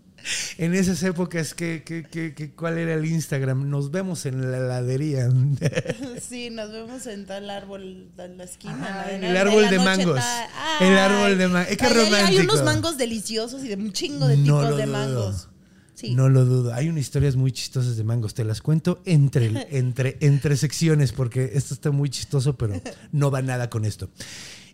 en 0.57 0.73
esas 0.73 1.01
épocas, 1.03 1.53
¿qué, 1.53 1.83
qué, 1.85 2.03
qué, 2.09 2.33
qué- 2.33 2.51
cuál 2.51 2.77
era 2.77 2.93
el 2.93 3.05
Instagram? 3.05 3.69
Nos 3.69 3.91
vemos 3.91 4.25
en 4.25 4.51
la 4.51 4.57
heladería. 4.57 5.29
Sí, 6.27 6.49
nos 6.49 6.71
vemos 6.71 7.05
en 7.07 7.25
tal 7.25 7.49
árbol 7.49 8.07
de 8.15 8.27
la 8.29 8.43
esquina. 8.45 8.77
La- 8.79 9.11
el 9.29 9.37
árbol 9.37 9.69
de 9.69 9.77
mangos. 9.79 10.15
tal. 10.19 10.87
El 10.87 10.97
árbol 10.97 11.37
de 11.37 11.47
ma- 11.47 11.65
Ay, 11.69 11.75
qué 11.77 11.85
ay, 11.85 11.91
ay, 11.93 11.97
Hay 11.99 12.05
romántico. 12.11 12.41
unos 12.53 12.63
mangos 12.63 12.97
deliciosos 12.97 13.63
y 13.63 13.67
de 13.67 13.75
un 13.75 13.91
chingo 13.91 14.27
de 14.27 14.37
No 14.37 14.61
tipos 14.61 14.77
de 14.77 14.85
mangos. 14.87 15.49
Sí. 15.95 16.15
No 16.15 16.27
lo 16.27 16.43
dudo. 16.45 16.73
Hay 16.73 16.89
unas 16.89 17.01
historias 17.01 17.35
muy 17.35 17.51
chistosas 17.51 17.95
de 17.97 18.03
mangos. 18.03 18.33
Te 18.33 18.43
las 18.43 18.61
cuento 18.61 19.01
entre, 19.05 19.67
entre, 19.77 20.17
entre 20.21 20.57
secciones 20.57 21.11
porque 21.11 21.51
esto 21.53 21.73
está 21.73 21.91
muy 21.91 22.09
chistoso, 22.09 22.57
pero 22.57 22.81
no 23.11 23.29
va 23.29 23.41
nada 23.41 23.69
con 23.69 23.85
esto. 23.85 24.09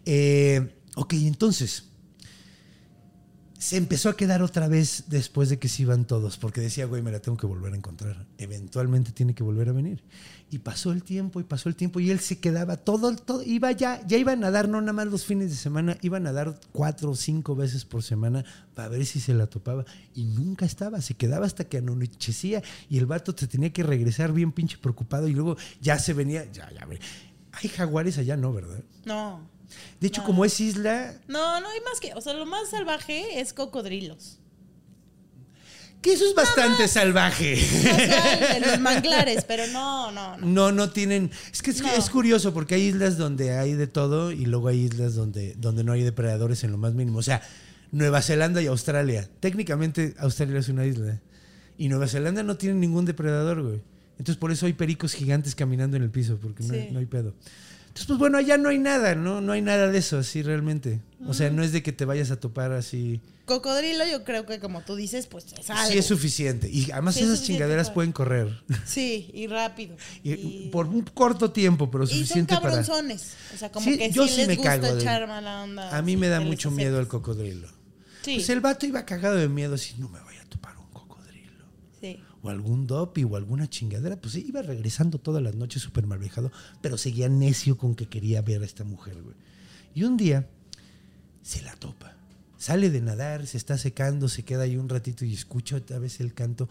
Eh, 0.05 0.75
ok, 0.95 1.13
entonces. 1.13 1.88
Se 3.59 3.75
empezó 3.75 4.07
a 4.07 4.15
quedar 4.15 4.41
otra 4.41 4.69
vez 4.69 5.03
después 5.07 5.49
de 5.49 5.59
que 5.59 5.67
se 5.67 5.81
iban 5.81 6.05
todos, 6.05 6.37
porque 6.37 6.61
decía, 6.61 6.85
güey, 6.85 7.01
me 7.01 7.11
la 7.11 7.19
tengo 7.19 7.37
que 7.37 7.45
volver 7.45 7.73
a 7.73 7.75
encontrar. 7.75 8.25
Eventualmente 8.37 9.11
tiene 9.11 9.35
que 9.35 9.43
volver 9.43 9.67
a 9.67 9.73
venir. 9.73 10.01
Y 10.49 10.59
pasó 10.59 10.93
el 10.93 11.03
tiempo 11.03 11.41
y 11.41 11.43
pasó 11.43 11.67
el 11.67 11.75
tiempo 11.75 11.99
y 11.99 12.09
él 12.09 12.21
se 12.21 12.39
quedaba 12.39 12.77
todo, 12.77 13.13
todo, 13.17 13.43
iba 13.43 13.69
ya, 13.73 14.01
ya 14.07 14.17
iba 14.17 14.31
a 14.31 14.37
nadar, 14.37 14.69
no 14.69 14.79
nada 14.79 14.93
más 14.93 15.07
los 15.07 15.25
fines 15.25 15.49
de 15.49 15.57
semana, 15.57 15.97
iba 16.01 16.15
a 16.15 16.21
nadar 16.21 16.57
cuatro 16.71 17.11
o 17.11 17.15
cinco 17.17 17.53
veces 17.53 17.83
por 17.83 18.01
semana 18.01 18.45
para 18.75 18.87
ver 18.87 19.05
si 19.05 19.19
se 19.19 19.33
la 19.33 19.47
topaba 19.47 19.83
y 20.15 20.23
nunca 20.23 20.65
estaba, 20.65 21.01
se 21.01 21.15
quedaba 21.15 21.45
hasta 21.45 21.65
que 21.65 21.79
anochecía 21.79 22.63
y 22.89 22.97
el 22.97 23.07
vato 23.07 23.35
te 23.35 23.45
tenía 23.45 23.73
que 23.73 23.83
regresar 23.83 24.31
bien 24.31 24.53
pinche 24.53 24.77
preocupado 24.77 25.27
y 25.27 25.33
luego 25.33 25.57
ya 25.81 25.99
se 25.99 26.13
venía, 26.13 26.49
ya, 26.49 26.71
ya, 26.71 26.85
ve. 26.85 26.97
Hay 27.51 27.67
jaguares 27.67 28.17
allá, 28.17 28.37
no, 28.37 28.53
¿verdad? 28.53 28.85
No. 29.03 29.58
De 29.99 30.07
hecho, 30.07 30.23
como 30.23 30.45
es 30.45 30.59
isla, 30.59 31.13
No, 31.27 31.59
no 31.61 31.69
hay 31.69 31.79
más 31.81 31.99
que. 31.99 32.13
O 32.15 32.21
sea, 32.21 32.33
lo 32.33 32.45
más 32.45 32.69
salvaje 32.69 33.39
es 33.39 33.53
cocodrilos. 33.53 34.37
que 36.01 36.13
eso 36.13 36.25
es 36.25 36.33
bastante 36.33 36.87
salvaje. 36.87 37.59
En 38.55 38.61
los 38.61 38.79
manglares, 38.89 39.43
pero 39.45 39.67
no, 39.67 40.11
no, 40.11 40.37
no. 40.37 40.45
No, 40.47 40.71
no 40.71 40.89
tienen. 40.91 41.29
Es 41.51 41.61
que 41.61 41.71
es, 41.71 41.81
No. 41.81 41.91
es 41.93 42.09
curioso 42.09 42.53
porque 42.53 42.75
hay 42.75 42.83
islas 42.83 43.17
donde 43.17 43.57
hay 43.57 43.73
de 43.73 43.87
todo 43.87 44.31
y 44.31 44.45
luego 44.45 44.69
hay 44.69 44.79
islas 44.85 45.15
donde, 45.15 45.55
donde 45.55 45.83
no 45.83 45.91
hay 45.91 46.03
depredadores 46.03 46.63
en 46.63 46.71
lo 46.71 46.77
más 46.77 46.93
mínimo. 46.93 47.19
O 47.19 47.23
sea, 47.23 47.41
Nueva 47.91 48.21
Zelanda 48.21 48.61
y 48.61 48.67
Australia. 48.67 49.27
Técnicamente 49.41 50.15
Australia 50.19 50.59
es 50.59 50.69
una 50.69 50.85
isla. 50.85 51.19
Y 51.77 51.89
Nueva 51.89 52.07
Zelanda 52.07 52.43
no 52.43 52.55
tiene 52.57 52.75
ningún 52.75 53.05
depredador, 53.05 53.61
güey. 53.61 53.81
Entonces 54.17 54.37
por 54.37 54.51
eso 54.51 54.65
hay 54.65 54.73
pericos 54.73 55.13
gigantes 55.13 55.55
caminando 55.55 55.95
en 55.97 56.03
el 56.03 56.09
piso, 56.11 56.37
porque 56.41 56.63
no, 56.63 56.73
no 56.91 56.99
hay 56.99 57.05
pedo. 57.05 57.33
Entonces, 58.01 58.07
pues 58.07 58.19
bueno, 58.19 58.37
allá 58.37 58.57
no 58.57 58.69
hay 58.69 58.77
nada, 58.79 59.13
¿no? 59.15 59.41
No 59.41 59.51
hay 59.51 59.61
nada 59.61 59.87
de 59.89 59.97
eso, 59.97 60.19
así 60.19 60.41
realmente. 60.41 61.01
O 61.27 61.33
sea, 61.33 61.49
no 61.49 61.63
es 61.63 61.71
de 61.73 61.83
que 61.83 61.91
te 61.91 62.05
vayas 62.05 62.31
a 62.31 62.39
topar 62.39 62.71
así. 62.71 63.19
Cocodrilo, 63.45 64.05
yo 64.05 64.23
creo 64.23 64.45
que 64.45 64.59
como 64.59 64.81
tú 64.81 64.95
dices, 64.95 65.25
pues 65.27 65.45
es 65.59 65.69
algo. 65.69 65.91
Sí, 65.91 65.97
es 65.97 66.05
suficiente. 66.05 66.69
Y 66.69 66.91
además 66.91 67.15
Sí, 67.15 67.23
esas 67.23 67.43
chingaderas 67.43 67.87
para- 67.87 67.93
pueden 67.95 68.11
correr. 68.13 68.63
Sí, 68.85 69.29
y 69.33 69.47
rápido. 69.47 69.97
Y- 70.23 70.33
Y, 70.33 70.69
por 70.71 70.85
un 70.87 71.01
corto 71.01 71.51
tiempo, 71.51 71.89
pero 71.91 72.03
y 72.05 72.07
son 72.07 72.17
suficiente 72.19 72.53
para. 72.55 72.67
cabronzones. 72.69 73.33
O 73.53 73.57
sea, 73.57 73.71
como 73.71 73.85
Sí, 73.85 73.97
que 73.97 74.11
yo 74.11 74.27
sí, 74.27 74.37
les 74.37 74.47
me 74.47 74.55
gusta 74.55 74.79
cago 74.79 74.95
de- 74.95 75.27
mala 75.27 75.63
onda. 75.63 75.97
A 75.97 76.01
mí 76.01 76.15
me 76.15 76.27
da 76.29 76.39
mucho 76.39 76.71
miedo 76.71 76.99
el 76.99 77.07
cocodrilo. 77.07 77.67
Sí, 78.23 78.35
Pues 78.35 78.49
el 78.49 78.61
vato 78.61 78.85
iba 78.85 79.03
cagado 79.05 79.35
de 79.35 79.49
miedo, 79.49 79.75
así 79.75 79.95
no 79.97 80.07
me 80.09 80.19
vaya 80.21 80.41
a 80.41 80.45
topar 80.45 80.77
un 80.77 80.87
cocodrilo. 80.93 81.65
sí. 81.99 82.21
O 82.41 82.49
algún 82.49 82.87
dopi 82.87 83.23
o 83.23 83.35
alguna 83.35 83.69
chingadera. 83.69 84.19
Pues 84.19 84.35
iba 84.35 84.61
regresando 84.61 85.17
todas 85.17 85.43
las 85.43 85.55
noches 85.55 85.81
súper 85.81 86.07
mal 86.07 86.19
viajado, 86.19 86.51
pero 86.81 86.97
seguía 86.97 87.29
necio 87.29 87.77
con 87.77 87.95
que 87.95 88.07
quería 88.07 88.41
ver 88.41 88.61
a 88.61 88.65
esta 88.65 88.83
mujer, 88.83 89.21
güey. 89.21 89.35
Y 89.93 90.03
un 90.03 90.17
día 90.17 90.47
se 91.41 91.61
la 91.61 91.75
topa. 91.75 92.15
Sale 92.57 92.89
de 92.89 93.01
nadar, 93.01 93.47
se 93.47 93.57
está 93.57 93.77
secando, 93.77 94.27
se 94.27 94.43
queda 94.43 94.63
ahí 94.63 94.75
un 94.75 94.89
ratito 94.89 95.25
y 95.25 95.33
escucha 95.33 95.77
otra 95.77 95.97
vez 95.99 96.19
el 96.19 96.33
canto. 96.33 96.69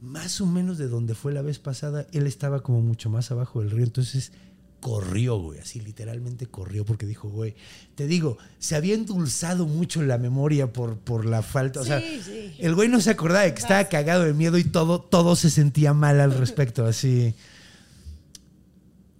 Más 0.00 0.40
o 0.40 0.46
menos 0.46 0.78
de 0.78 0.88
donde 0.88 1.14
fue 1.14 1.32
la 1.32 1.42
vez 1.42 1.58
pasada, 1.58 2.06
él 2.12 2.26
estaba 2.26 2.62
como 2.62 2.80
mucho 2.80 3.10
más 3.10 3.30
abajo 3.30 3.60
del 3.60 3.70
río. 3.70 3.84
Entonces 3.84 4.32
corrió, 4.80 5.36
güey, 5.38 5.58
así 5.60 5.80
literalmente 5.80 6.46
corrió 6.46 6.84
porque 6.84 7.06
dijo, 7.06 7.28
güey, 7.28 7.54
te 7.94 8.06
digo, 8.06 8.38
se 8.58 8.74
había 8.76 8.94
endulzado 8.94 9.66
mucho 9.66 10.02
la 10.02 10.16
memoria 10.18 10.72
por, 10.72 10.96
por 10.98 11.26
la 11.26 11.42
falta. 11.42 11.80
O 11.80 11.84
sea, 11.84 12.00
Sí, 12.00 12.20
sí. 12.24 12.54
el 12.58 12.74
güey 12.74 12.88
no 12.88 13.00
se 13.00 13.10
acordaba 13.10 13.42
de 13.42 13.52
que 13.54 13.60
estaba 13.60 13.84
cagado 13.88 14.24
de 14.24 14.32
miedo 14.34 14.56
y 14.58 14.64
todo, 14.64 15.00
todo 15.00 15.36
se 15.36 15.50
sentía 15.50 15.92
mal 15.92 16.18
al 16.20 16.32
respecto, 16.36 16.86
así. 16.86 17.34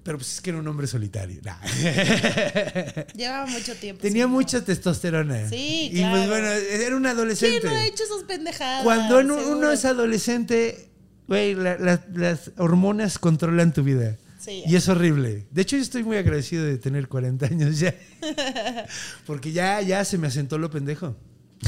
Pero 0.03 0.16
pues 0.16 0.33
es 0.35 0.40
que 0.40 0.49
era 0.51 0.59
un 0.59 0.66
hombre 0.66 0.87
solitario. 0.87 1.40
Nah. 1.44 1.59
Llevaba 3.14 3.46
mucho 3.46 3.75
tiempo. 3.77 4.01
Tenía 4.03 4.25
sí, 4.25 4.29
no. 4.31 4.35
mucha 4.35 4.64
testosterona. 4.64 5.49
Sí, 5.49 5.90
Y 5.92 6.01
pues 6.01 6.11
claro. 6.11 6.29
bueno, 6.31 6.46
era 6.49 6.96
un 6.96 7.03
¿Quién 7.03 7.07
adolescente. 7.07 7.66
no 7.66 7.70
ha 7.70 7.87
hecho 7.87 8.05
esas 8.05 8.25
pendejadas? 8.27 8.83
Cuando 8.83 9.18
uno, 9.20 9.38
Seguro. 9.38 9.73
es 9.73 9.85
adolescente, 9.85 10.88
güey, 11.29 11.55
la- 11.55 11.77
la- 11.79 12.03
las 12.14 12.51
hormonas 12.57 13.18
controlan 13.18 13.75
tu 13.75 13.83
vida. 13.83 14.16
Sí. 14.40 14.62
Y 14.66 14.74
es 14.74 14.88
horrible. 14.88 15.46
De 15.50 15.62
hecho, 15.62 15.76
yo 15.76 15.83
estoy 15.83 16.03
muy 16.03 16.16
agradecido 16.16 16.64
de 16.64 16.79
tener 16.79 17.09
40 17.09 17.46
años 17.46 17.79
ya. 17.79 17.94
Porque 19.26 19.53
ya, 19.53 19.83
ya 19.83 20.05
se 20.05 20.16
me 20.16 20.29
asentó 20.29 20.57
lo 20.57 20.70
pendejo. 20.70 21.14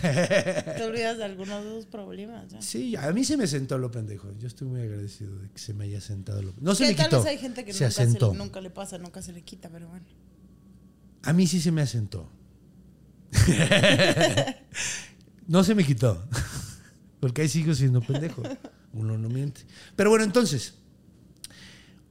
Te 0.01 0.83
olvidas 0.85 1.19
de 1.19 1.25
algunos 1.25 1.63
de 1.63 1.71
esos 1.71 1.87
problemas. 1.87 2.51
¿ya? 2.51 2.63
Sí, 2.63 2.97
a 2.97 3.13
mí 3.13 3.25
se 3.25 3.37
me 3.37 3.47
sentó 3.47 3.77
lo 3.77 3.91
pendejo. 3.91 4.33
Yo 4.39 4.47
estoy 4.49 4.69
muy 4.69 4.81
agradecido 4.81 5.39
de 5.39 5.51
que 5.51 5.59
se 5.59 5.75
me 5.75 5.85
haya 5.85 6.01
sentado 6.01 6.41
lo 6.41 6.55
No 6.61 6.75
se 6.75 6.87
me 6.87 6.95
tal 6.95 7.07
quitó. 7.07 7.19
vez 7.19 7.27
hay 7.27 7.39
gente 7.39 7.65
que 7.65 7.75
se 7.75 7.85
nunca, 7.85 7.95
se 7.95 8.03
asentó. 8.03 8.33
le, 8.33 8.39
nunca 8.39 8.61
le 8.63 8.71
pasa, 8.71 8.97
nunca 8.97 9.21
se 9.21 9.33
le 9.33 9.43
quita, 9.43 9.69
pero 9.69 9.89
bueno. 9.89 10.07
A 11.25 11.33
mí 11.35 11.47
sí 11.47 11.61
se 11.61 11.71
me 11.71 11.83
asentó. 11.83 12.31
no 15.47 15.63
se 15.65 15.75
me 15.75 15.85
quitó. 15.85 16.27
Porque 17.21 17.43
ahí 17.43 17.49
sigo 17.49 17.75
siendo 17.75 18.01
pendejo. 18.01 18.43
Uno 18.93 19.17
no 19.19 19.29
miente. 19.29 19.61
Pero 19.95 20.11
bueno, 20.11 20.25
entonces. 20.25 20.75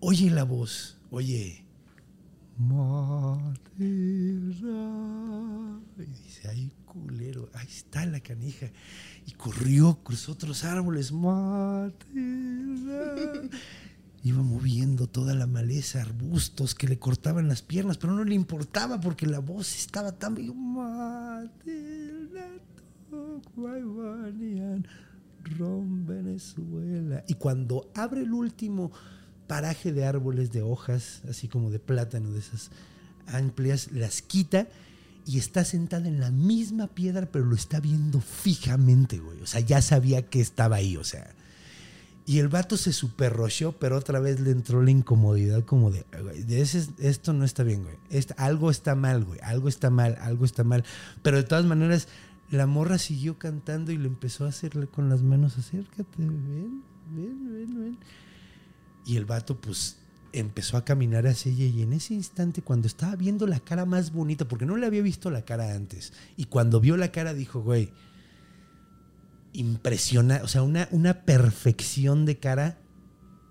Oye 0.01 0.29
la 0.31 0.43
voz. 0.43 0.97
Oye. 1.11 1.63
Y 3.77 4.33
dice, 6.23 6.47
ay, 6.49 6.71
culero. 6.85 7.49
Ahí 7.53 7.67
está 7.67 8.05
la 8.07 8.19
canija. 8.19 8.71
Y 9.27 9.33
corrió, 9.33 9.99
cruzó 10.03 10.31
otros 10.31 10.63
árboles. 10.63 11.11
Iba 11.11 11.91
moviendo 14.43 15.07
toda 15.07 15.35
la 15.35 15.45
maleza, 15.45 16.01
arbustos 16.01 16.73
que 16.73 16.87
le 16.87 16.97
cortaban 16.97 17.47
las 17.47 17.61
piernas, 17.61 17.97
pero 17.97 18.13
no 18.13 18.23
le 18.23 18.33
importaba 18.33 18.99
porque 18.99 19.27
la 19.27 19.37
voz 19.39 19.75
estaba 19.75 20.13
tan... 20.13 20.35
Venezuela. 26.05 27.23
Y 27.27 27.35
cuando 27.35 27.91
abre 27.93 28.21
el 28.21 28.33
último 28.33 28.91
paraje 29.51 29.91
de 29.91 30.05
árboles 30.05 30.53
de 30.53 30.61
hojas, 30.61 31.21
así 31.29 31.49
como 31.49 31.71
de 31.71 31.79
plátano, 31.79 32.31
de 32.31 32.39
esas 32.39 32.71
amplias, 33.27 33.91
las 33.91 34.21
quita 34.21 34.69
y 35.25 35.39
está 35.39 35.65
sentada 35.65 36.07
en 36.07 36.21
la 36.21 36.31
misma 36.31 36.87
piedra, 36.87 37.25
pero 37.29 37.43
lo 37.43 37.55
está 37.55 37.81
viendo 37.81 38.21
fijamente, 38.21 39.19
güey. 39.19 39.41
O 39.41 39.45
sea, 39.45 39.59
ya 39.59 39.81
sabía 39.81 40.21
que 40.21 40.39
estaba 40.39 40.77
ahí, 40.77 40.95
o 40.95 41.03
sea... 41.03 41.35
Y 42.25 42.39
el 42.39 42.47
vato 42.47 42.77
se 42.77 42.93
superrocheó, 42.93 43.73
pero 43.73 43.97
otra 43.97 44.21
vez 44.21 44.39
le 44.39 44.51
entró 44.51 44.81
la 44.81 44.91
incomodidad 44.91 45.65
como 45.65 45.91
de, 45.91 46.05
güey, 46.21 46.45
esto 46.99 47.33
no 47.33 47.43
está 47.43 47.63
bien, 47.63 47.83
güey. 47.83 47.95
Est- 48.09 48.31
algo 48.37 48.71
está 48.71 48.95
mal, 48.95 49.25
güey. 49.25 49.39
Algo 49.43 49.67
está 49.67 49.89
mal, 49.89 50.17
algo 50.21 50.45
está 50.45 50.63
mal. 50.63 50.85
Pero 51.23 51.35
de 51.37 51.43
todas 51.43 51.65
maneras, 51.65 52.07
la 52.51 52.67
morra 52.67 52.99
siguió 52.99 53.37
cantando 53.37 53.91
y 53.91 53.97
le 53.97 54.07
empezó 54.07 54.45
a 54.45 54.49
hacerle 54.49 54.87
con 54.87 55.09
las 55.09 55.23
manos, 55.23 55.57
acércate, 55.57 56.05
ven, 56.19 56.83
ven, 57.09 57.53
ven, 57.53 57.79
ven. 57.81 57.97
Y 59.05 59.17
el 59.17 59.25
vato, 59.25 59.59
pues, 59.59 59.97
empezó 60.33 60.77
a 60.77 60.85
caminar 60.85 61.27
hacia 61.27 61.51
ella 61.51 61.65
y 61.65 61.81
en 61.81 61.93
ese 61.93 62.13
instante, 62.13 62.61
cuando 62.61 62.87
estaba 62.87 63.15
viendo 63.15 63.47
la 63.47 63.59
cara 63.59 63.85
más 63.85 64.11
bonita, 64.11 64.47
porque 64.47 64.65
no 64.65 64.77
le 64.77 64.85
había 64.85 65.01
visto 65.01 65.29
la 65.29 65.43
cara 65.43 65.73
antes, 65.73 66.13
y 66.37 66.45
cuando 66.45 66.79
vio 66.79 66.97
la 66.97 67.11
cara 67.11 67.33
dijo, 67.33 67.61
güey, 67.61 67.91
impresiona, 69.53 70.41
o 70.43 70.47
sea, 70.47 70.63
una, 70.63 70.87
una 70.91 71.25
perfección 71.25 72.25
de 72.25 72.37
cara, 72.37 72.77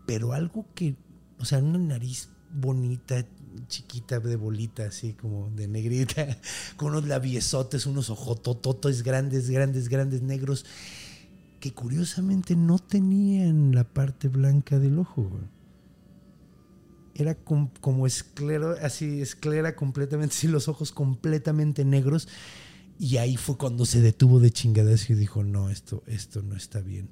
pero 0.06 0.32
algo 0.32 0.66
que, 0.74 0.96
o 1.38 1.44
sea, 1.44 1.58
una 1.58 1.78
nariz 1.78 2.28
bonita, 2.52 3.26
chiquita 3.68 4.18
de 4.20 4.36
bolita, 4.36 4.84
así 4.84 5.12
como 5.12 5.50
de 5.50 5.68
negrita, 5.68 6.38
con 6.76 6.88
unos 6.90 7.06
labiesotes, 7.06 7.86
unos 7.86 8.10
ojotototes 8.10 9.02
grandes, 9.02 9.50
grandes, 9.50 9.88
grandes, 9.88 10.22
negros, 10.22 10.64
que 11.60 11.72
curiosamente 11.72 12.56
no 12.56 12.78
tenían 12.78 13.74
la 13.74 13.84
parte 13.84 14.28
blanca 14.28 14.78
del 14.78 14.98
ojo. 14.98 15.30
Era 17.14 17.34
com- 17.34 17.70
como 17.80 18.06
esclero, 18.06 18.76
así, 18.82 19.20
esclera 19.20 19.76
completamente, 19.76 20.34
así 20.36 20.48
los 20.48 20.68
ojos 20.68 20.90
completamente 20.92 21.84
negros. 21.84 22.28
Y 22.98 23.16
ahí 23.18 23.36
fue 23.36 23.56
cuando 23.56 23.86
se 23.86 24.00
detuvo 24.00 24.40
de 24.40 24.50
chingadas 24.50 25.08
y 25.10 25.14
dijo, 25.14 25.42
no, 25.44 25.70
esto, 25.70 26.02
esto 26.06 26.42
no 26.42 26.56
está 26.56 26.80
bien. 26.80 27.10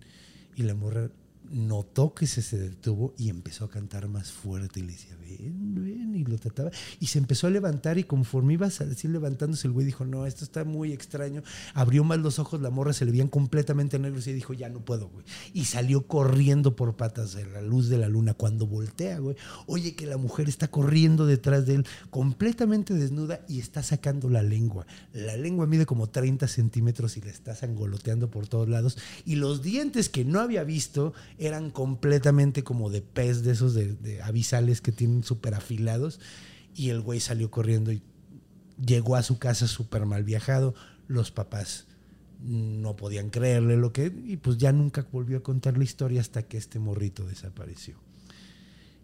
Y 0.57 0.63
la 0.63 0.75
morra 0.75 1.11
notó 1.51 2.15
que 2.15 2.27
se, 2.27 2.59
detuvo 2.59 3.15
y 3.17 3.29
empezó 3.29 3.65
a 3.65 3.71
cantar 3.71 4.09
más 4.09 4.33
fuerte 4.33 4.81
y 4.81 4.83
le 4.85 4.93
decía, 4.93 5.17
ven, 5.21 5.75
ven, 5.75 6.15
y 6.15 6.25
lo 6.25 6.39
trataba. 6.39 6.71
Y 7.01 7.07
se 7.07 7.19
empezó 7.19 7.47
a 7.47 7.51
levantar 7.51 7.99
y 7.99 8.05
conforme 8.05 8.55
iba 8.55 8.67
así 8.67 9.09
levantándose, 9.09 9.67
el 9.67 9.73
güey 9.73 9.87
dijo, 9.87 10.05
no, 10.05 10.27
esto 10.27 10.45
está 10.45 10.65
muy 10.65 10.93
extraño. 10.93 11.43
Abrió 11.75 12.05
más 12.05 12.19
los 12.19 12.39
ojos, 12.39 12.61
la 12.61 12.71
morra 12.71 12.93
se 12.93 13.05
le 13.05 13.13
veían 13.13 13.29
completamente 13.29 13.99
negros 13.99 14.27
y 14.27 14.33
dijo, 14.33 14.53
ya 14.53 14.69
no 14.69 14.85
puedo, 14.85 15.09
güey. 15.09 15.25
Y 15.53 15.65
salió 15.65 16.07
corriendo 16.07 16.77
por 16.77 16.97
patas 16.97 17.37
a 17.37 17.41
la 17.41 17.63
luz 17.63 17.89
de 17.89 17.99
la 17.99 18.09
luna. 18.09 18.35
Cuando 18.35 18.67
voltea, 18.67 19.19
güey, 19.19 19.37
oye 19.67 19.95
que 19.95 20.07
la 20.07 20.17
mujer 20.17 20.49
está 20.49 20.69
corriendo 20.69 21.27
detrás 21.27 21.67
de 21.67 21.77
él, 21.77 21.87
completamente 22.11 22.95
desnuda 22.95 23.41
y 23.49 23.61
está 23.61 23.83
sacando 23.83 24.29
la 24.29 24.43
lengua. 24.43 24.87
La 25.13 25.37
lengua 25.37 25.67
mide 25.67 25.87
como 25.87 26.09
30 26.09 26.47
centímetros 26.49 27.17
y 27.17 27.21
la 27.21 27.31
está 27.31 27.55
sangoloteando 27.55 28.31
por 28.31 28.49
todos 28.49 28.69
lados. 28.69 28.99
Y 29.25 29.37
los 29.37 29.63
dientes 29.63 30.09
que 30.09 30.25
no 30.25 30.41
había 30.41 30.65
visto 30.65 31.15
eran 31.39 31.71
completamente 31.71 32.65
como 32.65 32.91
de 32.91 33.01
pez, 33.01 33.43
de 33.43 33.53
esos 33.53 33.75
de, 33.75 33.95
de 33.95 34.21
avisales 34.23 34.81
que 34.81 34.93
tienen 34.93 35.23
súper 35.23 35.55
afilados. 35.55 36.21
Y 36.75 36.91
el 36.91 37.01
güey 37.01 37.21
salió 37.21 37.51
corriendo 37.51 37.93
y 37.93 38.03
llegó 38.85 39.17
a 39.17 39.23
su 39.23 39.39
casa 39.39 39.67
súper 39.67 40.05
mal 40.07 40.25
viajado. 40.25 40.75
Los 41.07 41.31
papás 41.31 41.87
no 42.41 42.97
podían 42.97 43.31
creerle 43.31 43.77
lo 43.77 43.93
que... 43.93 44.13
Y 44.25 44.37
pues 44.37 44.59
ya 44.59 44.73
nunca 44.73 45.07
volvió 45.11 45.39
a 45.39 45.43
contar 45.43 45.77
la 45.79 45.85
historia 45.85 46.21
hasta 46.21 46.43
que 46.43 46.57
este 46.57 46.79
morrito 46.79 47.25
desapareció. 47.25 47.97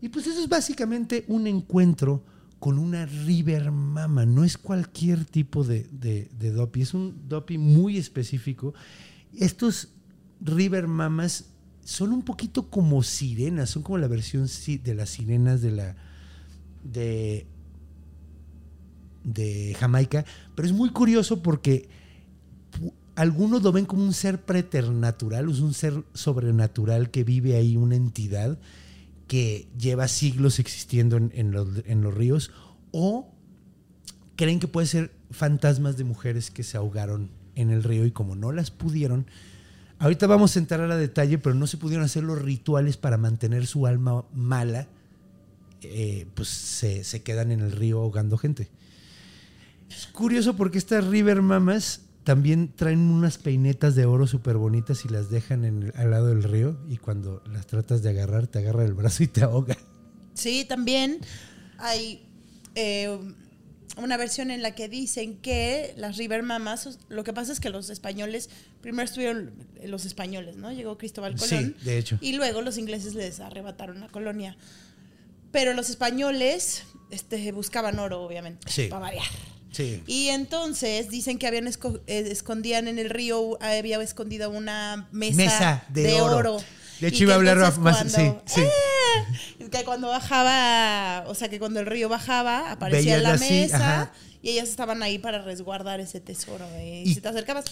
Y 0.01 0.09
pues 0.11 0.27
eso 0.27 0.41
es 0.41 0.49
básicamente 0.49 1.25
un 1.29 1.47
encuentro 1.47 2.25
con 2.59 2.79
una 2.79 3.07
River 3.07 3.73
Mama. 3.73 4.27
No 4.27 4.45
es 4.45 4.59
cualquier 4.59 5.25
tipo 5.25 5.65
de, 5.65 5.89
de, 5.91 6.31
de 6.39 6.51
dopi, 6.51 6.83
es 6.83 6.95
un 6.95 7.29
dopi 7.29 7.59
muy 7.59 7.97
específico. 7.97 8.75
Estos 9.37 9.89
River 10.41 10.87
Mamas 10.87 11.47
son 11.85 12.13
un 12.13 12.23
poquito 12.23 12.71
como 12.71 13.03
sirenas, 13.03 13.71
son 13.71 13.83
como 13.83 13.99
la 13.99 14.09
versión 14.09 14.49
si- 14.49 14.79
de 14.79 14.95
las 14.95 15.11
sirenas 15.11 15.61
de 15.63 15.71
la 15.71 15.97
de 16.83 17.47
de 19.23 19.75
Jamaica, 19.79 20.25
pero 20.55 20.67
es 20.69 20.75
muy 20.75 20.91
curioso 20.91 21.43
porque 21.43 21.89
algunos 23.15 23.63
lo 23.63 23.73
ven 23.73 23.87
como 23.87 24.03
un 24.05 24.13
ser 24.13 24.43
preternatural, 24.45 25.49
es 25.49 25.61
un 25.61 25.73
ser 25.73 26.05
sobrenatural 26.15 27.11
que 27.11 27.25
vive 27.25 27.57
ahí, 27.57 27.77
una 27.77 27.97
entidad 27.97 28.59
que 29.27 29.69
lleva 29.79 30.09
siglos 30.09 30.59
existiendo 30.59 31.17
en, 31.17 31.31
en 31.35 31.53
los, 31.53 31.69
en 31.87 32.03
los 32.03 32.13
ríos, 32.13 32.51
o 32.91 33.31
creen 34.37 34.61
que 34.61 34.69
puede 34.69 34.87
ser 34.87 35.13
fantasmas 35.31 35.97
de 35.97 36.05
mujeres 36.05 36.51
que 36.51 36.63
se 36.63 36.77
ahogaron 36.77 37.31
en 37.55 37.71
el 37.71 37.83
río 37.83 38.05
y 38.05 38.11
como 38.11 38.37
no 38.37 38.53
las 38.53 38.71
pudieron, 38.71 39.27
ahorita 39.99 40.27
vamos 40.27 40.57
a 40.57 40.59
entrar 40.59 40.91
a 40.91 40.97
detalle, 40.97 41.39
pero 41.39 41.55
no 41.55 41.67
se 41.67 41.77
pudieron 41.77 42.05
hacer 42.05 42.23
los 42.25 42.41
rituales 42.41 42.97
para 42.97 43.17
mantener 43.17 43.67
su 43.67 43.87
alma 43.87 44.25
mala 44.35 44.87
eh, 45.83 46.27
pues 46.35 46.49
se, 46.49 47.05
se 47.05 47.23
quedan 47.23 47.51
en 47.53 47.61
el 47.61 47.73
río 47.73 48.01
ahogando 48.01 48.39
gente. 48.39 48.71
Es 49.91 50.07
curioso 50.07 50.57
porque 50.57 50.79
estas 50.79 51.05
River 51.07 51.43
Mamas 51.43 52.01
también 52.25 52.73
traen 52.75 53.01
unas 53.01 53.37
peinetas 53.37 53.95
de 53.95 54.07
oro 54.07 54.27
súper 54.27 54.57
bonitas 54.57 55.05
y 55.05 55.09
las 55.11 55.29
dejan 55.31 55.65
en 55.67 55.83
el- 55.85 55.93
al 55.97 56.11
lado 56.11 56.29
del 56.29 56.43
río 56.43 56.77
y 56.89 56.97
cuando 56.97 57.43
las 57.53 57.67
tratas 57.67 58.03
de 58.03 58.09
agarrar 58.11 58.47
te 58.47 58.61
agarra 58.61 58.85
el 58.85 58.95
brazo 58.95 59.23
y 59.25 59.27
te 59.29 59.43
ahoga. 59.43 59.77
Sí, 60.33 60.65
también 60.67 61.19
hay 61.79 62.27
eh, 62.75 63.19
una 63.97 64.17
versión 64.17 64.51
en 64.51 64.63
la 64.63 64.75
que 64.75 64.89
dicen 64.89 65.37
que 65.37 65.95
las 65.97 66.17
River 66.17 66.43
Mamas, 66.43 66.99
lo 67.09 67.23
que 67.25 67.33
pasa 67.33 67.53
es 67.53 67.61
que 67.61 67.71
los 67.71 67.91
españoles, 67.91 68.51
primero 68.81 69.05
estuvieron 69.05 69.53
los 69.85 70.05
españoles, 70.05 70.57
¿no? 70.57 70.73
Llegó 70.73 70.99
Cristóbal 70.99 71.39
Sí, 71.39 71.49
Colón. 71.49 71.77
de 71.83 71.99
hecho. 71.99 72.19
Y 72.21 72.33
luego 72.33 72.63
los 72.63 72.77
ingleses 72.79 73.15
les 73.15 73.41
arrebataron 73.41 74.01
la 74.01 74.09
colonia. 74.09 74.57
Pero 75.53 75.73
los 75.75 75.89
españoles 75.91 76.83
este, 77.11 77.53
buscaban 77.53 77.99
oro, 77.99 78.23
obviamente, 78.23 78.69
Sí. 78.71 78.89
para 78.89 79.01
variar. 79.03 79.27
Sí. 79.71 80.03
Y 80.07 80.29
entonces 80.29 81.11
dicen 81.11 81.39
que 81.39 81.47
habían 81.47 81.67
eh, 81.67 81.73
escondían 82.07 82.89
en 82.89 82.99
el 82.99 83.11
río, 83.11 83.57
había 83.61 84.01
escondido 84.03 84.51
una 84.51 85.09
mesa, 85.13 85.37
Mesa 85.37 85.85
de 85.91 86.21
oro. 86.21 86.59
De 87.01 87.09
hecho, 87.09 87.25
iba 87.25 87.33
a 87.35 87.37
hablar 87.37 87.59
más- 87.59 87.75
cuando- 87.79 88.09
sí, 88.15 88.33
sí. 88.47 88.61
¡Eh! 88.61 89.69
Que 89.71 89.85
cuando 89.85 90.09
bajaba, 90.09 91.25
o 91.29 91.35
sea, 91.35 91.49
que 91.49 91.59
cuando 91.59 91.81
el 91.81 91.87
río 91.87 92.09
bajaba, 92.09 92.71
aparecía 92.71 93.19
la 93.19 93.35
así, 93.35 93.53
mesa 93.53 93.77
ajá. 94.03 94.13
y 94.43 94.51
ellas 94.51 94.69
estaban 94.69 95.03
ahí 95.03 95.19
para 95.19 95.43
resguardar 95.43 96.01
ese 96.01 96.21
tesoro. 96.21 96.65
¿eh? 96.75 97.03
Y, 97.05 97.11
Y- 97.11 97.15
si 97.15 97.21
te 97.21 97.29
acercabas, 97.29 97.65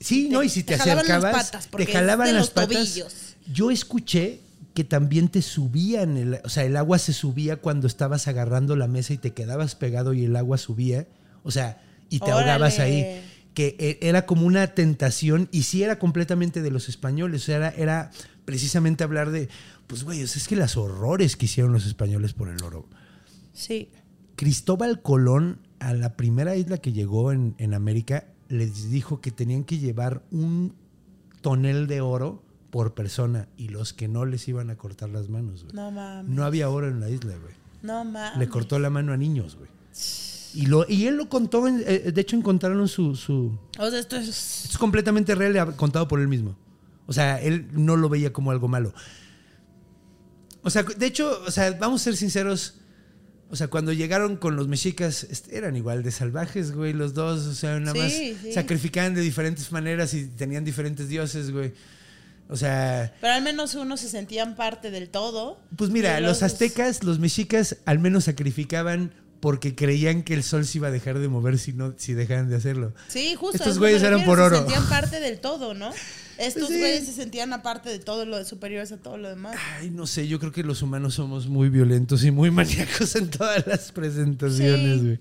Sí, 0.00 0.24
te- 0.28 0.30
no, 0.32 0.42
y 0.42 0.48
si 0.48 0.62
te, 0.62 0.74
te 0.74 0.78
jalaban 0.78 1.06
las 1.06 1.16
acercabas, 1.18 1.46
patas, 1.50 1.68
te 1.76 1.86
jalaban 1.86 2.34
las 2.34 2.50
patas. 2.50 2.68
tobillos. 2.76 3.14
Yo 3.52 3.70
escuché 3.70 4.40
que 4.74 4.84
también 4.84 5.28
te 5.28 5.42
subían, 5.42 6.16
el, 6.16 6.40
o 6.44 6.48
sea, 6.48 6.64
el 6.64 6.76
agua 6.76 6.98
se 6.98 7.12
subía 7.12 7.56
cuando 7.56 7.86
estabas 7.86 8.28
agarrando 8.28 8.76
la 8.76 8.86
mesa 8.86 9.12
y 9.12 9.18
te 9.18 9.32
quedabas 9.32 9.74
pegado 9.74 10.12
y 10.14 10.24
el 10.26 10.36
agua 10.36 10.58
subía, 10.58 11.06
o 11.42 11.50
sea, 11.50 11.82
y 12.08 12.20
te 12.20 12.30
ahogabas 12.30 12.78
ahí. 12.78 13.20
Que 13.54 13.76
eh, 13.78 13.98
era 14.02 14.26
como 14.26 14.46
una 14.46 14.68
tentación 14.68 15.48
y 15.50 15.64
sí 15.64 15.82
era 15.82 15.98
completamente 15.98 16.62
de 16.62 16.70
los 16.70 16.88
españoles, 16.88 17.42
o 17.42 17.46
sea, 17.46 17.56
era, 17.56 17.70
era 17.70 18.10
precisamente 18.44 19.04
hablar 19.04 19.30
de, 19.30 19.48
pues 19.86 20.04
güey, 20.04 20.20
es 20.20 20.48
que 20.48 20.56
las 20.56 20.76
horrores 20.76 21.36
que 21.36 21.46
hicieron 21.46 21.72
los 21.72 21.86
españoles 21.86 22.32
por 22.32 22.48
el 22.48 22.62
oro. 22.62 22.88
sí. 23.52 23.90
Cristóbal 24.36 25.02
Colón, 25.02 25.58
a 25.80 25.92
la 25.92 26.16
primera 26.16 26.56
isla 26.56 26.78
que 26.78 26.94
llegó 26.94 27.30
en, 27.30 27.54
en 27.58 27.74
América, 27.74 28.24
les 28.48 28.90
dijo 28.90 29.20
que 29.20 29.30
tenían 29.30 29.64
que 29.64 29.78
llevar 29.78 30.22
un 30.30 30.74
tonel 31.42 31.86
de 31.86 32.00
oro 32.00 32.42
por 32.70 32.94
persona 32.94 33.48
y 33.58 33.68
los 33.68 33.92
que 33.92 34.08
no 34.08 34.24
les 34.24 34.48
iban 34.48 34.70
a 34.70 34.76
cortar 34.76 35.10
las 35.10 35.28
manos, 35.28 35.64
güey. 35.64 35.74
No 35.74 35.90
mames. 35.90 36.34
No 36.34 36.44
había 36.44 36.70
oro 36.70 36.88
en 36.88 37.00
la 37.00 37.10
isla, 37.10 37.36
güey. 37.36 37.54
No 37.82 38.02
mames. 38.04 38.38
Le 38.38 38.48
cortó 38.48 38.78
la 38.78 38.88
mano 38.88 39.12
a 39.12 39.18
niños, 39.18 39.56
güey. 39.56 39.68
Y, 40.54 40.66
lo, 40.66 40.84
y 40.88 41.06
él 41.06 41.16
lo 41.16 41.28
contó, 41.28 41.66
en- 41.68 41.82
eh, 41.86 42.10
de 42.12 42.20
hecho 42.20 42.36
encontraron 42.36 42.88
su, 42.88 43.14
su... 43.14 43.58
O 43.78 43.90
sea, 43.90 43.98
esto 43.98 44.16
es. 44.16 44.64
Es 44.70 44.78
completamente 44.78 45.34
real, 45.34 45.56
y 45.56 45.76
contado 45.76 46.08
por 46.08 46.20
él 46.20 46.28
mismo. 46.28 46.56
O 47.06 47.12
sea, 47.12 47.40
él 47.40 47.68
no 47.72 47.96
lo 47.96 48.08
veía 48.08 48.32
como 48.32 48.50
algo 48.50 48.68
malo. 48.68 48.92
O 50.62 50.70
sea, 50.70 50.82
de 50.82 51.06
hecho, 51.06 51.40
o 51.46 51.50
sea, 51.50 51.70
vamos 51.72 52.00
a 52.02 52.04
ser 52.04 52.16
sinceros. 52.16 52.74
O 53.48 53.56
sea, 53.56 53.66
cuando 53.68 53.92
llegaron 53.92 54.36
con 54.36 54.54
los 54.54 54.68
mexicas, 54.68 55.26
eran 55.50 55.74
igual 55.76 56.02
de 56.04 56.12
salvajes, 56.12 56.72
güey, 56.72 56.92
los 56.92 57.14
dos. 57.14 57.46
O 57.46 57.54
sea, 57.54 57.80
nada 57.80 57.92
Sí, 57.94 57.98
más 57.98 58.12
sí. 58.42 58.52
sacrificaban 58.52 59.14
de 59.14 59.22
diferentes 59.22 59.72
maneras 59.72 60.14
y 60.14 60.26
tenían 60.26 60.64
diferentes 60.64 61.08
dioses, 61.08 61.50
güey. 61.50 61.72
O 62.48 62.56
sea, 62.56 63.14
Pero 63.20 63.32
al 63.34 63.42
menos 63.42 63.74
unos 63.74 64.00
se 64.00 64.08
sentían 64.08 64.54
parte 64.56 64.90
del 64.90 65.08
todo. 65.08 65.60
pues 65.76 65.90
mira, 65.90 66.20
los 66.20 66.38
otros- 66.38 66.52
aztecas, 66.52 67.02
los 67.04 67.18
mexicas, 67.18 67.76
al 67.86 67.98
menos 68.00 68.24
sacrificaban 68.24 69.12
porque 69.40 69.74
creían 69.74 70.22
que 70.22 70.34
el 70.34 70.42
sol 70.42 70.66
se 70.66 70.78
iba 70.78 70.88
a 70.88 70.90
dejar 70.90 71.18
de 71.18 71.28
mover 71.28 71.58
si 71.58 71.72
no 71.72 71.94
si 71.96 72.12
dejaran 72.14 72.48
de 72.50 72.56
hacerlo. 72.56 72.92
Sí, 73.08 73.34
justo. 73.34 73.56
Estos 73.56 73.78
güeyes 73.78 74.02
eran 74.02 74.24
por 74.24 74.38
oro. 74.40 74.56
Se 74.56 74.62
sentían 74.62 74.88
parte 74.88 75.18
del 75.20 75.40
todo, 75.40 75.74
¿no? 75.74 75.90
Estos 76.38 76.68
Sí. 76.68 76.78
güeyes 76.78 77.04
se 77.04 77.12
sentían 77.12 77.52
aparte 77.52 77.90
de 77.90 77.98
todo 77.98 78.24
lo 78.24 78.38
de 78.38 78.46
superiores 78.46 78.92
a 78.92 78.96
todo 78.96 79.18
lo 79.18 79.28
demás. 79.28 79.56
Ay, 79.78 79.90
no 79.90 80.06
sé, 80.06 80.26
yo 80.26 80.38
creo 80.38 80.52
que 80.52 80.62
los 80.62 80.80
humanos 80.80 81.14
somos 81.14 81.48
muy 81.48 81.68
violentos 81.68 82.24
y 82.24 82.30
muy 82.30 82.50
maníacos 82.50 83.14
en 83.16 83.28
todas 83.28 83.66
las 83.66 83.92
presentaciones, 83.92 84.98
Sí. 85.00 85.04
güey. 85.04 85.20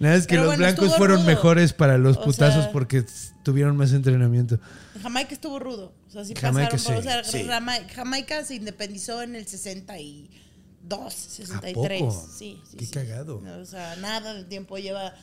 Nada 0.00 0.16
es 0.16 0.26
que 0.26 0.34
Pero 0.34 0.42
los 0.42 0.56
bueno, 0.56 0.64
blancos 0.64 0.96
fueron 0.98 1.16
rudo. 1.18 1.26
mejores 1.26 1.72
para 1.72 1.96
los 1.98 2.16
O 2.18 2.24
putazos 2.24 2.64
sea- 2.64 2.72
porque 2.72 3.04
tuvieron 3.42 3.76
más 3.76 3.92
entrenamiento. 3.92 4.58
Jamaica 5.02 5.32
estuvo 5.32 5.58
rudo. 5.58 5.94
O 6.08 6.10
sea, 6.10 6.24
sí 6.24 6.34
Jamaica 6.38 6.72
pasaron 6.72 7.02
por. 7.04 7.24
sí, 7.24 7.38
o 7.42 7.44
sea, 7.44 7.84
Jamaica 7.94 8.44
se 8.44 8.54
independizó 8.56 9.22
en 9.22 9.36
el 9.36 9.46
62, 10.88 11.14
63. 11.14 12.00
poco? 12.02 12.28
Sí, 12.36 12.60
sí. 12.70 12.76
Qué 12.76 12.86
sí. 12.86 12.92
cagado. 12.92 13.42
O 13.60 13.64
sea, 13.64 13.96
nada 13.96 14.34
de 14.34 14.44
tiempo 14.44 14.78
lleva 14.78 15.14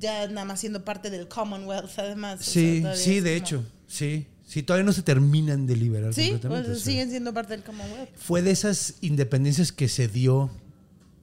ya 0.00 0.26
nada 0.28 0.44
más 0.44 0.60
siendo 0.60 0.84
parte 0.84 1.10
del 1.10 1.28
Commonwealth, 1.28 1.98
además. 1.98 2.40
o 2.40 2.44
Sí, 2.44 2.80
sea, 2.82 2.96
sí, 2.96 3.20
de 3.20 3.34
como- 3.34 3.44
hecho, 3.44 3.64
sí. 3.86 4.26
Sí, 4.46 4.62
todavía 4.62 4.84
no 4.84 4.92
se 4.92 5.02
terminan 5.02 5.66
de 5.66 5.74
liberar 5.74 6.14
Sí, 6.14 6.28
completamente. 6.30 6.68
pues 6.68 6.78
o 6.78 6.80
sea. 6.80 6.92
siguen 6.92 7.10
siendo 7.10 7.34
parte 7.34 7.52
del 7.54 7.64
Commonwealth. 7.64 8.10
Fue 8.16 8.42
de 8.42 8.52
esas 8.52 8.94
independencias 9.00 9.72
que 9.72 9.88
se 9.88 10.06
dio 10.06 10.50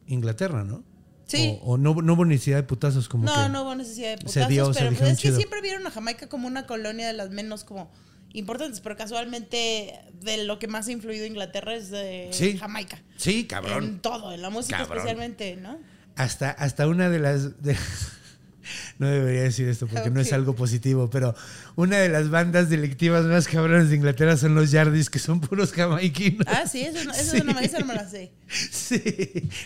Inglaterra, 0.07 0.63
¿no? 0.65 0.83
Sí. 1.25 1.57
O, 1.61 1.73
o 1.73 1.77
no, 1.77 1.95
no 1.95 2.13
hubo 2.13 2.25
necesidad 2.25 2.57
de 2.57 2.63
putazos 2.63 3.07
como 3.07 3.23
No, 3.25 3.33
que... 3.43 3.49
no 3.49 3.63
hubo 3.63 3.75
necesidad 3.75 4.09
de 4.11 4.17
se 4.17 4.23
putazos, 4.41 4.49
dio, 4.49 4.73
se 4.73 4.79
pero 4.79 4.89
dijeron 4.91 5.11
es 5.13 5.19
que 5.21 5.31
siempre 5.35 5.61
vieron 5.61 5.87
a 5.87 5.91
Jamaica 5.91 6.27
como 6.27 6.47
una 6.47 6.67
colonia 6.67 7.07
de 7.07 7.13
las 7.13 7.29
menos 7.31 7.63
como 7.63 7.89
importantes, 8.33 8.81
pero 8.81 8.95
casualmente 8.97 9.93
de 10.21 10.43
lo 10.45 10.59
que 10.59 10.67
más 10.67 10.87
ha 10.87 10.91
influido 10.91 11.25
Inglaterra 11.25 11.75
es 11.75 11.89
de 11.91 12.29
Sí. 12.31 12.57
Jamaica. 12.57 13.01
Sí, 13.17 13.45
cabrón. 13.45 13.83
En 13.83 13.99
todo, 13.99 14.33
en 14.33 14.41
la 14.41 14.49
música 14.49 14.77
Cabrón. 14.79 14.97
especialmente, 14.99 15.55
¿no? 15.55 15.77
hasta, 16.15 16.51
hasta 16.51 16.87
una 16.87 17.09
de 17.09 17.19
las. 17.19 17.61
de- 17.63 17.75
no 18.97 19.07
debería 19.07 19.41
decir 19.43 19.67
esto 19.67 19.87
porque 19.87 20.09
no 20.09 20.21
es 20.21 20.31
algo 20.31 20.55
positivo, 20.55 21.09
pero 21.09 21.35
una 21.75 21.97
de 21.97 22.07
las 22.07 22.29
bandas 22.29 22.69
delictivas 22.69 23.25
más 23.25 23.47
cabrones 23.47 23.89
de 23.89 23.97
Inglaterra 23.97 24.37
son 24.37 24.55
los 24.55 24.71
Yardis, 24.71 25.09
que 25.09 25.19
son 25.19 25.41
puros 25.41 25.73
jamaiquinos. 25.73 26.45
Ah, 26.47 26.65
sí, 26.67 26.81
eso, 26.81 27.03
no- 27.03 27.11
eso 27.13 27.23
Sí. 27.31 27.37
es 27.37 27.43
una 27.43 27.59
esa 27.61 27.79
no 27.79 27.85
me 27.87 27.95
la 27.95 28.07
sé. 28.09 28.31
Sí. 28.71 29.01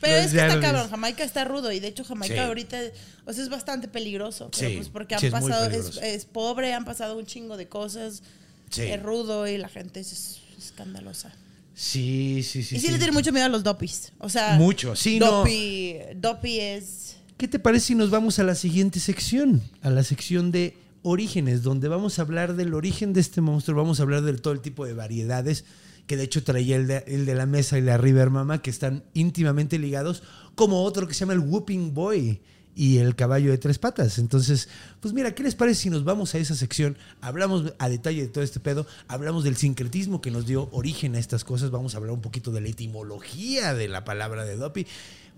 Pero 0.01 0.15
es 0.17 0.32
que 0.32 0.39
está 0.39 0.60
cabrón, 0.60 0.89
Jamaica 0.89 1.23
está 1.23 1.45
rudo 1.45 1.71
y 1.71 1.80
de 1.80 1.88
hecho 1.89 2.03
Jamaica 2.03 2.34
Sí. 2.36 2.39
ahorita, 2.39 2.77
o 3.25 3.34
sea, 3.34 3.43
es 3.43 3.49
bastante 3.49 3.88
peligroso. 3.88 4.49
Pero 4.58 4.69
Sí, 4.69 4.75
pues 4.77 4.89
porque 4.89 5.15
han 5.15 5.21
sí, 5.21 5.27
es 5.27 5.34
muy 5.34 5.41
pasado, 5.51 5.69
es 6.01 6.25
pobre, 6.25 6.73
han 6.73 6.86
pasado 6.86 7.17
un 7.17 7.25
chingo 7.25 7.56
de 7.58 7.67
cosas, 7.67 8.23
Sí. 8.69 8.82
es 8.84 9.01
rudo 9.01 9.47
y 9.47 9.58
la 9.58 9.69
gente 9.69 9.99
es, 9.99 10.12
es 10.12 10.41
escandalosa. 10.58 11.34
Sí, 11.73 12.41
sí, 12.43 12.63
sí. 12.63 12.75
y 12.75 12.80
sí, 12.80 12.86
sí. 12.88 12.91
le 12.91 12.97
tiene 12.97 13.13
mucho 13.13 13.32
miedo 13.32 13.45
a 13.45 13.49
los 13.49 13.63
dopis. 13.63 14.12
O 14.17 14.30
sea, 14.30 14.56
Mucho, 14.56 14.95
sí, 14.95 15.19
no. 15.19 15.27
dopi, 15.32 15.95
dopi 16.15 16.60
es. 16.60 17.17
¿Qué 17.38 17.47
te 17.47 17.60
parece 17.60 17.88
si 17.88 17.95
nos 17.95 18.10
vamos 18.10 18.39
a 18.39 18.43
la 18.43 18.56
siguiente 18.56 18.99
sección? 18.99 19.62
A 19.84 19.91
la 19.91 20.03
sección 20.03 20.51
de 20.51 20.75
orígenes, 21.03 21.62
donde 21.62 21.88
vamos 21.88 22.17
a 22.17 22.23
hablar 22.23 22.56
del 22.56 22.73
origen 22.73 23.13
de 23.13 23.21
este 23.21 23.41
monstruo, 23.41 23.77
vamos 23.77 23.99
a 23.99 24.03
hablar 24.03 24.23
de 24.23 24.34
todo 24.34 24.53
el 24.53 24.62
tipo 24.62 24.86
de 24.86 24.93
variedades 24.93 25.65
que 26.08 26.17
de 26.17 26.23
hecho 26.23 26.43
traía 26.43 26.77
el 26.77 26.88
de, 26.88 27.03
el 27.06 27.25
de 27.25 27.36
la 27.36 27.45
mesa 27.45 27.77
y 27.77 27.82
la 27.82 27.97
River 27.97 28.30
Mama, 28.30 28.62
que 28.62 28.69
están 28.69 29.03
íntimamente 29.13 29.77
ligados, 29.77 30.23
como 30.56 30.82
otro 30.84 31.08
que 31.08 31.13
se 31.13 31.19
llama 31.19 31.34
el 31.34 31.39
Whooping 31.39 31.93
Boy 31.93 32.41
y 32.78 33.00
el 33.00 33.16
caballo 33.16 33.50
de 33.50 33.58
tres 33.58 33.80
patas. 33.80 34.20
Entonces, 34.20 34.70
pues 35.02 35.13
mira, 35.13 35.34
¿qué 35.34 35.42
les 35.42 35.56
parece 35.56 35.82
si 35.82 35.90
nos 35.90 36.04
vamos 36.04 36.36
a 36.36 36.38
esa 36.38 36.54
sección? 36.56 36.96
Hablamos 37.22 37.74
a 37.80 37.90
detalle 37.90 38.22
de 38.22 38.28
todo 38.28 38.44
este 38.44 38.60
pedo, 38.60 38.86
hablamos 39.08 39.44
del 39.44 39.58
sincretismo 39.58 40.22
que 40.22 40.30
nos 40.30 40.46
dio 40.46 40.70
origen 40.72 41.16
a 41.16 41.20
estas 41.20 41.44
cosas, 41.44 41.72
vamos 41.72 41.96
a 41.96 41.98
hablar 41.98 42.13
un 42.13 42.22
poquito 42.22 42.52
de 42.52 42.62
la 42.62 42.68
etimología 42.70 43.74
de 43.74 43.88
la 43.88 44.06
palabra 44.06 44.46
de 44.46 44.56
Dopi. 44.58 44.86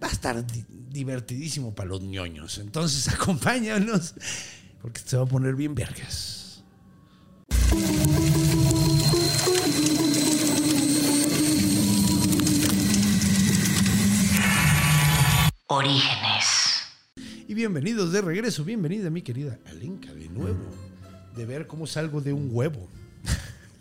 Va 0.03 0.07
a 0.07 0.11
estar 0.11 0.45
di- 0.45 0.65
divertidísimo 0.91 1.73
para 1.73 1.89
los 1.89 2.01
ñoños. 2.01 2.57
Entonces, 2.57 3.07
acompáñanos, 3.13 4.15
porque 4.81 4.99
se 5.03 5.15
va 5.17 5.23
a 5.23 5.25
poner 5.25 5.55
bien 5.55 5.75
vergas. 5.75 6.61
Orígenes. 15.67 16.58
Y 17.49 17.55
bienvenidos 17.55 18.11
de 18.11 18.21
regreso, 18.21 18.63
bienvenida 18.63 19.09
mi 19.09 19.23
querida 19.23 19.57
Alenka 19.65 20.13
de 20.13 20.29
nuevo, 20.29 20.59
de 21.35 21.47
ver 21.47 21.65
cómo 21.65 21.87
salgo 21.87 22.21
de 22.21 22.31
un 22.31 22.49
huevo. 22.51 22.87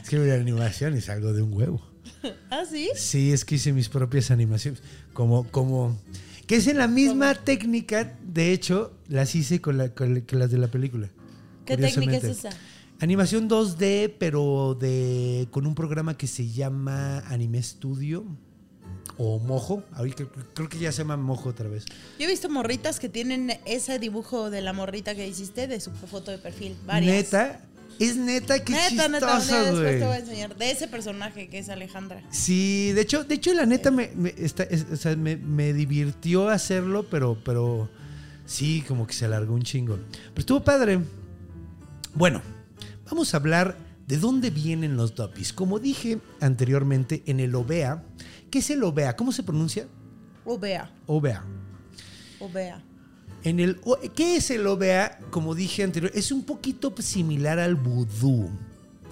es 0.00 0.08
que 0.08 0.16
la 0.16 0.34
animación 0.34 0.96
y 0.96 1.00
salgo 1.00 1.32
de 1.32 1.42
un 1.42 1.54
huevo. 1.54 1.82
Ah, 2.50 2.62
sí. 2.70 2.90
Sí, 2.94 3.32
es 3.32 3.44
que 3.44 3.56
hice 3.56 3.72
mis 3.72 3.88
propias 3.88 4.30
animaciones. 4.30 4.80
Como, 5.12 5.42
como. 5.50 5.98
Que 6.46 6.54
es 6.54 6.68
en 6.68 6.78
la 6.78 6.86
misma 6.86 7.34
técnica, 7.34 8.16
de 8.22 8.52
hecho, 8.52 8.96
las 9.08 9.34
hice 9.34 9.60
con, 9.60 9.76
la, 9.76 9.88
con 9.88 10.14
la- 10.14 10.22
las 10.30 10.52
de 10.52 10.58
la 10.58 10.68
película. 10.68 11.10
¿Qué 11.66 11.76
técnica 11.76 12.18
es 12.18 12.22
esa? 12.22 12.50
Animación 13.00 13.50
2D, 13.50 14.14
pero 14.20 14.78
de 14.80 15.48
con 15.50 15.66
un 15.66 15.74
programa 15.74 16.16
que 16.16 16.28
se 16.28 16.48
llama 16.48 17.24
Anime 17.26 17.60
Studio 17.60 18.24
o 19.18 19.38
Mojo. 19.38 19.82
Ahorita 19.94 20.24
creo 20.54 20.68
que 20.68 20.78
ya 20.78 20.92
se 20.92 20.98
llama 20.98 21.16
Mojo 21.16 21.48
otra 21.50 21.68
vez. 21.68 21.84
Yo 22.18 22.26
he 22.26 22.28
visto 22.28 22.48
morritas 22.48 22.98
que 23.00 23.08
tienen 23.08 23.58
ese 23.64 23.98
dibujo 23.98 24.50
de 24.50 24.60
la 24.60 24.72
morrita 24.72 25.14
que 25.14 25.26
hiciste 25.26 25.66
de 25.66 25.80
su 25.80 25.90
foto 25.92 26.30
de 26.30 26.38
perfil. 26.38 26.76
Varias. 26.86 27.14
Neta, 27.16 27.60
Es 28.00 28.16
neta, 28.16 28.58
qué 28.64 28.72
neta, 28.72 29.06
neta, 29.08 29.38
chistoso, 29.38 29.46
día 29.46 29.62
después 29.70 29.98
te 30.00 30.04
voy 30.06 30.16
a 30.16 30.18
enseñar 30.18 30.56
de 30.56 30.70
ese 30.72 30.88
personaje 30.88 31.48
que 31.48 31.58
es 31.58 31.68
Alejandra. 31.68 32.22
Sí, 32.30 32.90
de 32.92 33.02
hecho, 33.02 33.22
de 33.22 33.36
hecho 33.36 33.54
la 33.54 33.66
neta 33.66 33.90
me, 33.92 34.10
me, 34.16 34.34
está- 34.36 34.64
es- 34.64 34.86
o 34.92 34.96
sea, 34.96 35.14
me- 35.14 35.36
me 35.36 35.72
divirtió 35.72 36.48
hacerlo, 36.48 37.06
pero, 37.08 37.38
pero 37.44 37.88
sí, 38.46 38.82
como 38.88 39.06
que 39.06 39.12
se 39.14 39.26
alargó 39.26 39.54
un 39.54 39.62
chingo. 39.62 39.96
Pero 40.30 40.40
estuvo 40.40 40.64
padre. 40.64 40.98
Bueno, 42.14 42.42
vamos 43.08 43.32
a 43.32 43.36
hablar 43.36 43.76
de 44.06 44.18
dónde 44.18 44.50
vienen 44.50 44.96
los 44.96 45.14
doppies. 45.14 45.52
Como 45.52 45.78
dije 45.78 46.18
anteriormente, 46.40 47.22
en 47.26 47.40
el 47.40 47.54
OBEA, 47.54 48.02
¿qué 48.54 48.60
es 48.60 48.70
el 48.70 48.84
OBEA? 48.84 49.16
¿Cómo 49.16 49.32
se 49.32 49.42
pronuncia? 49.42 49.88
Ovea, 50.44 50.88
OBEA. 51.08 51.42
ovea. 52.38 52.80
En 53.42 53.58
el, 53.58 53.80
¿Qué 54.14 54.36
es 54.36 54.48
el 54.52 54.64
OBEA? 54.64 55.18
Como 55.32 55.56
dije 55.56 55.82
anterior, 55.82 56.12
es 56.14 56.30
un 56.30 56.44
poquito 56.44 56.94
similar 57.00 57.58
al 57.58 57.74
vudú 57.74 58.48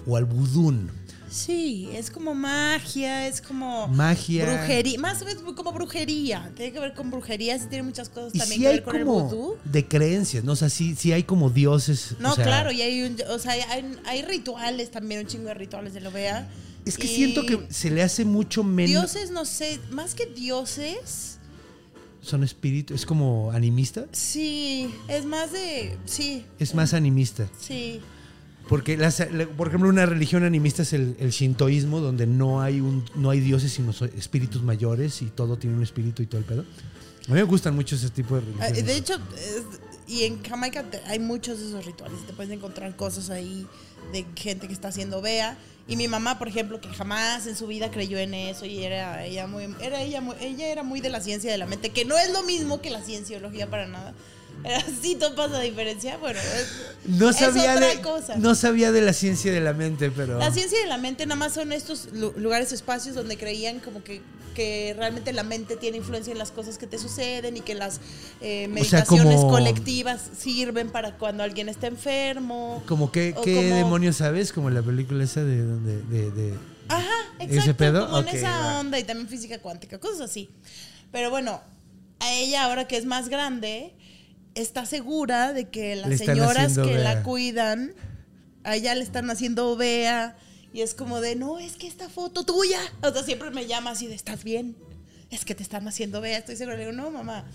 o 0.07 0.15
al 0.15 0.23
vudún. 0.23 0.89
Sí, 1.29 1.89
es 1.93 2.09
como 2.09 2.33
magia, 2.33 3.27
es 3.27 3.41
como 3.41 3.89
Magia. 3.89 4.45
brujería, 4.45 4.97
más 4.97 5.21
o 5.21 5.25
menos 5.25 5.43
como 5.55 5.73
brujería. 5.73 6.49
Tiene 6.55 6.71
que 6.71 6.79
ver 6.79 6.93
con 6.93 7.11
brujería, 7.11 7.59
sí 7.59 7.65
tiene 7.67 7.83
muchas 7.83 8.07
cosas 8.07 8.33
Y 8.33 8.39
también 8.39 8.57
sí 8.59 8.61
que 8.61 8.67
hay 8.69 8.75
ver 8.75 8.83
con 8.85 8.95
el 8.95 9.03
como 9.05 9.23
vudú. 9.25 9.57
de 9.65 9.85
creencias, 9.85 10.45
¿no? 10.45 10.53
O 10.53 10.55
sea, 10.55 10.69
sí, 10.69 10.95
sí 10.95 11.11
hay 11.11 11.23
como 11.23 11.49
dioses. 11.49 12.15
No, 12.19 12.31
o 12.31 12.35
sea, 12.35 12.45
claro, 12.45 12.71
y 12.71 12.81
hay, 12.81 13.03
un- 13.03 13.17
o 13.29 13.39
sea, 13.39 13.51
hay, 13.51 13.83
hay 14.05 14.21
rituales 14.21 14.89
también, 14.89 15.19
un 15.21 15.27
chingo 15.27 15.49
de 15.49 15.55
rituales 15.55 15.93
de 15.93 15.99
lo 15.99 16.11
vea. 16.11 16.47
Es 16.85 16.97
que 16.97 17.05
Y 17.05 17.15
siento 17.15 17.45
que 17.45 17.65
se 17.69 17.89
le 17.89 18.03
hace 18.03 18.25
mucho 18.25 18.63
menos. 18.63 18.89
Dioses, 19.13 19.31
no 19.31 19.45
sé, 19.45 19.79
más 19.91 20.15
que 20.15 20.25
dioses, 20.25 21.37
Son 22.21 22.43
espíritus, 22.43 23.01
es 23.01 23.05
como 23.05 23.51
animista. 23.51 24.05
sí, 24.11 24.93
es 25.07 25.25
más 25.25 25.51
de, 25.51 25.97
sí, 26.05 26.45
Es 26.59 26.73
más 26.75 26.93
animista. 26.93 27.47
sí. 27.59 27.99
Porque, 28.69 28.95
las- 28.95 29.19
la- 29.31 29.45
por 29.47 29.67
ejemplo, 29.67 29.89
una 29.89 30.05
religión 30.05 30.43
animista 30.45 30.83
es 30.83 30.93
el, 30.93 31.17
el 31.19 31.31
shintoísmo, 31.31 31.99
donde 31.99 32.25
no 32.27 32.61
hay, 32.61 32.79
un, 32.79 33.03
no 33.15 33.29
hay 33.29 33.41
dioses, 33.41 33.73
sino 33.73 33.91
espíritus 34.17 34.61
mayores 34.63 35.21
y 35.21 35.25
todo 35.25 35.57
tiene 35.57 35.75
un 35.75 35.83
espíritu 35.83 36.23
y 36.23 36.27
todo 36.27 36.39
el 36.39 36.45
pedo. 36.45 36.61
A 36.61 37.31
mí 37.31 37.33
me 37.35 37.43
gustan 37.43 37.75
mucho 37.75 37.95
ese 37.97 38.09
tipo 38.09 38.35
de 38.35 38.41
Ah, 38.61 38.67
religiones. 38.69 38.85
De 38.85 38.95
hecho, 38.97 39.13
y 40.07 40.23
en 40.23 40.41
Jamaica 40.43 40.85
hay 41.07 41.19
muchos 41.19 41.59
de 41.59 41.67
esos 41.67 41.85
rituales. 41.85 42.25
Te 42.25 42.31
puedes 42.33 42.51
encontrar 42.53 42.95
cosas 42.95 43.29
ahí 43.29 43.67
de 44.11 44.25
gente 44.35 44.67
que 44.67 44.73
está 44.73 44.89
haciendo 44.89 45.21
vea. 45.21 45.57
Y 45.87 45.97
mi 45.97 46.07
mamá, 46.07 46.39
por 46.39 46.47
ejemplo, 46.47 46.79
que 46.79 46.89
jamás 46.89 47.45
en 47.45 47.55
su 47.55 47.67
vida 47.67 47.91
creyó 47.91 48.17
en 48.17 48.33
eso 48.33 48.65
y 48.65 48.83
era 48.83 49.25
ella 49.25 49.47
muy, 49.47 49.67
era 49.81 50.01
ella, 50.01 50.23
ella 50.39 50.67
era 50.67 50.83
muy 50.83 51.01
de 51.01 51.09
la 51.09 51.19
ciencia 51.19 51.51
de 51.51 51.57
la 51.57 51.65
mente, 51.65 51.89
que 51.89 52.05
no 52.05 52.17
es 52.17 52.31
lo 52.31 52.43
mismo 52.43 52.79
que 52.81 52.89
la 52.89 53.01
cienciología 53.01 53.69
para 53.69 53.87
nada. 53.87 54.13
Sí, 55.01 55.15
topas 55.15 55.51
la 55.51 55.59
diferencia. 55.61 56.17
Bueno, 56.17 56.39
es, 56.39 57.09
no 57.09 57.29
es 57.29 57.35
sabía 57.37 57.73
otra 57.75 57.87
de, 57.87 58.01
cosa. 58.01 58.35
no 58.37 58.55
sabía 58.55 58.91
de 58.91 59.01
la 59.01 59.13
ciencia 59.13 59.51
de 59.51 59.59
la 59.61 59.73
mente, 59.73 60.11
pero 60.11 60.37
La 60.39 60.51
ciencia 60.51 60.79
de 60.79 60.87
la 60.87 60.97
mente 60.97 61.25
nada 61.25 61.35
más 61.37 61.53
son 61.53 61.71
estos 61.71 62.09
lu- 62.13 62.33
lugares, 62.37 62.71
espacios 62.71 63.15
donde 63.15 63.37
creían 63.37 63.79
como 63.79 64.03
que, 64.03 64.21
que 64.55 64.93
realmente 64.97 65.33
la 65.33 65.43
mente 65.43 65.75
tiene 65.75 65.97
influencia 65.97 66.31
en 66.31 66.37
las 66.37 66.51
cosas 66.51 66.77
que 66.77 66.87
te 66.87 66.97
suceden 66.99 67.57
y 67.57 67.61
que 67.61 67.75
las 67.75 67.99
eh, 68.41 68.65
O 68.69 68.83
sea, 68.85 69.01
meditaciones 69.01 69.35
como- 69.41 69.49
colectivas 69.51 70.21
sirven 70.37 70.89
para 70.91 71.17
cuando 71.17 71.43
alguien 71.43 71.67
está 71.69 71.87
enfermo. 71.87 72.83
como 72.87 73.11
que 73.11 73.35
qué 73.43 73.55
como- 73.65 73.75
demonios 73.75 74.17
sabes, 74.17 74.53
como 74.53 74.69
la 74.69 74.81
película 74.81 75.23
esa 75.23 75.43
de 75.43 75.63
donde 75.65 76.01
de, 76.03 76.31
de- 76.31 76.53
Ajá, 76.89 77.09
¿Ese 77.39 77.55
exacto. 77.55 77.75
pedo? 77.77 78.05
Como 78.07 78.19
en 78.19 78.27
esa 78.29 78.49
va. 78.49 78.79
onda 78.79 78.99
y 78.99 79.03
también 79.03 79.27
física 79.27 79.57
cuántica, 79.59 79.99
cosas 79.99 80.21
así. 80.21 80.49
Pero 81.11 81.29
bueno, 81.29 81.61
a 82.19 82.33
ella 82.33 82.63
ahora 82.65 82.87
que 82.87 82.97
es 82.97 83.05
más 83.05 83.29
grande, 83.29 83.93
está 84.55 84.85
segura 84.85 85.53
de 85.53 85.69
que 85.69 85.95
las 85.95 86.17
señoras 86.19 86.75
que 86.75 86.81
vea. 86.81 86.99
la 87.15 87.23
cuidan, 87.23 87.93
a 88.63 88.75
ella 88.75 88.95
le 88.95 89.03
están 89.03 89.29
haciendo 89.29 89.75
vea. 89.75 90.35
Y 90.73 90.81
es 90.81 90.93
como 90.95 91.21
de, 91.21 91.35
no, 91.35 91.59
es 91.59 91.73
que 91.73 91.85
esta 91.87 92.09
foto 92.09 92.43
tuya. 92.45 92.79
O 93.01 93.11
sea, 93.11 93.23
siempre 93.23 93.51
me 93.51 93.67
llama 93.67 93.91
así 93.91 94.07
de, 94.07 94.15
¿estás 94.15 94.43
bien? 94.43 94.75
Es 95.29 95.45
que 95.45 95.55
te 95.55 95.63
están 95.63 95.87
haciendo 95.87 96.19
vea, 96.21 96.37
estoy 96.37 96.55
segura. 96.55 96.75
Le 96.77 96.81
digo, 96.87 96.91
no, 96.93 97.09
mamá. 97.11 97.45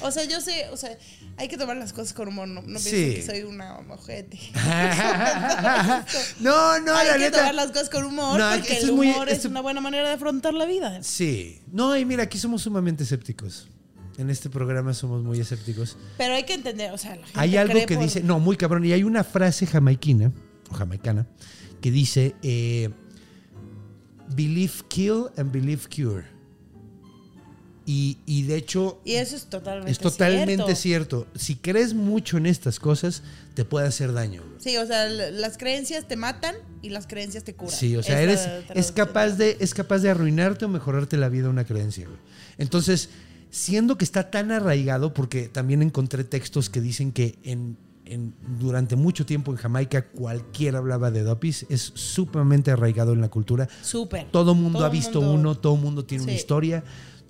O 0.00 0.10
sea, 0.10 0.24
yo 0.24 0.40
sé, 0.40 0.68
o 0.70 0.76
sea, 0.76 0.96
hay 1.36 1.48
que 1.48 1.56
tomar 1.56 1.76
las 1.76 1.92
cosas 1.92 2.12
con 2.12 2.28
humor. 2.28 2.46
No, 2.48 2.62
no 2.62 2.66
piensen 2.80 2.92
Sí. 3.10 3.14
que 3.16 3.22
soy 3.26 3.42
una 3.42 3.78
ojete. 3.78 4.38
no, 6.40 6.78
no, 6.80 6.94
hay 6.96 7.06
la 7.08 7.12
que 7.14 7.18
neta. 7.18 7.38
tomar 7.38 7.54
las 7.54 7.68
cosas 7.72 7.90
con 7.90 8.04
humor 8.04 8.38
No, 8.38 8.50
porque 8.50 8.78
el 8.78 8.84
es 8.84 8.90
muy- 8.92 9.10
humor 9.10 9.28
es 9.28 9.36
esto- 9.38 9.48
una 9.48 9.60
buena 9.60 9.80
manera 9.80 10.08
de 10.08 10.14
afrontar 10.14 10.54
la 10.54 10.66
vida. 10.66 11.02
Sí. 11.02 11.60
No, 11.72 11.96
y 11.96 12.04
mira, 12.04 12.24
aquí 12.24 12.38
somos 12.38 12.62
sumamente 12.62 13.04
escépticos. 13.04 13.68
En 14.18 14.30
este 14.30 14.48
programa 14.48 14.94
somos 14.94 15.22
muy 15.22 15.38
escépticos. 15.40 15.96
Pero 16.16 16.34
hay 16.34 16.44
que 16.44 16.54
entender, 16.54 16.90
o 16.92 16.98
sea, 16.98 17.10
la 17.16 17.26
gente 17.26 17.32
Hay 17.40 17.56
algo 17.56 17.72
cree 17.74 17.86
que 17.86 17.94
por- 17.96 18.04
dice, 18.04 18.22
no, 18.22 18.40
muy 18.40 18.56
cabrón, 18.56 18.84
y 18.84 18.92
hay 18.92 19.02
una 19.04 19.24
frase 19.24 19.66
jamaiquina, 19.66 20.32
o 20.70 20.74
jamaicana, 20.74 21.26
que 21.82 21.90
dice, 21.90 22.34
eh, 22.42 22.88
believe 24.34 24.72
kill 24.88 25.24
and 25.36 25.52
believe 25.52 25.82
cure. 25.94 26.24
Y, 27.88 28.18
y 28.26 28.42
de 28.42 28.56
hecho, 28.56 29.00
Y 29.04 29.12
eso 29.12 29.36
es 29.36 29.46
totalmente 29.46 29.92
es 29.92 29.98
totalmente 30.00 30.74
cierto. 30.74 31.26
cierto. 31.28 31.38
Si 31.38 31.54
crees 31.54 31.94
mucho 31.94 32.36
en 32.36 32.46
estas 32.46 32.80
cosas, 32.80 33.22
te 33.54 33.64
puede 33.64 33.86
hacer 33.86 34.12
daño. 34.12 34.42
Sí, 34.58 34.76
o 34.76 34.84
sea, 34.86 35.06
las 35.08 35.56
creencias 35.56 36.08
te 36.08 36.16
matan 36.16 36.56
y 36.82 36.88
las 36.88 37.06
creencias 37.06 37.44
te 37.44 37.54
curan. 37.54 37.72
Sí, 37.76 37.96
o 37.96 38.02
sea, 38.02 38.20
eres 38.20 38.48
es 38.74 38.90
capaz 38.90 39.36
de 39.36 39.56
es 39.60 39.72
capaz 39.72 39.98
de 39.98 40.10
arruinarte 40.10 40.64
o 40.64 40.68
mejorarte 40.68 41.16
la 41.16 41.28
vida 41.28 41.48
una 41.48 41.64
creencia. 41.64 42.08
Entonces, 42.58 43.08
siendo 43.56 43.96
que 43.96 44.04
está 44.04 44.30
tan 44.30 44.52
arraigado, 44.52 45.14
porque 45.14 45.48
también 45.48 45.80
encontré 45.82 46.24
textos 46.24 46.68
que 46.68 46.80
dicen 46.82 47.10
que 47.12 47.38
en, 47.42 47.78
en- 48.04 48.34
durante 48.60 48.96
mucho 48.96 49.24
tiempo 49.24 49.50
en 49.50 49.56
Jamaica 49.56 50.06
cualquiera 50.08 50.78
hablaba 50.78 51.10
de 51.10 51.22
dopis, 51.22 51.64
es 51.70 51.92
sumamente 51.94 52.70
arraigado 52.70 53.14
en 53.14 53.20
la 53.22 53.28
cultura. 53.30 53.66
Súper. 53.82 54.26
Todo 54.30 54.54
mundo 54.54 54.78
Todo 54.80 54.86
ha 54.86 54.90
visto 54.90 55.20
mundo- 55.22 55.34
uno, 55.40 55.54
todo 55.54 55.76
mundo 55.76 56.04
tiene 56.04 56.24
una 56.24 56.32
historia, 56.34 56.84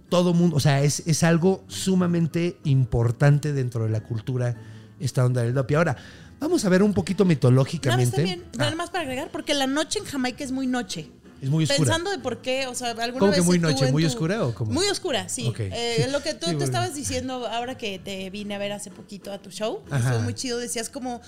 todo 0.08 0.34
mundo, 0.34 0.56
o 0.56 0.60
sea, 0.60 0.82
es, 0.82 1.04
es 1.06 1.22
algo 1.22 1.62
sumamente 1.68 2.58
importante 2.64 3.52
dentro 3.52 3.84
de 3.84 3.90
la 3.90 4.02
cultura 4.02 4.56
esta 4.98 5.24
onda 5.24 5.42
del 5.42 5.54
dopi. 5.54 5.74
Ahora, 5.74 5.96
vamos 6.40 6.64
a 6.64 6.68
ver 6.68 6.82
un 6.82 6.92
poquito 6.92 7.22
No, 7.24 7.28
mitológicamente. 7.28 8.04
está 8.04 8.22
bien. 8.22 8.42
Ah, 8.54 8.58
Nada 8.58 8.74
más 8.74 8.90
para 8.90 9.02
agregar, 9.04 9.30
porque 9.30 9.54
la 9.54 9.66
noche 9.68 10.00
en 10.00 10.04
Jamaica 10.06 10.42
es 10.42 10.50
muy 10.52 10.66
noche. 10.66 11.10
Es 11.42 11.48
muy 11.50 11.64
oscura. 11.64 11.78
Pensando 11.78 12.10
de 12.10 12.18
por 12.18 12.40
qué, 12.42 12.66
o 12.66 12.74
sea, 12.74 12.90
alguna 12.90 13.18
¿Cómo 13.20 13.32
que 13.32 13.38
vez 13.38 13.46
muy 13.46 13.58
tú 13.58 13.62
noche? 13.62 13.92
¿Muy 13.92 14.02
tu- 14.02 14.08
oscura 14.08 14.44
o 14.44 14.54
cómo? 14.54 14.72
Muy 14.72 14.86
oscura, 14.88 15.28
sí. 15.28 15.46
Ok. 15.46 15.60
Eh, 15.60 16.08
lo 16.10 16.22
que 16.22 16.34
tú 16.34 16.46
Sí, 16.48 16.56
estabas 16.62 16.94
diciendo 16.94 17.46
ahora 17.46 17.76
que 17.76 17.98
te 17.98 18.30
vine 18.30 18.54
a 18.54 18.58
ver 18.58 18.72
hace 18.72 18.90
poquito 18.90 19.32
a 19.32 19.38
tu 19.38 19.50
show, 19.50 19.82
estuvo 19.92 20.20
muy 20.20 20.34
chido, 20.34 20.58
decías 20.58 20.88
como 20.88 21.20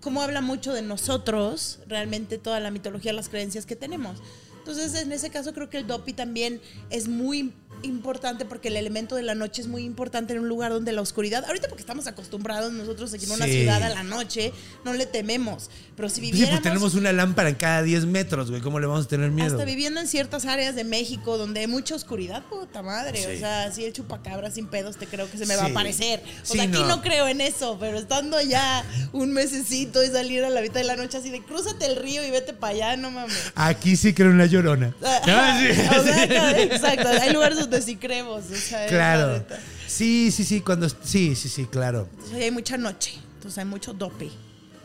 cómo 0.00 0.20
habla 0.22 0.42
mucho 0.42 0.72
de 0.74 0.82
nosotros, 0.82 1.78
realmente 1.88 2.36
toda 2.38 2.60
la 2.60 2.70
mitología, 2.70 3.12
las 3.14 3.28
creencias 3.28 3.64
que 3.66 3.74
tenemos. 3.76 4.18
Entonces, 4.58 4.94
en 5.02 5.12
ese 5.12 5.30
caso 5.30 5.52
creo 5.52 5.68
que 5.68 5.76
el 5.78 5.86
dopi 5.86 6.12
también 6.14 6.60
es 6.90 7.06
muy 7.08 7.52
importante 7.84 8.44
porque 8.44 8.68
el 8.68 8.76
elemento 8.76 9.14
de 9.16 9.22
la 9.22 9.34
noche 9.34 9.62
es 9.62 9.68
muy 9.68 9.84
importante 9.84 10.32
en 10.34 10.40
un 10.40 10.48
lugar 10.48 10.72
donde 10.72 10.92
la 10.92 11.00
oscuridad, 11.00 11.44
ahorita 11.46 11.68
porque 11.68 11.82
estamos 11.82 12.06
acostumbrados 12.06 12.72
nosotros 12.72 13.12
aquí 13.14 13.24
en 13.26 13.32
una 13.32 13.44
Sí. 13.46 13.52
ciudad 13.52 13.82
a 13.82 13.88
la 13.90 14.02
noche, 14.02 14.52
no 14.84 14.92
le 14.94 15.06
tememos, 15.06 15.70
pero 15.96 16.08
si 16.08 16.16
Sí, 16.16 16.20
viviéramos 16.22 16.60
pues 16.60 16.62
tenemos 16.62 16.94
una 16.94 17.12
lámpara 17.12 17.48
en 17.48 17.54
cada 17.56 17.82
10 17.82 18.06
metros, 18.06 18.50
güey. 18.50 18.60
¿Cómo 18.62 18.80
le 18.80 18.86
vamos 18.86 19.06
a 19.06 19.08
tener 19.08 19.30
miedo? 19.30 19.52
hasta 19.52 19.64
viviendo 19.64 20.00
en 20.00 20.08
ciertas 20.08 20.44
áreas 20.46 20.74
de 20.74 20.84
México 20.84 21.36
donde 21.38 21.60
hay 21.60 21.66
mucha 21.66 21.94
oscuridad, 21.94 22.42
puta 22.50 22.82
madre. 22.82 23.18
Sí. 23.18 23.36
O 23.36 23.38
sea, 23.38 23.70
si 23.72 23.84
el 23.84 23.92
chupacabra 23.92 24.50
sin 24.50 24.66
pedos 24.66 24.96
te 24.96 25.06
creo 25.06 25.30
que 25.30 25.38
se 25.38 25.46
me 25.46 25.56
va 25.56 25.62
a 25.62 25.66
Sí. 25.66 25.70
aparecer. 25.72 26.20
O 26.42 26.46
Sí, 26.46 26.52
sea, 26.54 26.62
aquí 26.64 26.72
no. 26.72 26.86
no. 26.86 27.02
creo 27.02 27.28
en 27.28 27.40
eso, 27.40 27.76
pero 27.78 27.98
estando 27.98 28.40
ya 28.40 28.84
un 29.12 29.32
mesecito 29.32 30.02
y 30.02 30.08
salir 30.08 30.44
a 30.44 30.50
la 30.50 30.60
mitad 30.62 30.74
de 30.74 30.84
la 30.84 30.96
noche 30.96 31.18
así 31.18 31.30
de 31.30 31.42
crúzate 31.42 31.86
el 31.86 31.96
río 31.96 32.24
y 32.26 32.30
vete 32.30 32.52
para 32.54 32.72
allá, 32.74 32.96
no 32.96 33.10
mames. 33.10 33.34
Aquí 33.54 33.96
sí 33.96 34.14
creo 34.14 34.30
en 34.30 34.38
la 34.38 34.46
llorona. 34.46 34.94
No, 35.00 35.08
sí, 35.60 35.80
O 35.98 36.02
sea, 36.02 36.22
sí. 36.26 36.28
no, 36.34 36.48
exacto. 36.50 37.08
Hay 37.08 37.32
lugares 37.32 37.58
donde 37.58 37.73
sí 37.80 37.96
creemos. 37.96 38.44
O 38.50 38.54
sea, 38.56 38.86
Claro. 38.86 39.44
Sí, 39.86 40.30
sí, 40.30 40.44
sí, 40.44 40.60
cuando 40.60 40.88
sí, 40.88 41.34
sí, 41.34 41.48
sí, 41.48 41.66
claro. 41.66 42.08
Entonces, 42.12 42.42
hay 42.42 42.50
mucha 42.50 42.76
noche. 42.76 43.12
Entonces 43.36 43.58
hay 43.58 43.64
mucho 43.64 43.92
dope. 43.92 44.30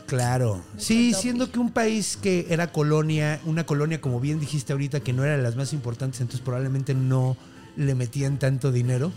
Claro. 0.06 0.62
Sí, 0.76 1.14
siendo 1.14 1.50
que 1.52 1.58
un 1.60 1.70
país 1.70 2.18
que 2.20 2.46
era 2.50 2.72
colonia, 2.72 3.40
una 3.44 3.64
colonia 3.64 4.00
como 4.00 4.18
bien 4.20 4.40
dijiste 4.40 4.72
ahorita 4.72 5.00
que 5.00 5.12
no 5.12 5.24
era 5.24 5.36
de 5.36 5.42
las 5.42 5.54
más 5.56 5.72
importantes, 5.72 6.20
entonces 6.20 6.44
probablemente 6.44 6.94
no 6.94 7.36
le 7.76 7.94
metían 7.94 8.38
tanto 8.38 8.72
dinero. 8.72 9.12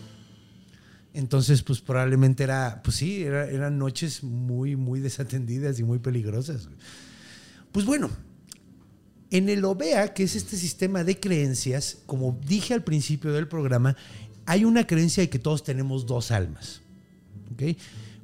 Entonces, 1.15 1.61
pues 1.61 1.79
probablemente 1.81 2.43
era, 2.43 2.81
pues 2.83 2.97
sí, 2.97 3.23
era- 3.23 3.47
eran 3.47 3.77
noches 3.77 4.23
muy, 4.23 4.75
muy 4.75 4.99
desatendidas 4.99 5.79
y 5.79 5.83
muy 5.83 5.99
peligrosas. 5.99 6.69
Pues 7.71 7.85
bueno, 7.85 8.09
en 9.33 9.49
el 9.49 9.65
OBEA, 9.65 10.13
que 10.13 10.23
es 10.23 10.35
este 10.35 10.55
sistema 10.57 11.03
de 11.03 11.19
creencias, 11.19 11.97
como 12.05 12.39
dije 12.47 12.73
al 12.73 12.83
principio 12.83 13.33
del 13.33 13.47
programa, 13.47 13.95
hay 14.45 14.63
una 14.63 14.85
creencia 14.87 15.21
de 15.21 15.29
que 15.29 15.39
todos 15.39 15.63
tenemos 15.63 16.05
dos 16.05 16.31
almas. 16.31 16.81
¿ok? 17.53 17.75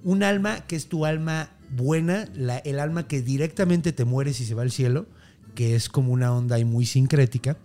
Un 0.04 0.24
alma 0.24 0.66
que 0.68 0.76
es 0.76 0.86
tu 0.88 1.06
alma 1.06 1.50
buena, 1.76 2.24
el 2.64 2.80
alma 2.80 3.08
que 3.08 3.22
directamente 3.22 3.92
te 3.92 4.06
mueres 4.06 4.40
y 4.40 4.46
se 4.46 4.54
va 4.54 4.62
al 4.62 4.72
cielo, 4.72 5.08
que 5.56 5.76
es 5.76 5.90
como 5.90 6.14
una 6.14 6.34
onda 6.34 6.56
ahí 6.58 6.64
muy 6.66 6.86
sincrética. 6.86 7.58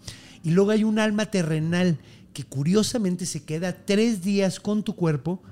Y 0.43 0.51
luego 0.51 0.71
hay 0.71 0.83
un 0.85 0.99
alma 0.99 1.27
terrenal 1.27 1.99
que 2.33 2.45
curiosamente 2.45 3.27
se 3.27 3.45
queda 3.45 3.85
tres 3.85 4.23
días 4.23 4.59
con 4.59 4.83
tu 4.83 4.97
cuerpo 4.97 5.43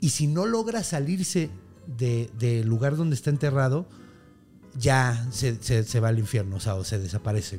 y 0.00 0.10
si 0.10 0.26
no 0.26 0.46
logra 0.46 0.82
salirse 0.82 1.50
de- 1.98 2.30
del 2.38 2.66
lugar 2.66 2.96
donde 2.96 3.16
está 3.16 3.30
enterrado, 3.30 3.88
ya 4.78 5.26
se, 5.32 5.62
se- 5.62 5.84
va 6.00 6.08
al 6.08 6.18
infierno, 6.18 6.56
o 6.56 6.60
sea, 6.60 6.74
o 6.74 6.84
se 6.84 6.98
desaparece. 6.98 7.58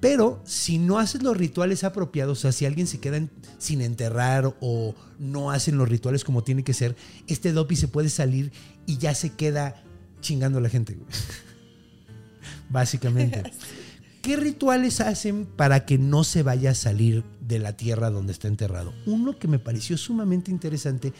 Pero 0.00 0.40
si 0.44 0.78
no 0.78 0.98
haces 0.98 1.22
los 1.22 1.36
rituales 1.36 1.82
apropiados, 1.82 2.38
o 2.38 2.40
sea, 2.42 2.52
si 2.52 2.66
alguien 2.66 2.86
se 2.86 3.00
queda 3.00 3.16
en- 3.16 3.30
sin 3.58 3.80
enterrar 3.80 4.56
o 4.60 4.94
no 5.18 5.50
hacen 5.50 5.76
los 5.76 5.88
rituales 5.88 6.22
como 6.24 6.44
tiene 6.44 6.62
que 6.62 6.72
ser, 6.74 6.94
este 7.26 7.52
dopi 7.52 7.74
se 7.74 7.88
puede 7.88 8.08
salir 8.08 8.52
y 8.86 8.98
ya 8.98 9.14
se 9.14 9.30
queda 9.30 9.82
chingando 10.20 10.58
a 10.58 10.60
la 10.60 10.68
gente. 10.68 10.96
Básicamente. 12.70 13.42
¿Qué 14.22 14.36
rituales 14.36 15.00
hacen 15.00 15.46
para 15.46 15.86
que 15.86 15.96
no 15.96 16.22
se 16.22 16.42
vaya 16.42 16.72
a 16.72 16.74
salir 16.74 17.24
de 17.40 17.58
la 17.58 17.76
tierra 17.76 18.10
donde 18.10 18.32
está 18.32 18.46
enterrado? 18.48 18.92
Uno 19.06 19.38
que 19.38 19.48
me 19.48 19.58
pareció 19.58 19.96
sumamente 19.96 20.50
interesante, 20.50 21.12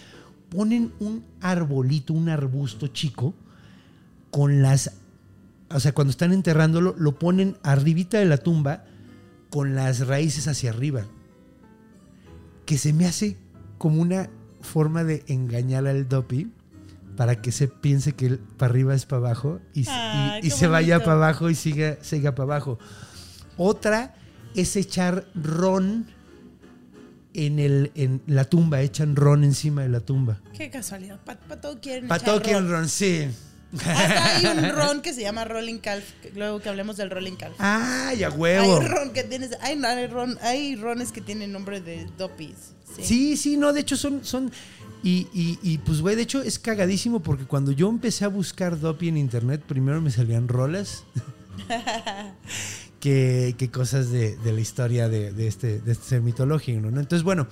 ponen 0.50 0.92
un 1.00 1.24
arbolito, 1.40 2.12
un 2.12 2.28
arbusto 2.28 2.88
chico, 2.88 3.34
con 4.30 4.62
las 4.62 4.92
o 5.70 5.80
sea, 5.80 5.92
cuando 5.92 6.10
están 6.10 6.32
enterrándolo, 6.32 6.94
lo 6.98 7.18
ponen 7.18 7.56
arribita 7.62 8.18
de 8.18 8.24
la 8.24 8.38
tumba 8.38 8.84
con 9.50 9.74
las 9.74 10.06
raíces 10.06 10.48
hacia 10.48 10.70
arriba. 10.70 11.04
Que 12.64 12.78
se 12.78 12.92
me 12.92 13.06
hace 13.06 13.36
como 13.76 14.00
una 14.00 14.30
forma 14.60 15.04
de 15.04 15.24
engañar 15.28 15.86
al 15.86 16.08
Dopi 16.08 16.50
para 17.16 17.40
que 17.40 17.52
se 17.52 17.68
piense 17.68 18.12
que 18.12 18.26
el 18.26 18.38
para 18.38 18.70
arriba 18.70 18.94
es 18.94 19.04
para 19.04 19.18
abajo 19.18 19.60
y, 19.74 19.84
se 19.84 20.66
vaya 20.68 21.00
para 21.00 21.14
abajo 21.14 21.50
y 21.50 21.54
siga, 21.54 21.98
siga 22.00 22.34
para 22.34 22.44
abajo. 22.44 22.78
Otra 23.56 24.14
es 24.54 24.76
echar 24.76 25.26
ron 25.34 26.06
en, 27.34 27.58
el, 27.58 27.90
en 27.94 28.22
la 28.26 28.44
tumba, 28.44 28.80
echan 28.80 29.16
ron 29.16 29.44
encima 29.44 29.82
de 29.82 29.88
la 29.88 30.00
tumba. 30.00 30.40
Qué 30.56 30.70
casualidad. 30.70 31.20
Para 31.24 31.60
todo 31.60 31.80
quieren 31.80 32.08
Para 32.08 32.24
todo 32.24 32.40
quieren 32.40 32.64
ron. 32.64 32.72
ron, 32.72 32.88
sí. 32.88 33.28
Hasta 33.74 34.36
hay 34.36 34.46
un 34.46 34.70
ron 34.70 35.02
que 35.02 35.12
se 35.12 35.20
llama 35.22 35.44
Rolling 35.44 35.78
Calf. 35.78 36.04
que- 36.22 36.30
Luego 36.30 36.60
que 36.60 36.68
hablemos 36.68 36.96
del 36.96 37.10
Rolling 37.10 37.36
Calf. 37.36 37.54
¡Ay, 37.58 38.22
a 38.24 38.28
hay 38.28 38.32
huevo! 38.34 38.78
un 38.78 38.86
ron 38.86 39.12
que 39.12 39.24
tienes. 39.24 39.50
Hay, 39.60 39.78
hay 39.84 40.06
ron, 40.06 40.38
hay 40.42 40.76
rones 40.76 41.12
que 41.12 41.20
tienen 41.20 41.52
nombre 41.52 41.80
de 41.80 42.06
dopis. 42.16 42.72
Sí. 42.96 43.02
Sí, 43.04 43.36
sí, 43.36 43.56
no, 43.58 43.72
de 43.74 43.80
hecho 43.80 43.96
son, 43.96 44.24
son, 44.24 44.50
y, 45.02 45.28
y, 45.34 45.58
y, 45.62 45.78
pues 45.78 46.00
güey, 46.00 46.16
de 46.16 46.22
hecho 46.22 46.40
es 46.42 46.58
cagadísimo 46.58 47.20
porque 47.20 47.44
cuando 47.44 47.70
yo 47.72 47.88
empecé 47.90 48.24
a 48.24 48.28
buscar 48.28 48.80
Dopi 48.80 49.08
en 49.08 49.16
internet, 49.18 49.62
primero 49.66 50.00
me 50.00 50.10
salían 50.10 50.48
rolas 50.48 51.04
que, 53.00 53.54
que 53.58 53.70
cosas 53.70 54.10
de, 54.10 54.36
de 54.38 54.52
la 54.52 54.60
historia 54.60 55.08
de, 55.08 55.32
de 55.32 55.46
este, 55.46 55.78
de 55.80 55.92
este 55.92 56.04
ser 56.04 56.20
mitológico, 56.22 56.80
¿no? 56.80 56.88
Entonces, 57.00 57.22
bueno, 57.22 57.46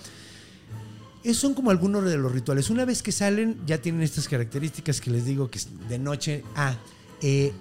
esos 1.26 1.38
son 1.38 1.54
como 1.54 1.70
algunos 1.70 2.04
de 2.04 2.16
los 2.16 2.30
rituales. 2.30 2.70
Una 2.70 2.84
vez 2.84 3.02
que 3.02 3.10
salen, 3.10 3.58
ya 3.66 3.78
tienen 3.78 4.02
estas 4.02 4.28
características 4.28 5.00
que 5.00 5.10
les 5.10 5.24
digo 5.24 5.50
que 5.50 5.60
de 5.88 5.98
noche. 5.98 6.44
Ah, 6.54 6.76
eh, 7.20 7.52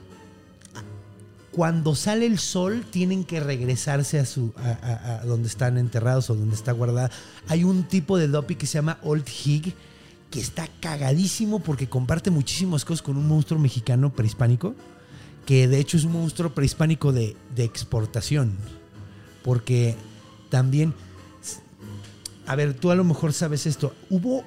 cuando 1.51 1.95
sale 1.95 2.25
el 2.25 2.37
sol, 2.37 2.85
tienen 2.91 3.23
que 3.23 3.39
regresarse 3.39 4.19
a 4.19 4.25
su 4.25 4.53
a 4.57 5.21
donde 5.25 5.47
están 5.47 5.77
enterrados 5.77 6.29
o 6.29 6.35
donde 6.35 6.53
está 6.53 6.73
guardada. 6.73 7.09
Hay 7.47 7.63
un 7.63 7.85
tipo 7.85 8.17
de 8.17 8.27
dopi 8.27 8.55
que 8.55 8.67
se 8.67 8.73
llama 8.73 8.99
Old 9.03 9.27
Hig, 9.27 9.73
que 10.29 10.39
está 10.41 10.67
cagadísimo 10.81 11.59
porque 11.59 11.87
comparte 11.87 12.29
muchísimas 12.29 12.83
cosas 12.83 13.01
con 13.01 13.15
un 13.17 13.27
monstruo 13.27 13.59
mexicano 13.59 14.13
prehispánico, 14.13 14.75
que 15.45 15.67
de 15.67 15.79
hecho 15.79 15.95
es 15.95 16.03
un 16.03 16.11
monstruo 16.11 16.53
prehispánico 16.53 17.13
de, 17.13 17.35
de 17.55 17.63
exportación. 17.63 18.57
Porque 19.41 19.95
también 20.49 20.93
a 22.47 22.55
ver, 22.55 22.73
tú 22.73 22.91
a 22.91 22.95
lo 22.95 23.03
mejor 23.03 23.33
sabes 23.33 23.65
esto. 23.65 23.93
Hubo 24.09 24.43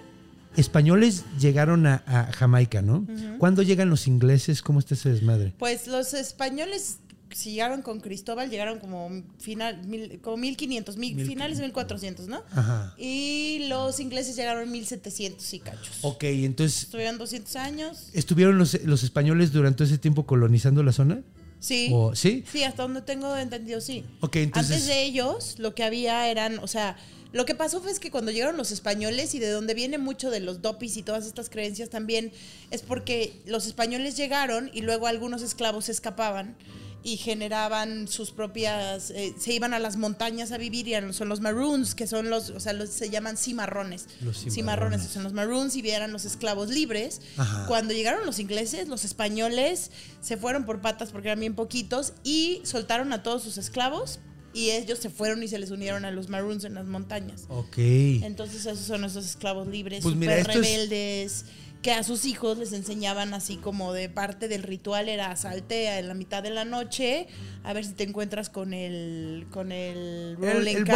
españoles 0.56 1.24
llegaron 1.38 1.86
a, 1.86 2.02
a 2.06 2.32
Jamaica, 2.32 2.82
¿no? 2.82 3.06
¿Cuándo 3.38 3.62
llegan 3.62 3.90
los 3.90 4.06
ingleses? 4.06 4.62
¿Cómo 4.62 4.78
está 4.80 4.94
ese 4.94 5.10
desmadre? 5.10 5.52
Pues 5.58 5.86
los 5.86 6.14
españoles, 6.14 6.98
si 7.30 7.52
llegaron 7.52 7.82
con 7.82 8.00
Cristóbal, 8.00 8.50
llegaron 8.50 8.78
como 8.80 9.10
final, 9.38 9.86
mil- 9.86 10.18
como 10.20 10.36
1500, 10.38 10.96
mil- 10.96 11.14
Mil- 11.14 11.26
finales 11.26 11.58
de 11.58 11.64
1400, 11.64 12.26
¿no? 12.28 12.42
Ajá. 12.52 12.94
Y 12.98 13.66
los 13.68 14.00
ingleses 14.00 14.34
llegaron 14.36 14.62
en 14.64 14.72
1700 14.72 15.54
y 15.54 15.58
cachos. 15.60 15.98
Ok, 16.02 16.24
entonces, 16.24 16.84
Estuvieron 16.84 17.18
200 17.18 17.56
años. 17.56 18.08
¿estuvieron 18.14 18.58
los, 18.58 18.82
los 18.84 19.02
españoles 19.04 19.52
durante 19.52 19.84
ese 19.84 19.98
tiempo 19.98 20.26
colonizando 20.26 20.82
la 20.82 20.92
zona? 20.92 21.20
Sí. 21.60 21.90
¿O, 21.92 22.14
¿Sí? 22.14 22.44
Sí, 22.50 22.62
hasta 22.64 22.82
donde 22.82 23.02
tengo 23.02 23.36
entendido, 23.36 23.80
sí. 23.80 24.04
Ok, 24.20 24.36
entonces- 24.36 24.72
Antes 24.76 24.86
de 24.88 25.02
ellos, 25.02 25.56
lo 25.58 25.74
que 25.74 25.82
había 25.84 26.28
eran, 26.28 26.58
o 26.60 26.66
sea, 26.66 26.96
lo 27.32 27.44
que 27.44 27.54
pasó 27.54 27.80
fue 27.80 27.90
es 27.90 27.98
que 28.00 28.10
cuando 28.10 28.30
llegaron 28.30 28.56
los 28.56 28.70
españoles 28.70 29.34
y 29.34 29.38
de 29.38 29.50
donde 29.50 29.74
viene 29.74 29.98
mucho 29.98 30.30
de 30.30 30.40
los 30.40 30.62
dopis 30.62 30.96
y 30.96 31.02
todas 31.02 31.26
estas 31.26 31.50
creencias 31.50 31.90
también, 31.90 32.32
es 32.70 32.82
porque 32.82 33.34
los 33.44 33.66
españoles 33.66 34.16
llegaron 34.16 34.70
y 34.72 34.80
luego 34.82 35.06
algunos 35.06 35.42
esclavos 35.42 35.86
se 35.86 35.92
escapaban 35.92 36.56
y 37.04 37.16
generaban 37.16 38.08
sus 38.08 38.32
propias, 38.32 39.10
eh, 39.10 39.32
se 39.38 39.52
iban 39.54 39.72
a 39.72 39.78
las 39.78 39.96
montañas 39.96 40.50
a 40.52 40.58
vivir 40.58 40.88
y 40.88 40.94
eran- 40.94 41.14
son 41.14 41.28
los 41.28 41.40
maroons, 41.40 41.94
que 41.94 42.06
son 42.06 42.28
los, 42.28 42.50
o 42.50 42.60
sea, 42.60 42.72
los, 42.72 42.90
se 42.90 43.08
llaman 43.08 43.36
cimarrones. 43.36 44.06
Los 44.20 44.38
cimarrones. 44.38 44.54
cimarrones 44.54 45.02
son 45.04 45.22
los 45.22 45.32
maroons 45.32 45.76
y 45.76 45.88
eran 45.88 46.12
los 46.12 46.24
esclavos 46.24 46.68
libres. 46.70 47.20
Ajá. 47.36 47.66
Cuando 47.66 47.94
llegaron 47.94 48.26
los 48.26 48.38
ingleses, 48.40 48.88
los 48.88 49.04
españoles 49.04 49.90
se 50.20 50.36
fueron 50.36 50.66
por 50.66 50.80
patas 50.80 51.10
porque 51.10 51.28
eran 51.28 51.40
bien 51.40 51.54
poquitos 51.54 52.14
y 52.24 52.60
soltaron 52.64 53.12
a 53.12 53.22
todos 53.22 53.42
sus 53.44 53.58
esclavos 53.58 54.18
y 54.52 54.70
ellos 54.70 54.98
se 54.98 55.08
fueron 55.10 55.42
y 55.42 55.48
se 55.48 55.58
les 55.58 55.70
unieron 55.70 56.04
a 56.04 56.10
los 56.10 56.28
maroons 56.28 56.64
en 56.64 56.74
las 56.74 56.86
montañas. 56.86 57.44
Ok. 57.48 57.76
Entonces 57.78 58.66
esos 58.66 58.84
son 58.86 59.04
esos 59.04 59.24
esclavos 59.24 59.68
libres, 59.68 60.02
Pues 60.02 60.14
súper 60.14 60.28
mira, 60.28 60.40
es- 60.40 60.46
rebeldes, 60.46 61.44
que 61.82 61.92
a 61.92 62.02
sus 62.02 62.24
hijos 62.24 62.58
les 62.58 62.72
enseñaban 62.72 63.34
así 63.34 63.56
como 63.56 63.92
de 63.92 64.08
parte 64.08 64.48
del 64.48 64.62
ritual 64.64 65.08
era 65.08 65.34
saltea 65.36 65.98
en 66.00 66.08
la 66.08 66.14
mitad 66.14 66.42
de 66.42 66.50
la 66.50 66.64
noche 66.64 67.28
a 67.62 67.72
ver 67.72 67.84
si 67.84 67.92
te 67.92 68.02
encuentras 68.04 68.50
con 68.50 68.74
el 68.74 69.46
con 69.50 69.70
el 69.70 70.36
El, 70.42 70.66
el 70.68 70.86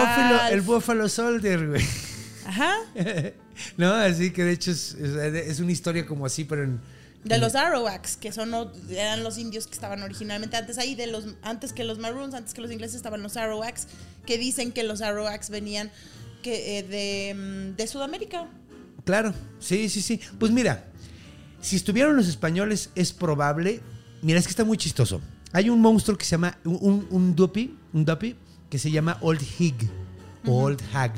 el 0.51 0.61
Buffalo 0.61 1.09
Soldier, 1.09 1.69
güey. 1.69 1.83
Ajá. 2.47 2.75
no, 3.77 3.95
así 3.95 4.33
que 4.33 4.45
de 4.45 4.53
hecho 4.53 4.71
es, 4.73 4.95
es- 4.95 5.61
una 5.61 5.73
historia 5.73 6.05
como 6.07 6.27
así, 6.27 6.45
pero 6.45 6.65
en... 6.65 6.81
De 7.25 7.39
los 7.39 7.55
Arawaks, 7.55 8.17
que 8.17 8.33
son 8.33 8.53
eran 8.91 9.23
los 9.23 9.39
indios 9.39 9.69
que 9.69 9.75
estaban 9.75 10.03
originalmente 10.03 10.57
antes 10.57 10.77
ahí, 10.79 10.97
de 10.97 11.07
los 11.07 11.27
antes 11.43 11.73
que 11.73 11.85
los 11.85 11.99
Maroons, 12.01 12.35
antes 12.35 12.53
que 12.53 12.61
los 12.61 12.73
ingleses 12.73 12.97
estaban 12.97 13.23
los 13.23 13.37
Arawaks, 13.37 13.87
que 14.27 14.39
dicen 14.39 14.73
que 14.73 14.83
los 14.83 15.03
Arawaks 15.03 15.49
venían 15.49 15.93
que, 16.43 16.79
eh, 16.79 16.83
de, 16.83 17.35
mm, 17.35 17.77
de 17.77 17.87
Sudamérica. 17.87 18.49
Claro, 19.05 19.35
sí, 19.59 19.89
sí, 19.89 20.01
sí. 20.01 20.21
Pues 20.39 20.53
mira, 20.53 20.87
si 21.61 21.77
estuvieron 21.77 22.17
los 22.17 22.29
españoles, 22.29 22.91
es 22.95 23.13
probable. 23.13 23.81
Mira, 24.23 24.39
es 24.39 24.47
que 24.47 24.51
está 24.51 24.65
muy 24.65 24.77
chistoso. 24.77 25.21
Hay 25.53 25.69
un 25.69 25.81
monstruo 25.81 26.17
que 26.17 26.25
se 26.25 26.33
llama, 26.33 26.59
un, 26.65 26.79
un, 26.81 27.07
un 27.11 27.37
duppy, 27.37 27.77
un 27.93 28.05
duppy, 28.05 28.37
que 28.71 28.79
se 28.79 28.91
llama 28.91 29.19
Old 29.21 29.43
Hig 29.59 29.75
Old 30.47 30.81
Hag, 30.93 31.13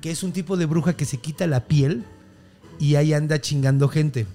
que 0.00 0.10
es 0.10 0.22
un 0.22 0.32
tipo 0.32 0.56
de 0.56 0.66
bruja 0.66 0.96
que 0.96 1.04
se 1.04 1.18
quita 1.18 1.46
la 1.46 1.66
piel 1.66 2.04
y 2.78 2.94
ahí 2.94 3.12
anda 3.12 3.40
chingando 3.40 3.88
gente. 3.88 4.26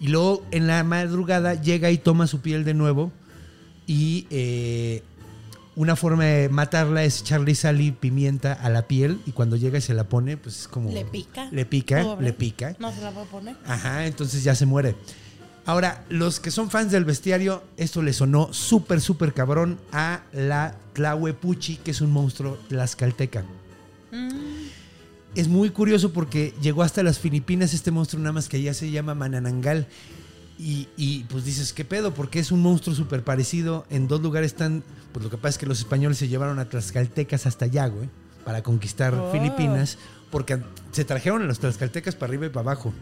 Y 0.00 0.08
luego 0.08 0.44
en 0.50 0.66
la 0.66 0.82
madrugada 0.84 1.54
llega 1.54 1.90
y 1.90 1.98
toma 1.98 2.26
su 2.26 2.40
piel 2.40 2.64
de 2.64 2.74
nuevo 2.74 3.12
y 3.86 4.26
eh, 4.30 5.02
una 5.80 5.96
forma 5.96 6.24
de 6.24 6.50
matarla 6.50 7.04
es 7.04 7.22
echarle 7.22 7.54
sal 7.54 7.80
y 7.80 7.90
pimienta 7.90 8.52
a 8.52 8.68
la 8.68 8.86
piel 8.86 9.22
y 9.24 9.32
cuando 9.32 9.56
llega 9.56 9.78
y 9.78 9.80
se 9.80 9.94
la 9.94 10.04
pone, 10.04 10.36
pues 10.36 10.60
es 10.60 10.68
como... 10.68 10.92
Le 10.92 11.06
pica. 11.06 11.48
Le 11.50 11.64
pica, 11.64 12.02
Pobre. 12.02 12.26
le 12.26 12.32
pica. 12.34 12.76
No 12.78 12.92
se 12.92 13.00
la 13.00 13.08
a 13.08 13.24
poner. 13.24 13.56
Ajá, 13.64 14.04
entonces 14.04 14.44
ya 14.44 14.54
se 14.54 14.66
muere. 14.66 14.94
Ahora, 15.64 16.04
los 16.10 16.38
que 16.38 16.50
son 16.50 16.68
fans 16.68 16.92
del 16.92 17.06
bestiario, 17.06 17.62
esto 17.78 18.02
le 18.02 18.12
sonó 18.12 18.52
súper, 18.52 19.00
súper 19.00 19.32
cabrón 19.32 19.80
a 19.90 20.20
la 20.34 20.74
Tlahuepuchi, 20.92 21.76
que 21.76 21.92
es 21.92 22.02
un 22.02 22.10
monstruo 22.10 22.58
tlaxcalteca. 22.68 23.44
Es 25.34 25.48
muy 25.48 25.70
curioso 25.70 26.12
porque 26.12 26.52
llegó 26.60 26.82
hasta 26.82 27.02
las 27.02 27.18
Filipinas 27.18 27.72
este 27.72 27.90
monstruo, 27.90 28.20
nada 28.22 28.34
más 28.34 28.50
que 28.50 28.58
allá 28.58 28.74
se 28.74 28.90
llama 28.90 29.14
Mananangal. 29.14 29.86
Y, 30.62 30.88
y, 30.98 31.24
pues 31.24 31.46
dices, 31.46 31.72
¿qué 31.72 31.86
pedo? 31.86 32.12
Porque 32.12 32.38
es 32.38 32.52
un 32.52 32.60
monstruo 32.60 32.94
súper 32.94 33.24
parecido. 33.24 33.86
En 33.88 34.08
dos 34.08 34.20
lugares 34.20 34.52
están. 34.52 34.82
Pues 35.12 35.24
lo 35.24 35.30
que 35.30 35.38
pasa 35.38 35.48
es 35.48 35.58
que 35.58 35.64
los 35.66 35.78
españoles 35.78 36.18
se 36.18 36.28
llevaron 36.28 36.58
a 36.58 36.68
tlaxcaltecas 36.68 37.46
hasta 37.46 37.64
allá, 37.64 37.86
güey. 37.86 38.10
para 38.44 38.62
conquistar 38.62 39.14
Oh. 39.14 39.32
Filipinas, 39.32 39.96
porque 40.30 40.58
se 40.92 41.04
trajeron 41.04 41.42
a 41.42 41.46
los 41.46 41.60
tlaxcaltecas 41.60 42.14
para 42.14 42.30
arriba 42.30 42.46
y 42.46 42.48
para 42.50 42.72
abajo. 42.72 42.92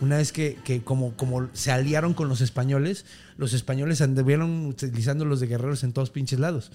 Una 0.00 0.18
vez 0.18 0.32
que, 0.32 0.58
que 0.64 0.82
como, 0.82 1.16
como 1.16 1.48
se 1.52 1.70
aliaron 1.72 2.14
con 2.14 2.28
los 2.28 2.40
españoles, 2.40 3.04
los 3.36 3.52
españoles 3.52 4.00
anduvieron 4.00 4.66
utilizando 4.66 5.24
los 5.24 5.40
de 5.40 5.46
guerreros 5.48 5.82
en 5.84 5.92
todos 5.92 6.10
pinches 6.10 6.38
lados. 6.40 6.70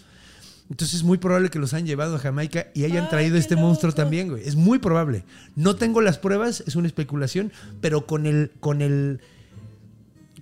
Entonces 0.70 0.98
es 0.98 1.04
muy 1.04 1.18
probable 1.18 1.50
que 1.50 1.60
los 1.60 1.74
hayan 1.74 1.88
llevado 1.88 2.16
a 2.16 2.20
Jamaica 2.20 2.68
y 2.74 2.84
hayan 2.84 3.06
Ay, 3.06 3.10
traído 3.10 3.38
este 3.38 3.56
monstruo 3.56 3.94
también, 3.94 4.30
güey. 4.30 4.44
Es 4.46 4.56
muy 4.56 4.80
probable. 4.80 5.24
No 5.56 5.76
tengo 5.78 6.02
las 6.02 6.18
pruebas, 6.18 6.64
es 6.68 6.76
una 6.76 6.88
especulación, 6.88 7.52
pero 7.80 8.06
con 8.06 8.26
el, 8.26 8.52
con 8.60 8.82
el, 8.82 9.22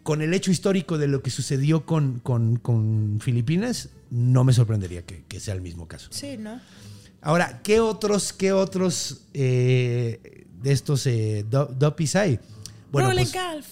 con 0.06 0.22
el 0.22 0.36
hecho 0.36 0.52
histórico 0.52 1.00
de 1.00 1.08
lo 1.08 1.24
que 1.24 1.32
sucedió 1.32 1.84
con, 1.84 2.20
con- 2.20 2.58
con 2.58 3.18
Filipinas, 3.22 3.90
no 4.12 4.44
me 4.44 4.54
sorprendería 4.54 5.02
que, 5.02 5.24
que 5.28 5.40
sea 5.40 5.56
el 5.56 5.62
mismo 5.62 5.88
caso. 5.88 6.10
Sí, 6.12 6.38
¿no? 6.38 6.62
Ahora, 7.22 7.62
¿qué 7.64 7.80
otros, 7.80 8.32
qué 8.32 8.52
otros 8.52 9.22
eh, 9.34 10.46
de 10.62 10.72
estos 10.72 11.08
eh, 11.08 11.44
do- 11.50 11.66
doppies 11.66 12.16
hay? 12.16 12.40
Rolling 12.94 13.16
pues, 13.16 13.32
Calf. 13.32 13.66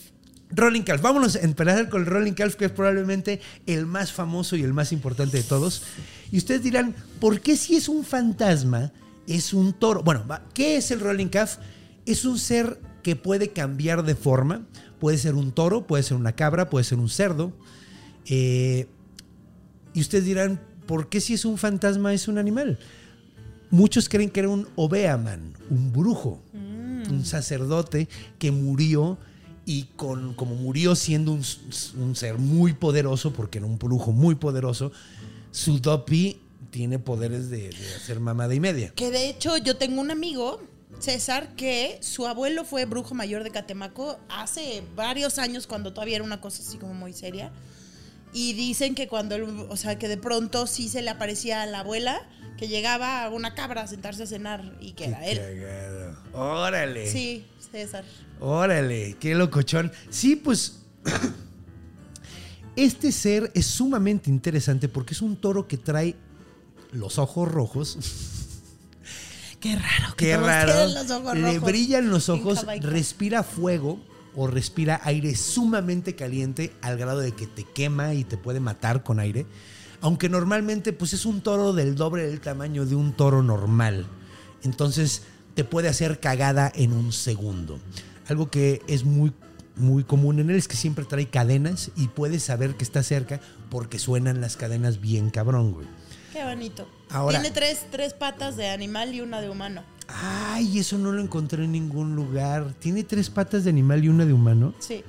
Rolling 0.49 0.81
Calf. 0.81 1.01
Vámonos 1.03 1.36
a 1.36 1.41
empezar 1.41 1.88
con 1.88 2.01
el 2.01 2.07
Rolling 2.07 2.34
Calf, 2.34 2.55
que 2.55 2.65
es 2.65 2.71
probablemente 2.71 3.39
el 3.67 3.86
más 3.86 4.11
famoso 4.11 4.55
y 4.55 4.63
el 4.63 4.73
más 4.73 4.91
importante 4.91 5.38
de 5.38 5.43
todos. 5.43 5.84
Y 6.31 6.38
ustedes 6.39 6.63
dirán, 6.63 6.95
¿por 7.19 7.41
qué 7.41 7.55
si 7.55 7.75
es 7.75 7.88
un 7.88 8.03
fantasma, 8.03 8.91
es 9.27 9.53
un 9.53 9.71
toro? 9.73 10.01
Bueno, 10.01 10.25
¿qué 10.55 10.77
es 10.77 10.89
el 10.89 10.99
Rolling 10.99 11.27
Calf? 11.27 11.57
Es 12.07 12.25
un 12.25 12.39
ser 12.39 12.79
que 13.03 13.15
puede 13.15 13.49
cambiar 13.49 14.03
de 14.03 14.15
forma. 14.15 14.65
Puede 15.04 15.18
ser 15.18 15.36
un 15.36 15.51
toro, 15.51 15.86
puede 15.86 16.01
ser 16.01 16.16
una 16.16 16.32
cabra, 16.32 16.70
puede 16.70 16.86
ser 16.86 16.97
un 16.97 17.10
cerdo. 17.10 17.51
Eh, 18.26 18.88
y 19.93 19.99
ustedes 19.99 20.24
dirán, 20.24 20.62
¿por 20.86 21.10
qué 21.10 21.20
si 21.20 21.34
es 21.34 21.43
un 21.43 21.58
fantasma 21.58 22.14
es 22.14 22.30
un 22.30 22.38
animal? 22.38 22.80
Muchos 23.70 24.08
creen 24.08 24.30
que 24.30 24.39
era 24.39 24.47
un 24.47 24.66
Obeaman, 24.78 25.56
un 25.70 25.91
brujo, 25.91 26.41
un 26.54 27.26
sacerdote 27.26 28.08
que 28.39 28.51
murió 28.51 29.18
y 29.66 29.89
con, 29.97 30.36
como 30.36 30.56
murió 30.56 30.95
siendo 30.95 31.34
un, 31.34 31.43
un 31.99 32.16
ser 32.16 32.38
muy 32.38 32.72
poderoso, 32.72 33.34
porque 33.34 33.58
era 33.58 33.68
un 33.68 33.78
brujo 33.78 34.14
muy 34.14 34.36
poderoso, 34.36 34.93
su 35.51 35.80
dopi 35.80 36.39
tiene 36.72 36.97
poderes 36.97 37.49
de, 37.49 37.72
de 37.72 37.95
hacer 37.97 38.22
mamada 38.22 38.56
y 38.56 38.62
media. 38.62 38.93
Que 38.95 39.12
de 39.12 39.28
hecho 39.28 39.58
yo 39.58 39.76
tengo 39.76 39.99
un 39.99 40.12
amigo, 40.12 40.62
César, 41.04 41.49
que 41.58 41.97
su 42.01 42.26
abuelo 42.28 42.64
fue 42.64 42.86
brujo 42.86 43.14
mayor 43.14 43.43
de 43.43 43.51
Catemaco 43.51 44.18
hace 44.30 44.82
varios 44.95 45.38
años 45.38 45.68
cuando 45.68 45.91
todavía 45.93 46.16
era 46.16 46.24
una 46.24 46.39
cosa 46.39 46.64
así 46.64 46.78
como 46.78 46.93
muy 46.93 47.12
seria. 47.12 47.51
Y 48.32 48.54
dicen 48.54 48.95
que 48.95 49.08
cuando, 49.10 49.36
él- 49.36 49.66
o 49.70 49.76
sea, 49.76 49.99
que 49.99 50.08
de 50.08 50.16
pronto 50.18 50.66
sí 50.66 50.88
se 50.88 51.01
le 51.01 51.10
aparecía 51.10 51.62
a 51.62 51.66
la 51.66 51.80
abuela, 51.82 52.22
que 52.58 52.68
llegaba 52.70 53.26
a 53.26 53.30
una 53.30 53.54
cabra 53.54 53.82
a 53.82 53.88
sentarse 53.88 54.24
a 54.24 54.28
cenar 54.28 54.78
y 54.80 54.93
que 54.93 55.06
era 55.08 55.26
él. 55.28 55.39
Cagado. 55.39 56.18
Órale. 56.34 57.12
Sí, 57.12 57.45
César. 57.72 58.06
Órale, 58.39 59.18
qué 59.20 59.36
locochón. 59.36 59.91
Sí, 60.10 60.36
pues 60.38 60.80
este 62.76 63.12
ser 63.12 63.51
es 63.54 63.66
sumamente 63.68 64.30
interesante 64.30 64.88
porque 64.88 65.14
es 65.14 65.22
un 65.22 65.36
toro 65.36 65.68
que 65.68 65.78
trae 65.78 66.16
los 66.93 67.18
ojos 67.20 67.51
rojos. 67.51 67.97
Qué 69.64 69.78
raro. 69.78 70.14
que 70.18 70.26
Qué 70.26 70.36
raro. 70.38 70.74
tienen 70.74 70.93
los 70.93 71.09
ojos 71.09 71.36
Le 71.36 71.41
rojos 71.53 71.61
brillan 71.61 72.09
los 72.09 72.28
ojos, 72.28 72.66
respira 72.82 73.43
fuego 73.43 73.97
o 74.36 74.47
respira 74.47 74.99
aire 75.05 75.38
sumamente 75.38 76.16
caliente 76.16 76.74
al 76.82 76.97
grado 76.97 77.20
de 77.20 77.32
que 77.32 77.47
te 77.47 77.64
quema 77.64 78.14
y 78.14 78.26
te 78.26 78.36
puede 78.36 78.59
matar 78.59 79.03
con 79.03 79.22
aire. 79.22 79.45
Aunque 80.01 80.28
normalmente 80.28 80.91
pues 80.91 81.14
es 81.14 81.26
un 81.26 81.39
toro 81.39 81.72
del 81.72 81.95
doble 81.95 82.28
del 82.28 82.41
tamaño 82.41 82.86
de 82.86 82.95
un 82.95 83.14
toro 83.14 83.41
normal. 83.41 84.05
Entonces 84.64 85.22
te 85.53 85.64
puede 85.64 85.88
hacer 85.88 86.20
cagada 86.20 86.70
en 86.76 86.91
un 86.91 87.14
segundo. 87.14 87.80
Algo 88.28 88.51
que 88.51 88.82
es 88.88 89.05
muy 89.05 89.32
muy 89.78 90.03
común 90.03 90.39
en 90.39 90.49
él 90.49 90.57
es 90.57 90.68
que 90.68 90.76
siempre 90.76 91.05
trae 91.05 91.30
cadenas 91.30 91.91
y 91.95 92.09
puedes 92.09 92.43
saber 92.43 92.76
que 92.76 92.84
está 92.84 93.01
cerca 93.01 93.39
porque 93.70 93.97
suenan 93.97 94.41
las 94.41 94.57
cadenas 94.57 94.99
bien 94.99 95.30
cabrón, 95.30 95.72
güey. 95.72 95.88
Qué 96.34 96.43
bonito. 96.43 96.88
Ahora- 97.09 97.39
Tiene 97.39 97.53
tres, 97.53 97.86
tres 97.91 98.13
patas 98.13 98.57
de 98.57 98.67
animal 98.69 99.13
y 99.13 99.21
una 99.21 99.39
de 99.39 99.49
humano. 99.49 99.84
Ay, 100.07 100.79
eso 100.79 100.97
no 100.97 101.11
lo 101.11 101.21
encontré 101.21 101.63
en 101.63 101.71
ningún 101.71 102.15
lugar. 102.15 102.73
Tiene 102.79 103.03
tres 103.03 103.29
patas 103.29 103.63
de 103.63 103.69
animal 103.69 104.03
y 104.03 104.09
una 104.09 104.25
de 104.25 104.34
humano. 104.34 104.73
Sí. 104.79 105.03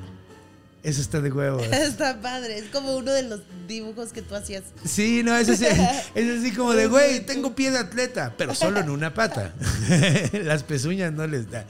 Eso 0.82 1.00
está 1.00 1.22
de 1.22 1.32
huevos. 1.32 1.62
Está 1.72 2.20
padre. 2.20 2.58
Es 2.58 2.66
como 2.66 2.94
uno 2.94 3.10
de 3.10 3.22
los 3.22 3.40
dibujos 3.66 4.12
que 4.12 4.20
tú 4.20 4.34
hacías. 4.34 4.64
Sí, 4.84 5.22
no, 5.24 5.34
es 5.34 5.48
así, 5.48 5.64
es 6.14 6.40
así 6.40 6.52
como 6.52 6.74
de, 6.74 6.86
güey, 6.88 7.24
tengo 7.24 7.54
pie 7.54 7.70
de 7.70 7.78
atleta, 7.78 8.34
pero 8.36 8.54
solo 8.54 8.80
en 8.80 8.90
una 8.90 9.14
pata. 9.14 9.54
Las 10.34 10.62
pezuñas 10.62 11.10
no 11.10 11.26
les 11.26 11.50
da. 11.50 11.64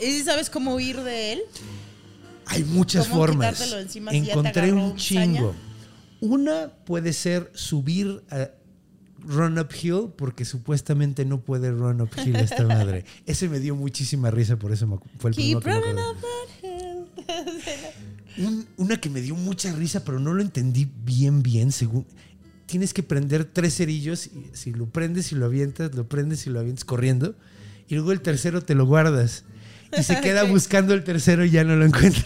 ¿Y 0.00 0.22
sabes 0.22 0.50
cómo 0.50 0.74
huir 0.74 1.00
de 1.02 1.34
él? 1.34 1.40
Hay 2.46 2.64
muchas 2.64 3.06
¿Cómo 3.06 3.20
formas. 3.20 3.60
encima 3.72 4.10
si 4.10 4.18
ya 4.22 4.24
te 4.24 4.30
Encontré 4.32 4.72
un 4.72 4.78
un 4.80 4.96
chingo. 4.96 5.22
saña? 5.52 5.69
Una 6.20 6.68
puede 6.84 7.12
ser 7.12 7.50
subir 7.54 8.22
a 8.30 8.50
run 9.22 9.58
uphill, 9.58 10.10
porque 10.16 10.44
supuestamente 10.44 11.24
no 11.24 11.40
puede 11.40 11.70
run 11.70 12.00
uphill 12.00 12.36
esta 12.36 12.64
madre. 12.64 13.04
Ese 13.26 13.48
me 13.48 13.58
dio 13.60 13.74
muchísima 13.76 14.30
risa, 14.30 14.56
por 14.56 14.72
eso 14.72 14.86
me 14.86 14.96
fue 15.18 15.30
el 15.30 15.34
primero 15.36 15.60
Keep 15.60 15.64
que 15.64 15.70
me 15.70 15.80
running 15.80 15.98
acordé. 15.98 16.10
up 16.10 17.26
that 17.26 17.46
hill. 18.38 18.46
Un- 18.46 18.66
una 18.76 18.96
que 19.00 19.10
me 19.10 19.20
dio 19.20 19.34
mucha 19.34 19.72
risa, 19.72 20.04
pero 20.04 20.18
no 20.20 20.32
lo 20.34 20.42
entendí 20.42 20.88
bien, 21.04 21.42
bien. 21.42 21.72
Según 21.72 22.06
tienes 22.66 22.94
que 22.94 23.02
prender 23.02 23.44
tres 23.44 23.74
cerillos 23.76 24.26
y 24.28 24.50
si 24.52 24.72
lo 24.72 24.86
prendes 24.86 25.32
y 25.32 25.34
lo 25.34 25.46
avientas, 25.46 25.94
lo 25.94 26.08
prendes 26.08 26.46
y 26.46 26.50
lo 26.50 26.60
avientas 26.60 26.84
corriendo. 26.84 27.34
Y 27.88 27.94
luego 27.96 28.12
el 28.12 28.20
tercero 28.20 28.62
te 28.62 28.74
lo 28.74 28.86
guardas. 28.86 29.44
Y 29.98 30.02
se 30.04 30.20
queda 30.20 30.44
buscando 30.50 30.94
el 30.94 31.02
tercero 31.04 31.44
y 31.44 31.50
ya 31.50 31.64
no 31.64 31.76
lo 31.76 31.84
encuentra. 31.84 32.22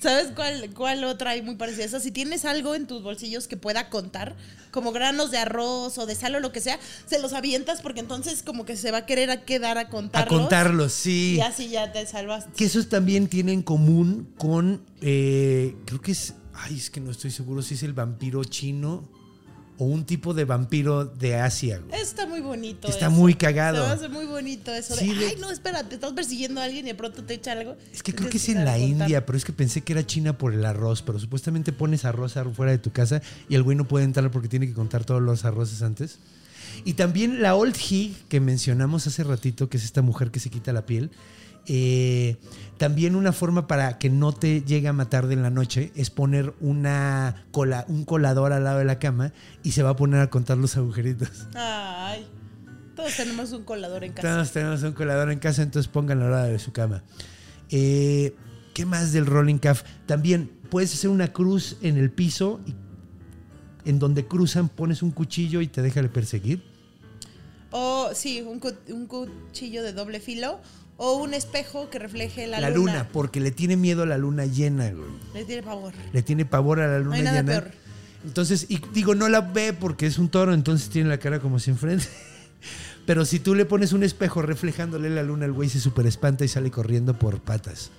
¿Sabes 0.00 0.28
cuál, 0.34 0.70
cuál 0.74 1.04
otra 1.04 1.30
hay 1.30 1.42
muy 1.42 1.56
parecida 1.56 1.82
a 1.84 1.86
esa? 1.86 2.00
Si 2.00 2.10
tienes 2.10 2.44
algo 2.44 2.74
en 2.74 2.86
tus 2.86 3.02
bolsillos 3.02 3.48
que 3.48 3.56
pueda 3.56 3.88
contar, 3.90 4.36
como 4.70 4.90
granos 4.92 5.30
de 5.30 5.38
arroz 5.38 5.98
o 5.98 6.06
de 6.06 6.14
sal 6.14 6.34
o 6.34 6.40
lo 6.40 6.50
que 6.52 6.60
sea, 6.60 6.78
se 7.06 7.20
los 7.20 7.32
avientas 7.32 7.80
porque 7.80 8.00
entonces 8.00 8.42
como 8.42 8.64
que 8.64 8.76
se 8.76 8.90
va 8.90 8.98
a 8.98 9.06
querer 9.06 9.30
a 9.30 9.44
quedar 9.44 9.78
a 9.78 9.82
A 9.82 9.88
contarlos. 9.88 10.40
contarlos, 10.40 10.92
sí. 10.92 11.34
Y 11.36 11.40
así 11.40 11.68
ya 11.68 11.92
te 11.92 12.04
salvaste. 12.06 12.50
Que 12.56 12.64
esos 12.64 12.88
también 12.88 13.28
tienen 13.28 13.54
en 13.54 13.62
común 13.62 14.32
con. 14.38 14.82
eh, 15.00 15.76
creo 15.86 16.00
que 16.00 16.12
es. 16.12 16.34
Ay, 16.54 16.76
es 16.76 16.88
que 16.90 17.00
no 17.00 17.10
estoy 17.10 17.30
seguro 17.30 17.62
si 17.62 17.74
es 17.74 17.82
el 17.82 17.92
vampiro 17.92 18.42
chino 18.44 19.08
o 19.78 19.84
un 19.84 20.04
tipo 20.04 20.34
de 20.34 20.44
vampiro 20.44 21.04
de 21.04 21.36
Asia. 21.36 21.78
güey. 21.80 22.00
Está 22.00 22.26
muy 22.26 22.40
bonito. 22.40 22.86
Está 22.88 23.06
eso. 23.06 23.10
muy 23.14 23.34
cagado. 23.34 23.84
Se 23.84 23.92
hace 23.92 24.08
muy 24.08 24.24
bonito 24.26 24.72
eso 24.72 24.94
Sí, 24.94 25.08
de, 25.08 25.14
de- 25.16 25.26
ay, 25.26 25.36
no, 25.40 25.50
espérate, 25.50 25.96
estás 25.96 26.12
persiguiendo 26.12 26.60
a 26.60 26.64
alguien 26.64 26.84
y 26.86 26.90
de 26.90 26.94
pronto 26.94 27.24
te 27.24 27.34
echa 27.34 27.52
algo. 27.52 27.76
Es 27.92 28.02
que 28.02 28.14
creo 28.14 28.30
que 28.30 28.36
es 28.36 28.48
en 28.48 28.64
la 28.64 28.72
contar. 28.72 28.80
India, 28.80 29.26
pero 29.26 29.36
es 29.36 29.44
que 29.44 29.52
pensé 29.52 29.80
que 29.82 29.92
era 29.94 30.06
China 30.06 30.38
por 30.38 30.54
el 30.54 30.64
arroz, 30.64 31.02
pero 31.02 31.18
supuestamente 31.18 31.72
pones 31.72 32.04
arroz 32.04 32.34
fuera 32.54 32.72
de 32.72 32.78
tu 32.78 32.92
casa 32.92 33.20
y 33.48 33.54
el 33.56 33.62
güey 33.62 33.76
no 33.76 33.86
puede 33.86 34.04
entrar 34.04 34.30
porque 34.30 34.48
tiene 34.48 34.66
que 34.66 34.74
contar 34.74 35.04
todos 35.04 35.20
los 35.22 35.44
arroces 35.44 35.82
antes. 35.82 36.18
Y 36.84 36.94
también 36.94 37.40
la 37.42 37.54
Old 37.54 37.76
Hig 37.76 38.14
que 38.28 38.40
mencionamos 38.40 39.06
hace 39.06 39.22
ratito, 39.24 39.68
que 39.68 39.76
es 39.76 39.84
esta 39.84 40.02
mujer 40.02 40.30
que 40.30 40.40
se 40.40 40.50
quita 40.50 40.72
la 40.72 40.86
piel, 40.86 41.10
eh, 41.66 42.36
también 42.78 43.14
una 43.16 43.32
forma 43.32 43.66
para 43.66 43.98
que 43.98 44.10
no 44.10 44.32
te 44.32 44.62
llegue 44.62 44.88
a 44.88 44.92
matar 44.92 45.26
de 45.26 45.36
la 45.36 45.50
noche 45.50 45.92
es 45.94 46.10
poner 46.10 46.54
una 46.60 47.46
cola, 47.52 47.84
un 47.88 48.04
colador 48.04 48.52
al 48.52 48.64
lado 48.64 48.78
de 48.80 48.84
la 48.84 48.98
cama 48.98 49.32
y 49.62 49.72
se 49.72 49.82
va 49.82 49.90
a 49.90 49.96
poner 49.96 50.20
a 50.20 50.28
contar 50.30 50.58
los 50.58 50.76
agujeritos. 50.76 51.46
Ay, 51.54 52.26
todos 52.96 53.16
tenemos 53.16 53.52
un 53.52 53.64
colador 53.64 54.04
en 54.04 54.12
casa. 54.12 54.28
Todos 54.28 54.52
tenemos 54.52 54.82
un 54.82 54.92
colador 54.92 55.30
en 55.30 55.38
casa, 55.38 55.62
entonces 55.62 55.90
pónganlo 55.90 56.26
al 56.26 56.30
lado 56.32 56.46
de 56.48 56.58
su 56.58 56.72
cama. 56.72 57.02
Eh, 57.70 58.34
¿Qué 58.74 58.86
más 58.86 59.12
del 59.12 59.26
rolling 59.26 59.58
calf? 59.58 59.82
También 60.06 60.50
puedes 60.70 60.92
hacer 60.92 61.08
una 61.10 61.32
cruz 61.32 61.76
en 61.80 61.96
el 61.96 62.10
piso 62.10 62.60
y 62.66 62.74
en 63.88 63.98
donde 63.98 64.26
cruzan 64.26 64.68
pones 64.68 65.02
un 65.02 65.12
cuchillo 65.12 65.60
y 65.60 65.68
te 65.68 65.80
deja 65.82 66.02
de 66.02 66.08
perseguir. 66.08 66.62
O 67.70 68.10
sí, 68.14 68.40
un, 68.42 68.58
cu- 68.60 68.72
un 68.88 69.06
cuchillo 69.06 69.82
de 69.82 69.92
doble 69.92 70.20
filo 70.20 70.60
o 70.96 71.16
un 71.16 71.34
espejo 71.34 71.90
que 71.90 71.98
refleje 71.98 72.46
la, 72.46 72.60
La, 72.60 72.70
luna. 72.70 73.08
porque 73.12 73.40
le 73.40 73.50
tiene 73.50 73.76
miedo 73.76 74.02
a 74.02 74.06
la 74.06 74.18
luna 74.18 74.46
llena, 74.46 74.90
güey. 74.92 75.08
Le 75.34 75.44
tiene 75.44 75.62
pavor. 75.62 75.92
Le 76.12 76.22
tiene 76.22 76.44
pavor 76.44 76.80
a 76.80 76.86
la 76.86 76.98
luna 77.00 77.16
hay 77.16 77.22
nada 77.22 77.42
llena. 77.42 77.60
peor. 77.60 77.70
Entonces, 78.24 78.66
y 78.68 78.80
digo, 78.92 79.14
no 79.14 79.28
la 79.28 79.40
ve 79.40 79.72
porque 79.72 80.06
es 80.06 80.18
un 80.18 80.28
toro, 80.28 80.54
entonces 80.54 80.88
tiene 80.88 81.08
la 81.08 81.18
cara 81.18 81.40
como 81.40 81.58
si 81.58 81.70
enfrente. 81.70 82.06
Pero 83.06 83.24
si 83.26 83.38
tú 83.38 83.54
le 83.54 83.66
pones 83.66 83.92
un 83.92 84.02
espejo 84.02 84.40
reflejándole 84.40 85.10
la 85.10 85.22
luna, 85.22 85.44
el 85.44 85.52
güey 85.52 85.68
se 85.68 85.78
super 85.78 86.06
espanta 86.06 86.44
y 86.44 86.48
sale 86.48 86.70
corriendo 86.70 87.18
por 87.18 87.38
patas. 87.40 87.90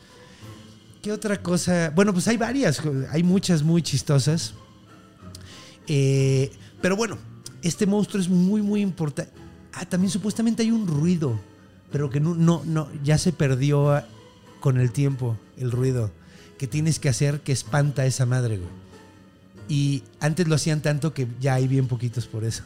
¿Qué 1.04 1.12
otra 1.12 1.44
cosa? 1.44 1.92
Bueno, 1.94 2.12
pues 2.14 2.28
hay 2.28 2.38
varias, 2.38 2.82
hay 3.12 3.22
muchas 3.22 3.62
muy 3.62 3.84
chistosas. 3.84 4.56
Eh, 5.88 6.52
pero 6.82 6.96
bueno, 6.96 7.20
este 7.62 7.86
monstruo 7.86 8.20
es 8.20 8.28
muy, 8.30 8.64
muy 8.64 8.82
importante. 8.82 9.32
Ah, 9.74 9.86
también 9.86 10.10
supuestamente 10.10 10.64
hay 10.64 10.72
un 10.72 10.88
ruido, 10.88 11.40
pero 11.92 12.10
que 12.10 12.20
no, 12.20 12.36
no, 12.36 12.62
no, 12.66 12.88
ya 13.04 13.18
se 13.18 13.32
perdió 13.32 13.92
ah, 13.92 14.06
con 14.60 14.80
el 14.80 14.92
tiempo 14.92 15.38
el 15.58 15.72
ruido 15.72 16.12
que 16.58 16.68
tienes 16.68 17.00
que 17.00 17.10
hacer 17.10 17.42
que 17.42 17.52
espanta 17.52 18.04
a 18.04 18.06
esa 18.06 18.26
madre, 18.26 18.58
güey. 18.58 18.70
Y 19.68 20.04
antes 20.20 20.48
lo 20.48 20.56
hacían 20.56 20.82
tanto 20.82 21.14
que 21.14 21.28
ya 21.40 21.56
hay 21.56 21.68
bien 21.68 21.88
poquitos 21.88 22.28
por 22.28 22.44
eso. 22.44 22.64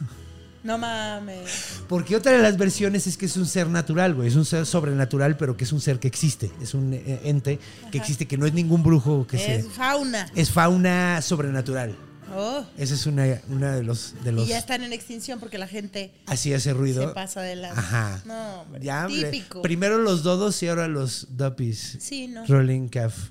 No 0.62 0.76
mames. 0.76 1.80
Porque 1.88 2.14
otra 2.14 2.32
de 2.32 2.38
las 2.42 2.58
versiones 2.58 3.06
es 3.06 3.16
que 3.16 3.24
es 3.24 3.36
un 3.38 3.46
ser 3.46 3.66
natural, 3.68 4.14
güey. 4.14 4.28
Es 4.28 4.36
un 4.36 4.44
ser 4.44 4.66
sobrenatural, 4.66 5.38
pero 5.38 5.56
que 5.56 5.64
es 5.64 5.72
un 5.72 5.80
ser 5.80 5.98
que 5.98 6.06
existe. 6.08 6.50
Es 6.60 6.74
un 6.74 6.92
eh, 6.92 7.20
ente 7.24 7.58
que 7.90 7.96
existe, 7.96 8.26
que 8.26 8.36
no 8.36 8.44
es 8.44 8.52
ningún 8.52 8.82
brujo, 8.82 9.26
que 9.26 9.38
Es 9.38 9.64
se, 9.64 9.70
fauna. 9.70 10.30
es 10.34 10.50
fauna 10.50 11.22
sobrenatural. 11.22 11.96
Oh. 12.32 12.64
Ese 12.78 12.94
es 12.94 13.06
una, 13.06 13.24
una 13.48 13.74
de 13.74 13.82
los 13.82 14.14
de 14.22 14.30
Y 14.30 14.34
los 14.34 14.48
ya 14.48 14.58
están 14.58 14.82
en 14.82 14.92
extinción 14.92 15.40
porque 15.40 15.58
la 15.58 15.66
gente 15.66 16.12
así 16.26 16.52
hace 16.54 16.72
ruido. 16.72 17.08
se 17.08 17.14
pasa 17.14 17.40
de 17.42 17.56
la. 17.56 17.72
Ajá. 17.72 18.22
No, 18.24 18.62
hombre, 18.62 18.82
Ya, 18.84 19.06
típico. 19.06 19.62
primero 19.62 19.98
los 19.98 20.22
dodos 20.22 20.62
y 20.62 20.68
ahora 20.68 20.86
los 20.88 21.28
duppies. 21.36 21.96
Sí, 22.00 22.28
no. 22.28 22.46
Rolling 22.46 22.88
calf. 22.88 23.30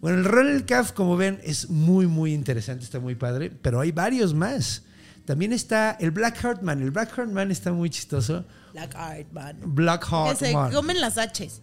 Bueno, 0.00 0.18
el 0.18 0.24
rolling 0.26 0.60
calf, 0.64 0.92
como 0.92 1.16
ven, 1.16 1.40
es 1.44 1.70
muy, 1.70 2.06
muy 2.06 2.34
interesante, 2.34 2.84
está 2.84 3.00
muy 3.00 3.14
padre, 3.14 3.50
pero 3.50 3.80
hay 3.80 3.90
varios 3.90 4.34
más. 4.34 4.82
También 5.24 5.54
está 5.54 5.96
el 5.98 6.10
Black 6.10 6.36
Heart 6.42 6.60
Man. 6.60 6.82
El 6.82 6.90
Black 6.90 7.10
Heart 7.16 7.30
Man 7.30 7.50
está 7.50 7.72
muy 7.72 7.88
chistoso. 7.88 8.44
Black 8.74 8.94
Art, 8.94 9.32
man. 9.32 9.56
Black 9.64 10.02
Que 10.04 10.10
Heart 10.10 10.38
se 10.38 10.52
Man. 10.52 10.70
comen 10.72 11.00
las 11.00 11.16
H's. 11.16 11.62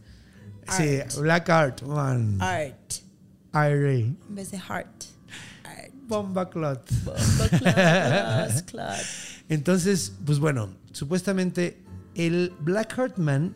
Sí. 0.76 1.20
Black 1.20 1.48
Heart 1.48 1.84
Man. 1.84 2.38
Art. 2.42 2.94
IRA. 3.54 3.92
En 3.94 4.18
vez 4.30 4.50
de 4.50 4.58
heart. 4.60 5.04
Bomba 6.12 6.50
Clot. 6.50 6.90
Bomba 7.06 7.50
class. 8.66 8.66
Entonces, 9.50 10.14
pues 10.26 10.40
bueno, 10.40 10.70
supuestamente 10.92 11.78
el 12.16 12.54
Black 12.60 12.94
Heart 12.98 13.18
Man 13.18 13.56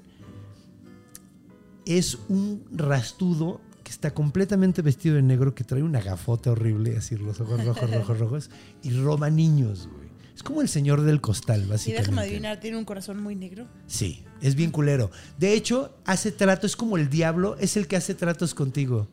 es 1.85 2.17
un 2.29 2.63
rastudo 2.71 3.61
que 3.83 3.91
está 3.91 4.13
completamente 4.13 4.81
vestido 4.81 5.15
de 5.15 5.21
negro, 5.21 5.53
que 5.53 5.63
trae 5.63 5.83
una 5.83 6.01
gafota 6.01 6.51
horrible, 6.51 6.97
así 6.97 7.15
los 7.17 7.39
ojos 7.39 7.63
rojos, 7.63 7.91
rojos, 7.91 8.19
rojos, 8.19 8.49
y 8.81 8.91
roba 8.91 9.29
niños, 9.29 9.87
güey. 9.93 10.05
Es 10.33 10.43
como 10.43 10.61
el 10.61 10.67
señor 10.67 11.01
del 11.01 11.21
costal, 11.21 11.63
Y 11.63 11.65
básicamente. 11.67 12.01
déjame 12.11 12.21
adivinar, 12.27 12.59
tiene 12.59 12.77
un 12.77 12.83
corazón 12.85 13.21
muy 13.21 13.35
negro. 13.35 13.67
Sí, 13.87 14.25
es 14.41 14.55
bien 14.55 14.71
culero. 14.71 15.11
De 15.37 15.53
hecho, 15.53 15.95
hace 16.05 16.31
tratos, 16.31 16.71
es 16.71 16.75
como 16.75 16.97
el 16.97 17.09
diablo, 17.09 17.55
es 17.59 17.77
el 17.77 17.87
que 17.87 17.95
hace 17.95 18.15
tratos 18.15 18.53
contigo 18.53 19.07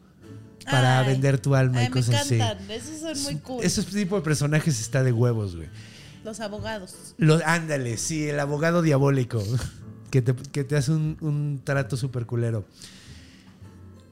para 0.65 1.01
Ay. 1.01 1.07
vender 1.13 1.39
tu 1.39 1.55
alma 1.55 1.81
Ay, 1.81 1.87
y 1.87 1.91
cosas 1.91 2.09
me 2.11 2.17
así. 2.19 2.35
encantan. 2.37 2.71
Esos 2.71 3.01
son 3.01 3.23
muy 3.25 3.37
cool. 3.43 3.65
Ese 3.65 3.83
tipo 3.83 4.17
de 4.17 4.23
personajes 4.23 4.81
está 4.81 5.03
de 5.03 5.13
huevos, 5.13 5.57
güey. 5.57 5.69
Los 6.25 6.41
abogados. 6.41 7.15
Lo, 7.19 7.41
ándale, 7.45 7.97
sí, 7.97 8.29
el 8.29 8.39
abogado 8.41 8.81
diabólico 8.83 9.43
que 10.11 10.23
te, 10.23 10.35
que 10.35 10.63
te 10.65 10.77
hace 10.77 10.93
un, 10.93 11.17
un 11.21 11.61
trato 11.65 11.97
súper 11.97 12.27
culero. 12.27 12.65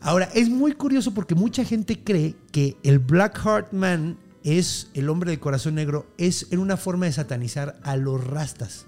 Ahora, 0.01 0.29
es 0.35 0.49
muy 0.49 0.73
curioso 0.73 1.13
porque 1.13 1.35
mucha 1.35 1.65
gente 1.65 2.03
cree 2.03 2.35
que 2.53 2.77
el 2.83 2.99
Black 2.99 3.39
Heart 3.45 3.73
Man 3.73 4.17
es 4.43 4.89
el 4.95 5.11
hombre 5.11 5.31
de 5.31 5.39
corazón 5.39 5.75
negro, 5.75 6.07
es 6.17 6.47
en 6.51 6.59
una 6.59 6.79
forma 6.79 7.05
de 7.07 7.13
satanizar 7.13 7.79
a 7.83 7.97
los 7.97 8.25
rastas. 8.25 8.87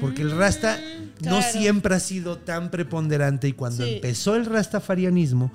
Porque 0.00 0.22
el 0.22 0.30
rasta 0.36 0.78
no 0.78 1.36
Mm, 1.38 1.40
claro. 1.40 1.52
siempre 1.52 1.94
ha 1.94 2.00
sido 2.00 2.38
tan 2.38 2.70
preponderante 2.70 3.48
y 3.48 3.52
cuando 3.52 3.84
Sí. 3.84 3.94
empezó 3.96 4.34
el 4.34 4.46
rastafarianismo, 4.46 5.52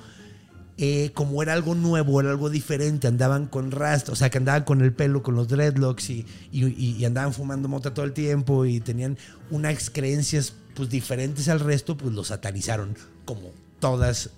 eh, 0.81 1.11
como 1.13 1.43
era 1.43 1.51
algo 1.53 1.75
nuevo, 1.75 2.21
era 2.21 2.29
algo 2.29 2.49
diferente, 2.49 3.05
andaban 3.07 3.47
con 3.47 3.69
rasta, 3.71 4.13
o 4.13 4.15
sea, 4.15 4.29
que 4.29 4.37
andaban 4.37 4.63
con 4.63 4.79
el 4.81 4.93
pelo, 4.93 5.21
con 5.21 5.35
los 5.35 5.49
dreadlocks 5.49 6.09
y, 6.09 6.25
y- 6.53 7.03
andaban 7.03 7.33
fumando 7.33 7.67
mota 7.67 7.93
todo 7.93 8.05
el 8.05 8.13
tiempo 8.13 8.63
y 8.65 8.79
tenían 8.79 9.17
unas 9.51 9.89
creencias 9.89 10.53
pues 10.75 10.89
diferentes 10.89 11.49
al 11.49 11.59
resto, 11.59 11.97
pues 11.97 12.13
los 12.13 12.27
satanizaron 12.27 12.95
como 13.25 13.51
todas. 13.81 14.29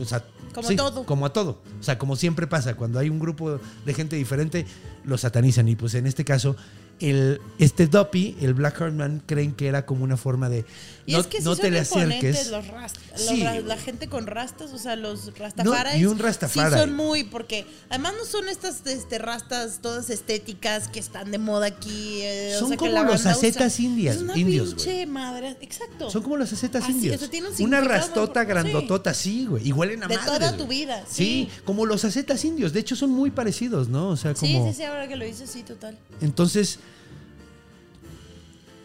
o 0.00 0.04
sea, 0.04 0.24
Como 0.54 0.68
sí, 0.68 0.76
todo. 0.76 1.04
Como 1.04 1.26
a 1.26 1.32
todo. 1.32 1.62
O 1.80 1.82
sea, 1.82 1.98
como 1.98 2.14
siempre 2.14 2.46
pasa, 2.46 2.74
cuando 2.76 3.00
hay 3.00 3.10
un 3.10 3.18
grupo 3.18 3.58
de 3.84 3.94
gente 3.94 4.14
diferente, 4.14 4.64
los 5.04 5.22
satanizan. 5.22 5.66
Y 5.68 5.74
pues 5.74 5.94
en 5.94 6.06
este 6.06 6.24
caso, 6.24 6.54
el, 7.00 7.40
este 7.58 7.86
Duppy, 7.86 8.36
el 8.40 8.54
Black 8.54 8.78
Heart 8.80 8.94
Man, 8.94 9.22
creen 9.26 9.52
que 9.52 9.66
era 9.68 9.86
como 9.86 10.04
una 10.04 10.16
forma 10.16 10.48
de 10.48 10.64
Y 11.06 11.12
no, 11.12 11.20
es 11.20 11.26
que 11.26 11.38
sí 11.38 11.44
no 11.44 11.54
son 11.54 11.62
te 11.62 11.70
le 11.70 11.78
acerques. 11.80 12.48
los 12.50 12.64
rast- 12.66 12.96
los 13.12 13.20
Sí, 13.26 13.44
la 13.64 13.76
gente 13.78 14.08
con 14.08 14.26
rastas, 14.26 14.72
o 14.72 14.78
sea, 14.78 14.94
los 14.96 15.36
rastafaris. 15.38 16.00
y 16.00 16.06
un 16.06 16.18
rastafari. 16.18 16.74
Sí, 16.74 16.80
son 16.80 16.94
muy, 16.94 17.24
porque 17.24 17.66
además 17.88 18.14
no 18.18 18.24
son 18.24 18.48
estas 18.48 18.84
este, 18.86 19.18
rastas 19.18 19.78
todas 19.80 20.10
estéticas 20.10 20.88
que 20.88 21.00
están 21.00 21.30
de 21.30 21.38
moda 21.38 21.66
aquí. 21.66 22.20
eh, 22.22 22.52
o 22.56 22.58
Son 22.58 22.68
sea, 22.68 22.76
que 22.76 22.80
como 22.80 22.92
la 22.92 23.02
los 23.02 23.24
acetas 23.26 23.78
indias- 23.80 24.16
Es 24.16 24.22
una 24.22 24.36
indios, 24.36 24.74
pinche 24.74 25.06
madre. 25.06 25.56
Exacto. 25.60 26.10
Son 26.10 26.22
como 26.22 26.36
las 26.36 26.52
acetas 26.52 26.82
Así, 26.84 26.92
indios. 26.92 27.22
o 27.22 27.26
sea, 27.26 27.40
un 27.60 27.64
Una 27.68 27.80
rastota 27.80 28.42
sí. 28.42 28.46
grandotota, 28.48 29.14
sí, 29.14 29.46
güey. 29.46 29.68
Y 29.68 29.72
huelen 29.72 30.02
a 30.02 30.08
De 30.08 30.18
toda 30.18 30.56
tu 30.56 30.66
vida, 30.66 31.04
Sí. 31.08 31.48
sí. 31.50 31.60
como 31.64 31.86
los 31.86 32.04
acetas 32.04 32.44
indios. 32.44 32.72
De 32.72 32.80
hecho, 32.80 32.96
son 32.96 33.10
muy 33.10 33.30
parecidos, 33.30 33.88
¿no? 33.88 34.08
O 34.10 34.16
sea, 34.16 34.34
Sí, 34.34 34.52
como. 34.52 34.68
sí, 34.70 34.76
sí, 34.78 34.82
ahora 34.82 35.08
que 35.08 35.16
lo 35.16 35.24
dices, 35.24 35.48
sí, 35.50 35.62
total. 35.62 35.96
Entonces, 36.20 36.78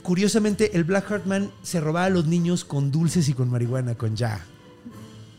curiosamente, 0.04 0.76
el 0.76 0.84
Black 0.84 1.08
Heart 1.10 1.26
Man 1.26 1.50
se 1.64 1.80
robaba 1.82 2.06
a 2.06 2.10
los 2.10 2.26
niños 2.28 2.64
con 2.66 2.92
dulces 2.92 3.28
y 3.30 3.34
con 3.34 3.50
marihuana, 3.50 3.96
con 3.96 4.16
ya. 4.16 4.46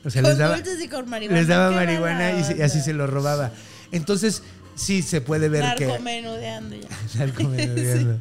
O 0.05 0.11
sea, 0.11 0.21
Con 0.23 0.31
les 0.33 0.39
daba, 0.39 0.57
dulces 0.57 0.83
y 0.83 0.89
con 0.89 1.09
marihuana. 1.09 1.39
les 1.39 1.49
daba 1.49 1.71
marihuana 1.71 2.33
y, 2.39 2.45
se- 2.45 2.57
y 2.59 2.63
así 2.63 2.81
se 2.81 2.93
los 2.93 3.09
robaba. 3.09 3.53
Entonces, 3.93 4.43
sí 4.75 5.03
se 5.03 5.21
puede 5.21 5.49
ver 5.49 5.77
que. 5.77 5.87
Narcomenudeando 5.87 6.77
ya. 6.77 6.89
Narcomenudeando. 7.19 8.19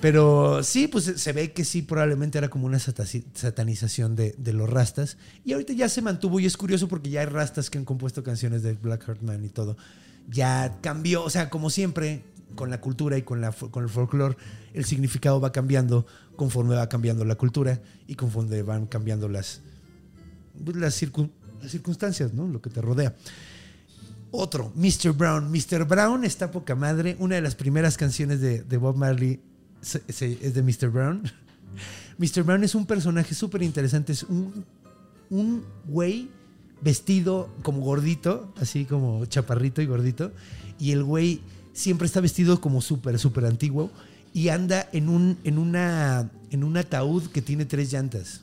Pero 0.00 0.62
sí, 0.62 0.88
pues 0.88 1.04
se 1.16 1.32
ve 1.34 1.52
que 1.52 1.62
sí, 1.64 1.82
probablemente 1.82 2.38
era 2.38 2.48
como 2.48 2.64
una 2.66 2.78
satanización 2.78 4.16
de, 4.16 4.34
de 4.38 4.52
los 4.54 4.68
rastas. 4.70 5.18
Y 5.44 5.52
ahorita 5.52 5.74
ya 5.74 5.90
se 5.90 6.00
mantuvo 6.00 6.40
y 6.40 6.46
es 6.46 6.56
curioso 6.56 6.88
porque 6.88 7.10
ya 7.10 7.20
hay 7.20 7.26
rastas 7.26 7.68
que 7.68 7.76
han 7.76 7.84
compuesto 7.84 8.24
canciones 8.24 8.62
de 8.62 8.72
Black 8.72 9.04
Heart 9.06 9.20
Man 9.22 9.44
y 9.44 9.50
todo. 9.50 9.76
Ya 10.30 10.78
cambió, 10.80 11.22
o 11.22 11.28
sea, 11.30 11.50
como 11.50 11.68
siempre, 11.68 12.22
con 12.54 12.70
la 12.70 12.80
cultura 12.80 13.16
y 13.18 13.22
con, 13.22 13.40
la, 13.40 13.52
con 13.52 13.82
el 13.84 13.88
folclore, 13.90 14.36
el 14.74 14.84
significado 14.84 15.40
va 15.40 15.52
cambiando 15.52 16.06
conforme 16.36 16.74
va 16.74 16.88
cambiando 16.88 17.24
la 17.24 17.34
cultura 17.36 17.80
y 18.06 18.14
conforme 18.14 18.62
van 18.62 18.86
cambiando 18.86 19.28
las, 19.28 19.60
pues, 20.64 20.76
las, 20.76 21.00
circun- 21.00 21.30
las 21.62 21.70
circunstancias, 21.70 22.32
¿no? 22.34 22.46
Lo 22.48 22.60
que 22.60 22.70
te 22.70 22.80
rodea. 22.80 23.14
Otro, 24.30 24.72
Mr. 24.76 25.12
Brown. 25.12 25.50
Mr. 25.50 25.84
Brown 25.86 26.24
está 26.24 26.50
poca 26.50 26.74
madre. 26.74 27.16
Una 27.18 27.34
de 27.36 27.42
las 27.42 27.54
primeras 27.56 27.96
canciones 27.96 28.40
de, 28.40 28.62
de 28.62 28.76
Bob 28.76 28.96
Marley 28.96 29.40
es 30.08 30.54
de 30.54 30.62
Mr. 30.62 30.88
Brown. 30.90 31.22
Mr. 32.18 32.42
Brown 32.44 32.62
es 32.62 32.74
un 32.74 32.86
personaje 32.86 33.34
súper 33.34 33.62
interesante. 33.62 34.12
Es 34.12 34.22
un, 34.22 34.64
un 35.30 35.64
güey 35.86 36.30
vestido 36.80 37.50
como 37.62 37.80
gordito, 37.80 38.54
así 38.60 38.84
como 38.84 39.26
chaparrito 39.26 39.82
y 39.82 39.86
gordito. 39.86 40.32
Y 40.78 40.92
el 40.92 41.02
güey 41.02 41.40
siempre 41.80 42.06
está 42.06 42.20
vestido 42.20 42.60
como 42.60 42.80
súper, 42.80 43.18
súper 43.18 43.46
antiguo. 43.46 43.90
Y 44.32 44.48
anda 44.48 44.88
en 44.92 45.08
un, 45.08 45.38
en, 45.42 45.58
una, 45.58 46.30
en 46.50 46.62
un 46.62 46.76
ataúd 46.76 47.26
que 47.28 47.42
tiene 47.42 47.64
tres 47.64 47.92
llantas. 47.92 48.42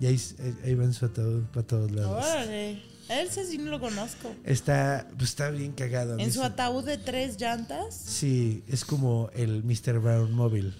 Y 0.00 0.06
ahí, 0.06 0.20
ahí 0.64 0.74
va 0.74 0.84
en 0.84 0.92
su 0.92 1.06
ataúd 1.06 1.42
para 1.46 1.66
todos 1.66 1.90
lados. 1.90 2.24
Órale. 2.24 2.82
Él 3.08 3.28
sí, 3.30 3.56
no 3.58 3.70
lo 3.70 3.80
conozco. 3.80 4.32
Está, 4.44 5.08
pues 5.16 5.30
está 5.30 5.50
bien 5.50 5.72
cagado. 5.72 6.18
En 6.18 6.30
su 6.30 6.42
ataúd 6.42 6.84
de 6.84 6.98
tres 6.98 7.40
llantas. 7.40 7.94
Sí, 7.94 8.62
es 8.68 8.84
como 8.84 9.30
el 9.34 9.64
Mr. 9.64 9.98
Brown 9.98 10.32
móvil. 10.32 10.74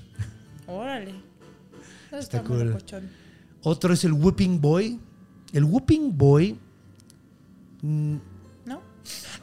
Órale. 0.67 1.15
Está 2.13 2.45
cool. 2.45 2.77
Otro 3.63 3.95
es 3.95 4.05
el 4.05 4.13
Whooping 4.13 4.61
Boy. 4.61 5.01
El 5.53 5.65
Whooping 5.65 6.17
Boy. 6.17 6.59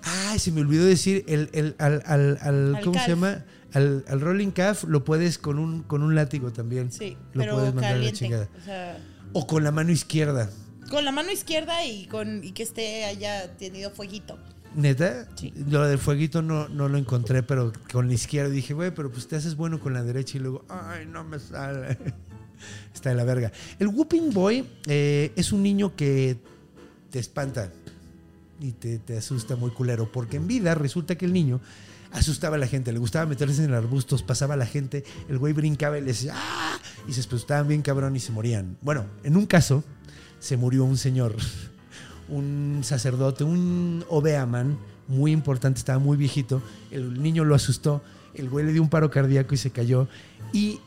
Ay, 0.06 0.39
se 0.39 0.51
me 0.51 0.62
olvidó 0.62 0.86
decir, 0.86 1.24
el, 1.28 1.49
el- 1.53 1.76
al, 1.80 2.01
al- 2.06 2.38
al- 2.41 2.76
Al 2.76 2.82
¿cómo 2.84 2.99
se 3.03 3.10
llama? 3.10 3.43
Al, 3.74 4.06
al 4.08 4.22
Rolling 4.22 4.51
Calf 4.51 4.84
lo 4.86 5.03
puedes 5.03 5.38
con 5.38 5.60
un, 5.60 5.84
con 5.84 6.01
un 6.03 6.16
látigo 6.16 6.51
también. 6.53 6.91
Sí, 6.91 7.18
Lo 7.34 7.41
pero 7.41 7.53
puedes 7.56 7.74
mandar 7.74 7.91
a 7.91 7.95
la 7.95 7.97
caliente. 7.97 8.20
chingada. 8.20 8.49
O 8.62 8.64
sea, 8.66 8.97
O 9.34 9.47
con 9.47 9.64
la 9.64 9.72
mano 9.72 9.91
izquierda. 9.91 10.49
con 10.89 11.03
la 11.03 11.12
mano 11.12 11.32
izquierda 11.32 11.84
y 11.86 12.06
con 12.08 12.43
y 12.43 12.51
que 12.51 12.64
esté 12.64 13.03
haya 13.06 13.58
tenido 13.58 13.89
fueguito. 13.91 14.38
¿Neta? 14.76 15.28
Sí. 15.36 15.53
Lo 15.70 15.86
del 15.88 15.97
fueguito 15.97 16.41
no, 16.41 16.68
no 16.70 16.88
lo 16.89 16.97
encontré, 16.97 17.43
pero 17.43 17.72
con 17.91 18.08
la 18.08 18.14
izquierda 18.14 18.49
dije, 18.49 18.74
güey, 18.74 18.91
pero 18.93 19.10
pues 19.12 19.28
te 19.28 19.36
haces 19.38 19.56
bueno 19.56 19.80
con 19.80 19.93
la 19.93 20.03
derecha 20.03 20.38
y 20.38 20.41
luego, 20.41 20.66
ay, 20.70 21.06
no 21.06 21.24
me 21.24 21.39
sale. 21.39 21.97
Está 22.93 23.10
de 23.10 23.16
la 23.16 23.24
verga. 23.24 23.51
El 23.80 23.88
Whooping 23.88 24.32
Boy 24.34 24.66
eh, 24.88 25.32
es 25.36 25.51
un 25.51 25.64
niño 25.64 25.95
que 25.95 26.38
te 27.10 27.20
espanta 27.20 27.72
y 28.66 28.72
te, 28.72 28.99
te 28.99 29.18
asusta 29.18 29.55
muy 29.55 29.72
culero, 29.72 30.11
porque 30.11 30.38
en 30.38 30.47
vida 30.47 30.74
resulta 30.76 31.16
que 31.16 31.26
el 31.26 31.34
niño 31.34 31.61
asustaba 32.11 32.55
a 32.55 32.59
la 32.59 32.68
gente, 32.68 32.91
le 32.91 32.99
gustaba 32.99 33.26
meterse 33.26 33.63
en 33.63 33.74
arbustos, 33.74 34.24
pasaba 34.24 34.55
a 34.55 34.57
la 34.57 34.66
gente, 34.66 35.03
el 35.30 35.38
güey 35.38 35.53
brincaba 35.53 35.97
y 35.97 36.01
les 36.01 36.18
decía, 36.18 36.34
¡ah! 36.36 36.80
Y 37.07 37.13
se 37.13 37.20
espantaban 37.20 37.68
bien 37.68 37.82
cabrón 37.82 38.16
y 38.16 38.20
se 38.20 38.32
morían. 38.32 38.78
Bueno, 38.82 39.05
en 39.24 39.36
un 39.36 39.45
caso 39.45 39.84
se 40.39 40.57
murió 40.57 40.84
un 40.84 40.97
señor, 40.97 41.36
un 42.30 42.82
sacerdote, 42.84 43.43
un 43.43 44.03
obeaman 44.09 44.78
muy 45.07 45.32
importante, 45.32 45.78
estaba 45.78 45.99
muy 45.99 46.18
viejito, 46.18 46.61
el 46.89 47.22
niño 47.22 47.43
lo 47.43 47.53
asustó, 47.53 48.01
el 48.34 48.49
güey 48.49 48.66
le 48.66 48.74
dio 48.74 48.82
un 48.82 48.89
paro 48.89 49.11
cardíaco 49.11 49.53
y 49.53 49.57
se 49.57 49.70
cayó. 49.70 50.07
Y 50.51 50.80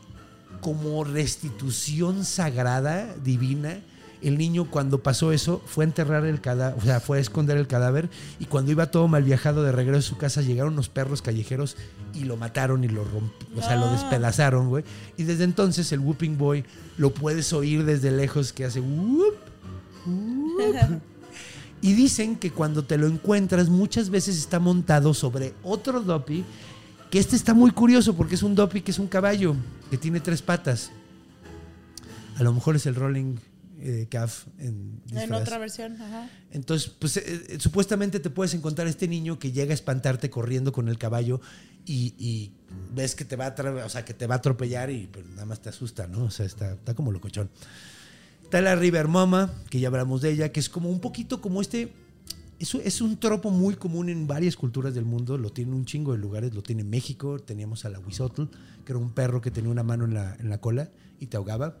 como 0.61 1.03
restitución 1.05 2.25
sagrada, 2.25 3.15
divina, 3.23 3.79
el 4.21 4.37
niño 4.37 4.69
cuando 4.69 5.01
pasó 5.01 5.31
eso 5.31 5.61
fue 5.65 5.85
a 5.85 5.87
enterrar 5.87 6.25
el 6.25 6.41
cadáver, 6.41 6.77
o 6.77 6.85
sea, 6.85 6.99
fue 6.99 7.17
a 7.19 7.21
esconder 7.21 7.57
el 7.57 7.67
cadáver 7.67 8.09
y 8.39 8.45
cuando 8.45 8.71
iba 8.71 8.91
todo 8.91 9.07
mal 9.07 9.23
viajado 9.23 9.63
de 9.63 9.71
regreso 9.71 9.99
a 9.99 10.09
su 10.09 10.17
casa 10.17 10.41
llegaron 10.41 10.73
unos 10.73 10.89
perros 10.89 11.21
callejeros 11.21 11.77
y 12.13 12.25
lo 12.25 12.35
mataron 12.35 12.83
y 12.83 12.87
lo 12.89 13.03
rompieron, 13.05 13.57
o 13.57 13.61
sea, 13.61 13.75
lo 13.77 13.85
Ah. 13.85 13.91
despedazaron, 13.93 14.67
güey. 14.69 14.83
Y 15.17 15.23
desde 15.23 15.45
entonces 15.45 15.91
el 15.93 15.99
Whooping 15.99 16.37
Boy 16.37 16.65
lo 16.97 17.13
puedes 17.13 17.53
oír 17.53 17.85
desde 17.85 18.11
lejos 18.11 18.51
que 18.51 18.65
hace 18.65 18.79
whoop, 18.81 19.35
whoop. 20.05 21.01
Y 21.81 21.93
dicen 21.93 22.35
que 22.35 22.51
cuando 22.51 22.83
te 22.83 22.97
lo 22.97 23.07
encuentras 23.07 23.69
muchas 23.69 24.09
veces 24.09 24.37
está 24.37 24.59
montado 24.59 25.13
sobre 25.13 25.53
otro 25.63 26.01
Doppy, 26.01 26.43
que 27.09 27.19
este 27.19 27.37
está 27.37 27.53
muy 27.53 27.71
curioso 27.71 28.15
porque 28.17 28.35
es 28.35 28.43
un 28.43 28.53
Doppy 28.53 28.81
que 28.81 28.91
es 28.91 28.99
un 28.99 29.07
caballo, 29.07 29.55
que 29.89 29.97
tiene 29.97 30.19
tres 30.19 30.41
patas. 30.41 30.91
A 32.37 32.43
lo 32.43 32.51
mejor 32.51 32.75
es 32.75 32.85
el 32.85 32.95
Rolling 32.95 33.35
eh, 33.81 34.07
en 35.11 35.33
otra 35.41 35.57
versión, 35.57 36.01
ajá. 36.01 36.29
Entonces, 36.51 36.89
pues 36.99 37.17
eh, 37.17 37.23
eh, 37.25 37.57
supuestamente 37.59 38.19
te 38.19 38.29
puedes 38.29 38.53
encontrar 38.53 38.87
este 38.87 39.07
niño 39.07 39.39
que 39.39 39.51
llega 39.51 39.71
a 39.71 39.73
espantarte 39.73 40.29
corriendo 40.29 40.71
con 40.71 40.87
el 40.89 40.97
caballo 40.97 41.41
y, 41.85 42.13
y 42.17 42.51
ves 42.93 43.15
que 43.15 43.25
te 43.25 43.35
va 43.35 43.47
a 43.47 43.85
o 43.85 43.89
sea, 43.89 44.05
que 44.05 44.13
te 44.13 44.27
va 44.27 44.35
a 44.35 44.37
atropellar 44.39 44.89
y 44.91 45.07
pues, 45.07 45.25
nada 45.27 45.45
más 45.45 45.61
te 45.61 45.69
asusta, 45.69 46.07
¿no? 46.07 46.25
O 46.25 46.29
sea, 46.31 46.45
está, 46.45 46.73
está 46.73 46.93
como 46.93 47.11
locochón. 47.11 47.49
Está 48.43 48.61
la 48.61 48.75
River 48.75 49.07
Mama, 49.07 49.53
que 49.69 49.79
ya 49.79 49.87
hablamos 49.89 50.21
de 50.21 50.31
ella, 50.31 50.51
que 50.51 50.59
es 50.59 50.69
como 50.69 50.89
un 50.89 50.99
poquito 50.99 51.39
como 51.41 51.61
este. 51.61 51.93
Es, 52.59 52.73
un- 52.73 52.81
es 52.83 52.99
un 52.99 53.17
tropo 53.17 53.51
muy 53.51 53.75
común 53.75 54.09
en 54.09 54.27
varias 54.27 54.55
culturas 54.55 54.93
del 54.93 55.05
mundo, 55.05 55.37
lo 55.37 55.51
tiene 55.51 55.73
un 55.73 55.85
chingo 55.85 56.11
de 56.13 56.17
lugares, 56.17 56.53
lo 56.53 56.61
tiene 56.63 56.81
en 56.81 56.89
México, 56.89 57.39
teníamos 57.39 57.85
a 57.85 57.89
la 57.89 57.99
Huizotl, 57.99 58.43
que 58.85 58.91
era 58.91 58.97
un 58.99 59.11
perro 59.11 59.39
que 59.39 59.49
tenía 59.51 59.69
una 59.69 59.83
mano 59.83 60.03
en 60.05 60.13
la, 60.15 60.35
en 60.39 60.49
la 60.49 60.59
cola 60.59 60.89
y 61.19 61.27
te 61.27 61.37
ahogaba. 61.37 61.77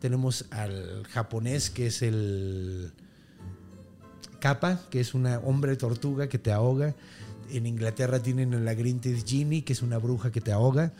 Tenemos 0.00 0.46
al 0.50 1.04
japonés, 1.08 1.70
que 1.70 1.86
es 1.86 2.02
el 2.02 2.92
Kappa, 4.40 4.80
que 4.90 5.00
es 5.00 5.14
una 5.14 5.38
hombre 5.40 5.76
tortuga 5.76 6.28
que 6.28 6.38
te 6.38 6.52
ahoga. 6.52 6.94
En 7.50 7.66
Inglaterra 7.66 8.22
tienen 8.22 8.54
a 8.54 8.60
la 8.60 8.74
Grinted 8.74 9.24
Genie, 9.26 9.62
que 9.62 9.72
es 9.72 9.82
una 9.82 9.98
bruja 9.98 10.32
que 10.32 10.40
te 10.40 10.52
ahoga. 10.52 10.92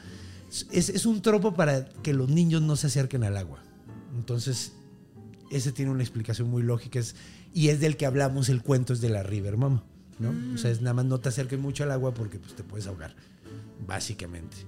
Es, 0.70 0.88
es 0.88 1.06
un 1.06 1.22
tropo 1.22 1.54
para 1.54 1.88
que 2.02 2.12
los 2.12 2.28
niños 2.28 2.62
no 2.62 2.76
se 2.76 2.88
acerquen 2.88 3.24
al 3.24 3.36
agua. 3.36 3.62
Entonces, 4.16 4.72
ese 5.50 5.72
tiene 5.72 5.90
una 5.90 6.02
explicación 6.02 6.50
muy 6.50 6.62
lógica. 6.62 6.98
Es, 6.98 7.16
y 7.54 7.68
es 7.68 7.80
del 7.80 7.96
que 7.96 8.06
hablamos, 8.06 8.48
el 8.48 8.62
cuento 8.62 8.92
es 8.92 9.00
de 9.00 9.08
la 9.08 9.22
River 9.22 9.56
Mama. 9.56 9.82
¿no? 10.18 10.54
O 10.54 10.58
sea, 10.58 10.70
es 10.70 10.80
nada 10.82 10.94
más 10.94 11.06
no 11.06 11.18
te 11.18 11.30
acerques 11.30 11.58
mucho 11.58 11.82
al 11.82 11.90
agua 11.90 12.12
porque 12.12 12.38
pues, 12.38 12.54
te 12.54 12.62
puedes 12.62 12.86
ahogar, 12.86 13.14
básicamente. 13.86 14.58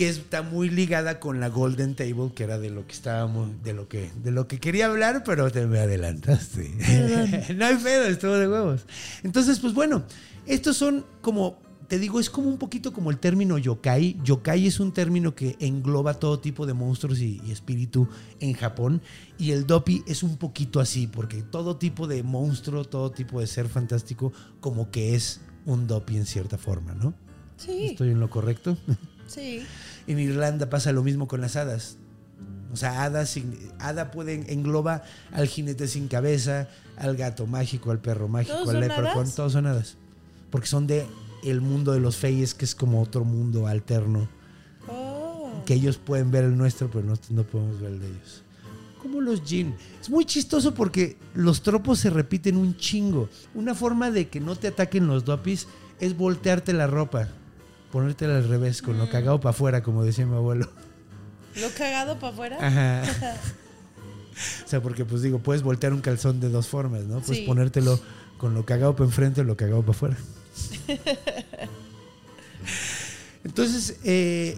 Que 0.00 0.08
está 0.08 0.40
muy 0.40 0.70
ligada 0.70 1.20
con 1.20 1.40
la 1.40 1.50
Golden 1.50 1.94
Table, 1.94 2.32
que 2.34 2.44
era 2.44 2.58
de 2.58 2.70
lo 2.70 2.86
que 2.86 2.94
estábamos, 2.94 3.62
de 3.62 3.74
lo 3.74 3.86
que, 3.86 4.10
de 4.24 4.30
lo 4.30 4.48
que 4.48 4.58
quería 4.58 4.86
hablar, 4.86 5.24
pero 5.26 5.50
te 5.50 5.66
me 5.66 5.78
adelantaste. 5.78 6.70
no 7.54 7.66
hay 7.66 7.76
pedo, 7.76 8.06
estuvo 8.06 8.32
de 8.32 8.48
huevos. 8.48 8.86
Entonces, 9.22 9.58
pues 9.58 9.74
bueno, 9.74 10.04
estos 10.46 10.78
son 10.78 11.04
como, 11.20 11.58
te 11.86 11.98
digo, 11.98 12.18
es 12.18 12.30
como 12.30 12.48
un 12.48 12.56
poquito 12.56 12.94
como 12.94 13.10
el 13.10 13.18
término 13.18 13.58
yokai. 13.58 14.16
Yokai 14.24 14.66
es 14.66 14.80
un 14.80 14.92
término 14.92 15.34
que 15.34 15.56
engloba 15.60 16.14
todo 16.14 16.40
tipo 16.40 16.64
de 16.64 16.72
monstruos 16.72 17.20
y, 17.20 17.38
y 17.44 17.52
espíritu 17.52 18.08
en 18.40 18.54
Japón. 18.54 19.02
Y 19.36 19.50
el 19.50 19.66
dopi 19.66 20.02
es 20.06 20.22
un 20.22 20.38
poquito 20.38 20.80
así, 20.80 21.08
porque 21.08 21.42
todo 21.42 21.76
tipo 21.76 22.06
de 22.06 22.22
monstruo, 22.22 22.86
todo 22.86 23.10
tipo 23.10 23.38
de 23.38 23.46
ser 23.46 23.68
fantástico, 23.68 24.32
como 24.60 24.90
que 24.90 25.14
es 25.14 25.42
un 25.66 25.86
dopi 25.86 26.16
en 26.16 26.24
cierta 26.24 26.56
forma, 26.56 26.94
¿no? 26.94 27.12
Sí, 27.58 27.88
¿Estoy 27.88 28.12
en 28.12 28.20
lo 28.20 28.30
correcto? 28.30 28.78
Sí. 29.30 29.62
En 30.06 30.18
Irlanda 30.18 30.68
pasa 30.68 30.92
lo 30.92 31.02
mismo 31.02 31.26
con 31.28 31.40
las 31.40 31.56
hadas. 31.56 31.96
O 32.72 32.76
sea, 32.76 33.02
hadas, 33.04 33.30
sin- 33.30 33.56
hada 33.78 34.10
puede 34.10 34.52
engloba 34.52 35.02
al 35.32 35.46
jinete 35.48 35.88
sin 35.88 36.08
cabeza, 36.08 36.68
al 36.96 37.16
gato 37.16 37.46
mágico, 37.46 37.90
al 37.90 37.98
perro 38.00 38.28
mágico, 38.28 38.54
¿Todos 38.58 38.68
al 38.74 38.80
leprechaun, 38.80 39.30
todos 39.32 39.52
son 39.52 39.66
hadas. 39.66 39.96
Porque 40.50 40.66
son 40.68 40.86
de 40.86 41.06
el 41.42 41.60
mundo 41.60 41.92
de 41.92 42.00
los 42.00 42.16
feyes, 42.16 42.54
que 42.54 42.64
es 42.64 42.74
como 42.74 43.00
otro 43.02 43.24
mundo 43.24 43.66
alterno, 43.66 44.28
Oh. 44.88 45.62
que 45.66 45.74
ellos 45.74 45.96
pueden 45.98 46.30
ver 46.30 46.44
el 46.44 46.56
nuestro, 46.56 46.90
pero 46.90 47.04
nosotros 47.04 47.30
no 47.32 47.42
podemos 47.44 47.80
ver 47.80 47.92
el 47.92 48.00
de 48.00 48.06
ellos. 48.08 48.42
Como 49.02 49.20
los 49.20 49.42
Jin. 49.42 49.74
Es 50.00 50.10
muy 50.10 50.24
chistoso 50.24 50.74
porque 50.74 51.16
los 51.34 51.62
tropos 51.62 51.98
se 52.00 52.10
repiten 52.10 52.56
un 52.56 52.76
chingo. 52.76 53.28
Una 53.54 53.74
forma 53.74 54.10
de 54.10 54.28
que 54.28 54.40
no 54.40 54.56
te 54.56 54.68
ataquen 54.68 55.06
los 55.06 55.24
dopis 55.24 55.66
es 56.00 56.16
voltearte 56.16 56.72
la 56.72 56.86
ropa, 56.86 57.28
ponértela 57.92 58.36
al 58.36 58.48
revés, 58.48 58.82
con 58.82 58.98
lo 58.98 59.06
Mm. 59.06 59.10
cagado 59.10 59.40
para 59.40 59.50
afuera, 59.50 59.82
como 59.82 60.04
decía 60.04 60.26
mi 60.26 60.36
abuelo. 60.36 60.70
¿Lo 61.60 61.68
cagado 61.76 62.18
para 62.18 62.32
afuera? 62.32 62.56
Ajá. 62.60 63.02
O 64.64 64.68
sea, 64.70 64.80
porque 64.80 65.04
pues 65.04 65.20
digo, 65.20 65.38
puedes 65.40 65.62
voltear 65.62 65.92
un 65.92 66.00
calzón 66.00 66.40
de 66.40 66.48
dos 66.48 66.66
formas, 66.66 67.02
¿no? 67.04 67.20
Puedes 67.20 67.40
Sí. 67.40 67.44
ponértelo 67.46 68.00
con 68.38 68.54
lo 68.54 68.64
cagado 68.64 68.96
para 68.96 69.04
enfrente 69.04 69.42
o 69.42 69.44
lo 69.44 69.54
cagado 69.54 69.82
para 69.82 69.90
afuera. 69.90 70.16
Entonces, 73.44 73.98
eh, 74.04 74.56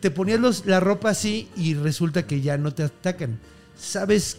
te 0.00 0.10
ponías 0.12 0.38
los- 0.38 0.66
la 0.66 0.78
ropa 0.80 1.10
así 1.10 1.48
y 1.56 1.74
resulta 1.74 2.26
que 2.26 2.40
ya 2.40 2.56
no 2.58 2.72
te 2.74 2.82
atacan. 2.84 3.40
¿Sabes 3.76 4.36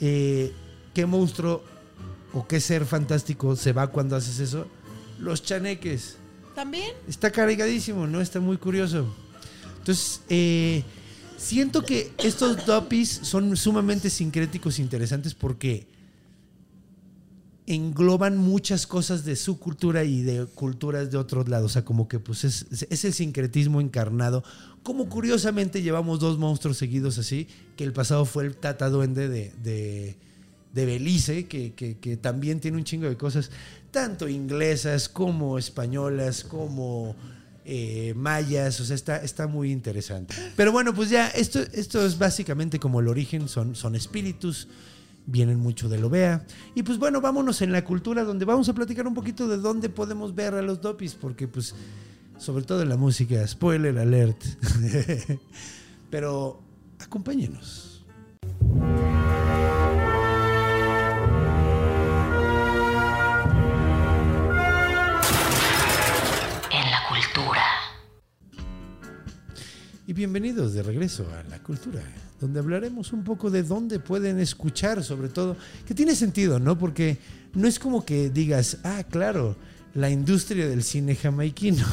eh, 0.00 0.52
qué 0.94 1.04
monstruo 1.06 1.62
o 2.32 2.46
qué 2.46 2.60
ser 2.60 2.84
fantástico 2.86 3.56
se 3.56 3.72
va 3.72 3.88
cuando 3.88 4.14
haces 4.16 4.38
eso? 4.40 4.66
Los 5.18 5.42
chaneques. 5.42 6.16
¿También? 6.54 6.92
Está 7.08 7.30
cargadísimo, 7.30 8.06
¿no? 8.06 8.20
Está 8.20 8.40
muy 8.40 8.56
curioso. 8.58 9.06
Entonces, 9.78 10.20
eh, 10.28 10.84
siento 11.36 11.84
que 11.84 12.12
estos 12.18 12.64
doppies 12.66 13.08
son 13.08 13.56
sumamente 13.56 14.10
sincréticos 14.10 14.78
e 14.78 14.82
interesantes 14.82 15.34
porque 15.34 15.86
engloban 17.66 18.36
muchas 18.36 18.86
cosas 18.86 19.24
de 19.24 19.36
su 19.36 19.58
cultura 19.58 20.04
y 20.04 20.22
de 20.22 20.46
culturas 20.46 21.10
de 21.10 21.18
otros 21.18 21.48
lados. 21.48 21.70
O 21.70 21.72
sea, 21.72 21.84
como 21.84 22.08
que 22.08 22.18
pues 22.18 22.44
es, 22.44 23.04
el 23.04 23.12
sincretismo 23.12 23.80
encarnado. 23.80 24.44
Como 24.82 25.08
curiosamente 25.08 25.82
llevamos 25.82 26.20
dos 26.20 26.38
monstruos 26.38 26.76
seguidos 26.76 27.18
así, 27.18 27.48
que 27.76 27.84
el 27.84 27.92
pasado 27.92 28.24
fue 28.24 28.44
el 28.44 28.56
Tata 28.56 28.88
Duende 28.88 29.28
de, 29.28 29.52
de, 29.62 30.16
de 30.72 30.86
Belice, 30.86 31.46
que, 31.46 31.72
que- 31.74 32.16
también 32.16 32.60
tiene 32.60 32.78
un 32.78 32.84
chingo 32.84 33.08
de 33.08 33.16
cosas, 33.16 33.50
tanto 33.90 34.28
inglesas 34.28 35.08
como 35.08 35.58
españolas, 35.58 36.44
como 36.44 37.14
eh, 37.64 38.14
mayas, 38.16 38.80
o 38.80 38.84
sea, 38.84 38.96
está, 38.96 39.18
está 39.18 39.46
muy 39.46 39.70
interesante. 39.70 40.34
Pero 40.56 40.72
bueno, 40.72 40.94
pues 40.94 41.10
ya, 41.10 41.28
esto, 41.28 41.60
esto 41.72 42.04
es 42.04 42.18
básicamente 42.18 42.78
como 42.78 43.00
el 43.00 43.08
origen, 43.08 43.48
son, 43.48 43.74
son 43.76 43.94
espíritus, 43.94 44.66
vienen 45.26 45.60
mucho 45.60 45.88
de 45.88 45.98
lo 45.98 46.08
vea. 46.10 46.44
Y 46.74 46.82
pues 46.82 46.98
bueno, 46.98 47.20
vámonos 47.20 47.60
en 47.62 47.70
la 47.70 47.84
cultura 47.84 48.24
donde 48.24 48.44
vamos 48.44 48.68
a 48.68 48.72
platicar 48.74 49.06
un 49.06 49.14
poquito 49.14 49.46
de 49.46 49.58
dónde 49.58 49.88
podemos 49.90 50.34
ver 50.34 50.54
a 50.54 50.62
los 50.62 50.80
dopis, 50.80 51.14
porque 51.14 51.46
pues, 51.46 51.74
sobre 52.38 52.64
todo 52.64 52.82
en 52.82 52.88
la 52.88 52.96
música, 52.96 53.46
spoiler 53.46 53.98
alert. 53.98 54.42
Pero 56.10 56.60
acompáñenos. 56.98 58.04
Y 70.12 70.14
bienvenidos 70.14 70.74
de 70.74 70.82
regreso 70.82 71.26
a 71.32 71.42
la 71.48 71.58
cultura, 71.62 72.02
donde 72.38 72.60
hablaremos 72.60 73.14
un 73.14 73.24
poco 73.24 73.50
de 73.50 73.62
dónde 73.62 73.98
pueden 73.98 74.38
escuchar, 74.40 75.02
sobre 75.02 75.30
todo, 75.30 75.56
que 75.86 75.94
tiene 75.94 76.14
sentido, 76.14 76.58
¿no? 76.58 76.76
Porque 76.76 77.16
no 77.54 77.66
es 77.66 77.78
como 77.78 78.04
que 78.04 78.28
digas, 78.28 78.76
ah, 78.84 79.04
claro, 79.08 79.56
la 79.94 80.10
industria 80.10 80.68
del 80.68 80.82
cine 80.82 81.14
jamaiquino. 81.16 81.86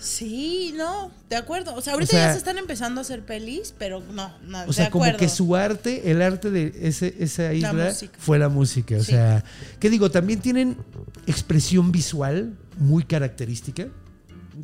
Sí, 0.00 0.72
no, 0.74 1.10
de 1.28 1.36
acuerdo. 1.36 1.74
O 1.74 1.82
sea, 1.82 1.92
ahorita 1.92 2.10
sea- 2.12 2.26
ya 2.28 2.32
se 2.32 2.38
están 2.38 2.56
empezando 2.56 3.00
a 3.00 3.02
hacer 3.02 3.22
pelis, 3.22 3.74
pero 3.78 4.00
no, 4.10 4.34
no 4.42 4.64
O 4.66 4.72
sea, 4.72 4.86
de 4.86 4.90
como 4.92 5.14
que 5.18 5.28
su 5.28 5.54
arte, 5.54 6.10
el 6.10 6.22
arte 6.22 6.50
de 6.50 6.72
ese, 6.80 7.14
esa 7.18 7.52
isla 7.52 7.92
fue 8.16 8.38
la 8.38 8.48
música. 8.48 8.96
O 8.96 9.00
Sí. 9.04 9.12
sea, 9.12 9.44
¿qué 9.78 9.90
digo? 9.90 10.10
También 10.10 10.40
tienen 10.40 10.78
expresión 11.26 11.92
visual 11.92 12.56
muy 12.78 13.04
característica, 13.04 13.88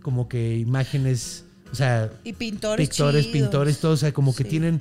como 0.00 0.26
que 0.26 0.56
imágenes, 0.56 1.44
o 1.72 1.74
sea, 1.74 2.10
Y 2.24 2.32
pintores 2.32 2.88
pictores, 2.88 3.24
chidos. 3.26 3.32
pintores, 3.42 3.78
todos, 3.78 3.94
o 3.94 4.00
sea, 4.00 4.12
como 4.12 4.34
que 4.34 4.44
Sí. 4.44 4.50
tienen. 4.50 4.80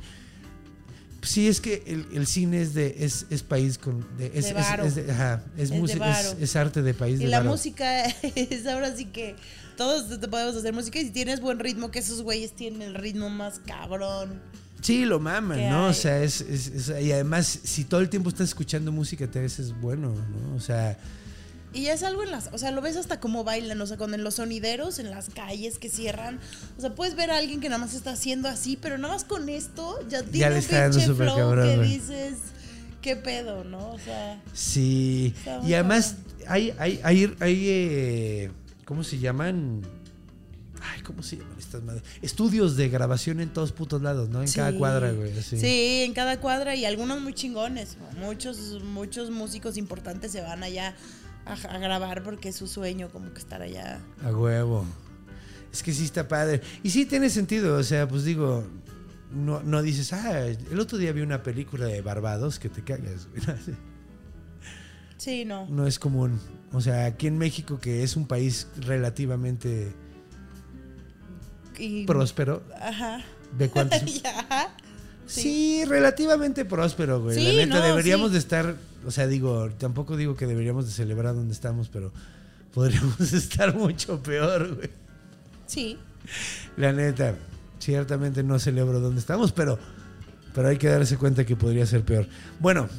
Sí, 1.24 1.48
es 1.48 1.60
que 1.60 1.84
el, 1.88 2.06
el 2.14 2.28
cine 2.28 2.62
es 2.62 2.74
de 2.74 2.96
es, 3.00 3.26
es 3.30 3.44
país 3.44 3.78
con 3.78 4.06
de, 4.18 4.28
es, 4.28 4.34
De 4.34 4.40
es- 4.52 4.54
varo. 4.54 4.86
es 4.86 4.96
de- 4.96 5.12
ajá, 5.12 5.44
es, 5.58 5.64
Es 5.64 5.70
de 5.72 5.80
música, 5.80 6.00
varo. 6.00 6.30
es, 6.30 6.38
es 6.42 6.56
arte 6.56 6.82
de 6.82 6.94
país 6.94 7.20
Y 7.20 7.24
de 7.24 7.30
la 7.30 7.40
varo. 7.40 7.52
música 7.52 8.06
es 8.36 8.66
ahora 8.68 8.96
sí 8.96 9.06
que 9.06 9.36
todos 9.76 10.20
te 10.22 10.28
podemos 10.28 10.56
hacer 10.56 10.74
música 10.74 11.00
y 11.00 11.06
si 11.06 11.12
tienes 11.12 11.42
buen 11.42 11.60
ritmo, 11.60 11.92
que 11.92 12.00
esos 12.00 12.22
güeyes 12.22 12.54
tienen 12.54 12.82
el 12.82 12.94
ritmo 12.96 13.30
más 13.30 13.60
cabrón. 13.66 14.40
Sí, 14.82 15.06
lo 15.06 15.20
maman, 15.20 15.58
¿Qué 15.58 15.70
¿no? 15.70 15.88
O 15.88 15.94
sea, 15.94 16.22
es, 16.24 16.40
es- 16.42 16.68
es- 16.68 17.04
y 17.04 17.12
además 17.12 17.60
si 17.64 17.84
todo 17.84 18.00
el 18.00 18.10
tiempo 18.10 18.30
estás 18.30 18.50
escuchando 18.50 18.92
música 18.92 19.28
te 19.28 19.40
veces 19.42 19.74
bueno, 19.82 20.14
¿no? 20.14 20.56
O 20.56 20.60
sea, 20.62 20.98
Y 21.74 21.84
ya 21.84 21.94
es 21.94 22.04
algo 22.04 22.24
en 22.24 22.32
las, 22.32 22.50
o 22.54 22.58
sea, 22.58 22.72
lo 22.72 22.82
ves 22.82 22.96
hasta 22.96 23.20
cómo 23.20 23.44
bailan, 23.44 23.80
o 23.82 23.86
sea, 23.86 23.98
con 23.98 24.14
en 24.14 24.24
los 24.24 24.36
sonideros, 24.36 25.00
en 25.00 25.10
las 25.12 25.30
calles 25.30 25.78
que 25.80 25.90
cierran. 25.90 26.40
O 26.78 26.82
sea, 26.82 26.96
puedes 26.96 27.16
ver 27.16 27.30
a 27.30 27.38
alguien 27.38 27.60
que 27.60 27.70
nada 27.70 27.80
más 27.80 27.94
está 27.94 28.12
haciendo 28.12 28.48
así, 28.48 28.78
pero 28.82 28.98
nada 28.98 29.14
más 29.14 29.26
con 29.26 29.50
esto 29.50 30.00
ya 30.10 30.24
tiene 30.24 30.56
un 30.56 30.64
pinche 30.64 31.14
flow 31.14 31.36
cabrón, 31.36 31.68
que 31.82 31.88
dices, 31.88 32.36
¿qué 33.02 33.16
pedo, 33.16 33.64
no? 33.64 33.92
O 33.92 34.00
sea, 34.00 34.42
Sí. 34.54 35.34
Y 35.66 35.74
además 35.74 36.16
hay, 36.48 36.74
hay, 36.80 37.00
hay, 37.04 37.36
hay, 37.40 37.66
eh, 37.70 38.52
¿cómo 38.86 39.04
se 39.04 39.20
llaman? 39.20 39.82
Ay, 40.82 41.02
¿cómo 41.02 41.22
se 41.22 41.38
llaman 41.38 41.58
estas 41.60 41.84
madres? 41.84 42.04
Estudios 42.22 42.78
de 42.78 42.88
grabación 42.88 43.42
en 43.42 43.50
todos 43.50 43.74
putos 43.74 44.02
lados, 44.02 44.30
¿no? 44.30 44.42
En 44.42 44.52
cada 44.52 44.72
cuadra, 44.74 45.12
güey. 45.12 45.38
así. 45.38 45.60
Sí, 45.60 46.04
en 46.06 46.14
cada 46.14 46.40
cuadra 46.40 46.76
y 46.76 46.86
algunos 46.86 47.22
muy 47.22 47.34
chingones. 47.34 47.98
Muchos, 48.20 48.82
muchos 48.84 49.32
músicos 49.32 49.76
importantes 49.76 50.32
se 50.32 50.42
van 50.42 50.64
allá 50.64 50.96
a, 51.48 51.54
a 51.54 51.78
grabar 51.80 52.24
porque 52.24 52.50
es 52.50 52.56
su 52.56 52.68
sueño, 52.68 53.10
como 53.10 53.34
que 53.34 53.40
estar 53.40 53.62
allá. 53.62 54.00
A 54.24 54.30
huevo. 54.32 54.86
Es 55.72 55.84
que 55.84 55.94
sí 55.94 56.06
está 56.06 56.28
padre. 56.28 56.62
Y 56.84 56.90
sí 56.90 57.06
tiene 57.06 57.30
sentido, 57.30 57.78
o 57.78 57.84
sea, 57.84 58.08
pues 58.08 58.24
digo, 58.24 58.64
no, 59.32 59.62
no 59.64 59.82
dices, 59.82 60.14
ah, 60.14 60.46
el 60.46 60.80
otro 60.80 60.98
día 60.98 61.12
vi 61.12 61.22
una 61.22 61.44
película 61.44 61.86
de 61.86 62.02
Barbados 62.02 62.60
que 62.60 62.70
te 62.70 62.84
cagas. 62.84 63.28
Sí, 65.18 65.46
no. 65.46 65.66
No 65.68 65.88
es 65.88 65.98
común. 65.98 66.40
O 66.72 66.80
sea, 66.80 67.06
aquí 67.06 67.26
en 67.26 67.40
México, 67.40 67.80
que 67.80 68.04
es 68.04 68.16
un 68.16 68.28
país 68.28 68.68
relativamente 68.78 69.92
Y, 71.80 72.06
próspero, 72.06 72.62
Ajá. 72.80 73.24
ve 73.58 73.68
cuántos... 73.70 74.00
Sí, 75.28 75.84
relativamente 75.86 76.66
próspero, 76.66 77.22
güey. 77.22 77.38
Sí, 77.38 77.44
la 77.44 77.66
neta, 77.66 77.80
no, 77.80 77.86
deberíamos 77.86 78.30
sí. 78.30 78.34
de 78.34 78.40
estar, 78.40 78.76
o 79.06 79.12
sea, 79.12 79.28
digo, 79.28 79.70
tampoco 79.78 80.18
digo 80.18 80.36
que 80.36 80.48
deberíamos 80.48 80.86
de 80.86 80.92
celebrar 80.92 81.36
donde 81.36 81.54
estamos, 81.54 81.90
pero 81.90 82.12
podríamos 82.74 83.20
estar 83.34 83.76
mucho 83.76 84.22
peor, 84.24 84.76
güey. 84.76 84.90
Sí. 85.66 85.98
La 86.78 86.94
neta, 86.94 87.36
ciertamente 87.80 88.44
no 88.44 88.58
celebro 88.60 89.00
donde 89.00 89.20
estamos, 89.20 89.52
pero, 89.52 89.78
pero 90.54 90.70
hay 90.70 90.78
que 90.78 90.88
darse 90.88 91.18
cuenta 91.18 91.46
que 91.46 91.56
podría 91.56 91.86
ser 91.86 92.04
peor. 92.04 92.28
Bueno, 92.60 92.90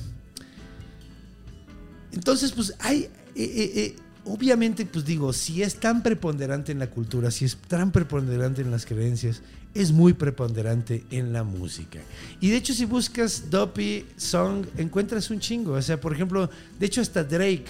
entonces, 2.13 2.53
pues 2.53 2.75
hay, 2.79 3.03
eh, 3.03 3.11
eh, 3.37 3.73
eh, 3.77 3.97
obviamente, 4.25 4.87
pues 4.87 5.05
digo, 5.05 5.33
si 5.33 5.63
es 5.63 5.77
tan 5.77 6.03
preponderante 6.03 6.73
en 6.73 6.79
la 6.79 6.89
cultura, 6.89 7.31
si 7.31 7.45
es 7.45 7.57
tan 7.57 7.93
preponderante 7.93 8.63
en 8.63 8.71
las 8.71 8.87
creencias, 8.87 9.43
es 9.75 9.93
muy 9.93 10.13
preponderante 10.13 11.05
en 11.11 11.33
la 11.33 11.45
música. 11.45 12.01
Y 12.41 12.51
de 12.51 12.57
hecho, 12.57 12.73
si 12.75 12.85
buscas 12.85 13.51
Dopey 13.51 14.07
Song, 14.17 14.67
encuentras 14.77 15.31
un 15.31 15.39
chingo. 15.41 15.73
O 15.75 15.83
sea, 15.83 16.01
por 16.01 16.13
ejemplo, 16.13 16.49
de 16.79 16.87
hecho, 16.87 17.01
hasta 17.01 17.23
Drake. 17.25 17.67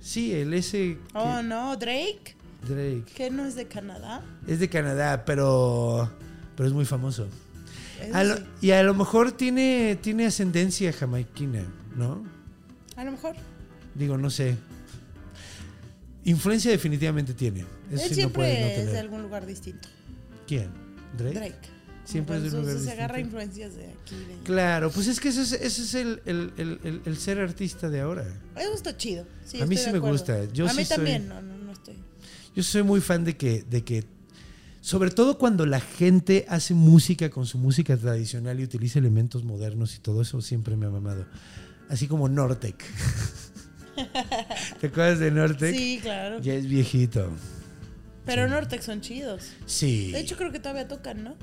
Sí, 0.00 0.32
el 0.32 0.52
ese. 0.54 0.78
que- 0.78 0.98
Oh, 1.14 1.42
no, 1.42 1.76
Drake, 1.76 2.34
Drake. 2.68 3.04
que 3.14 3.30
no 3.30 3.44
es 3.44 3.54
de 3.54 3.66
Canadá. 3.66 4.22
Es 4.46 4.58
de 4.58 4.68
Canadá, 4.68 5.24
pero, 5.24 6.10
pero 6.56 6.66
es 6.68 6.74
muy 6.74 6.84
famoso. 6.84 7.26
A 8.14 8.24
lo- 8.24 8.38
y 8.62 8.70
a 8.70 8.82
lo 8.82 8.94
mejor 8.94 9.32
tiene, 9.32 9.98
tiene 10.00 10.24
ascendencia 10.26 10.90
jamaiquina, 10.92 11.64
¿no? 11.96 12.24
A 12.96 13.04
lo 13.04 13.12
mejor. 13.12 13.36
Digo, 13.94 14.16
no 14.16 14.30
sé. 14.30 14.56
Influencia 16.24 16.70
definitivamente 16.70 17.34
tiene. 17.34 17.60
Eso 17.90 18.04
Él 18.06 18.14
sí 18.14 18.22
no 18.22 18.30
puede 18.30 18.52
no 18.52 18.66
siempre 18.66 18.84
es 18.84 18.92
de 18.92 18.98
algún 18.98 19.22
lugar 19.22 19.46
distinto. 19.46 19.88
¿Quién? 20.50 20.68
¿Drake? 21.16 21.38
Drake. 21.38 21.68
Siempre 22.04 22.38
es 22.38 22.42
de 22.50 22.58
un 22.58 22.62
lugar 22.66 22.78
se 22.80 22.90
agarra 22.90 23.20
influencias 23.20 23.76
de 23.76 23.84
aquí. 23.86 24.16
De... 24.16 24.36
Claro, 24.42 24.90
pues 24.90 25.06
es 25.06 25.20
que 25.20 25.28
ese 25.28 25.42
es, 25.42 25.52
ese 25.52 25.82
es 25.82 25.94
el, 25.94 26.20
el- 26.26 27.00
el- 27.04 27.16
ser 27.18 27.38
artista 27.38 27.88
de 27.88 28.00
ahora. 28.00 28.26
Eso 28.56 28.74
está 28.74 28.96
chido. 28.96 29.24
Sí, 29.46 29.60
A 29.62 29.66
mí 29.66 29.76
sí 29.76 29.92
me 29.92 30.00
gusta. 30.00 30.44
Yo 30.46 30.66
a 30.66 30.70
sí 30.70 30.78
mí 30.78 30.84
soy- 30.84 30.96
también. 30.96 31.28
No, 31.28 31.40
no, 31.40 31.56
no 31.56 31.70
estoy. 31.70 31.94
Yo 32.56 32.64
soy 32.64 32.82
muy 32.82 33.00
fan 33.00 33.22
de 33.24 33.36
que, 33.36 33.62
de 33.62 33.84
que, 33.84 34.02
sobre 34.80 35.12
todo 35.12 35.38
cuando 35.38 35.66
la 35.66 35.78
gente 35.78 36.46
hace 36.48 36.74
música 36.74 37.30
con 37.30 37.46
su 37.46 37.58
música 37.58 37.96
tradicional 37.96 38.58
y 38.58 38.64
utiliza 38.64 38.98
elementos 38.98 39.44
modernos 39.44 39.94
y 39.94 40.00
todo 40.00 40.20
eso, 40.22 40.40
siempre 40.40 40.74
me 40.74 40.86
ha 40.86 40.90
mamado. 40.90 41.26
Así 41.88 42.08
como 42.08 42.28
Nortec. 42.28 42.82
¿Te 44.80 44.86
acuerdas 44.88 45.20
de 45.20 45.30
Nortec? 45.30 45.76
Sí, 45.76 46.00
claro. 46.02 46.40
Ya 46.40 46.54
es 46.54 46.66
viejito. 46.66 47.30
Pero 48.30 48.48
Nortex 48.48 48.84
son 48.84 49.00
chidos. 49.00 49.52
Sí. 49.66 50.12
De 50.12 50.20
hecho, 50.20 50.36
creo 50.36 50.52
que 50.52 50.60
todavía 50.60 50.86
tocan, 50.86 51.24
¿no? 51.24 51.36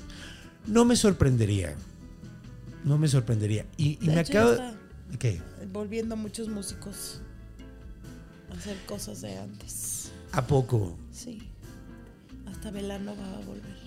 no 0.68 0.86
me 0.86 0.96
sorprendería. 0.96 1.76
No 2.84 2.98
me 2.98 3.08
sorprendería. 3.08 3.66
Y, 3.76 3.98
me 4.02 4.20
acabo. 4.20 4.56
volviendo 5.72 6.16
muchos 6.16 6.48
músicos 6.48 7.22
a 8.50 8.58
hacer 8.58 8.78
cosas 8.86 9.22
de 9.22 9.38
antes. 9.38 10.12
¿A 10.32 10.46
poco? 10.46 10.98
Sí. 11.12 11.50
Hasta 12.46 12.72
Velanova 12.72 13.22
va 13.22 13.38
a 13.38 13.46
volver. 13.46 13.78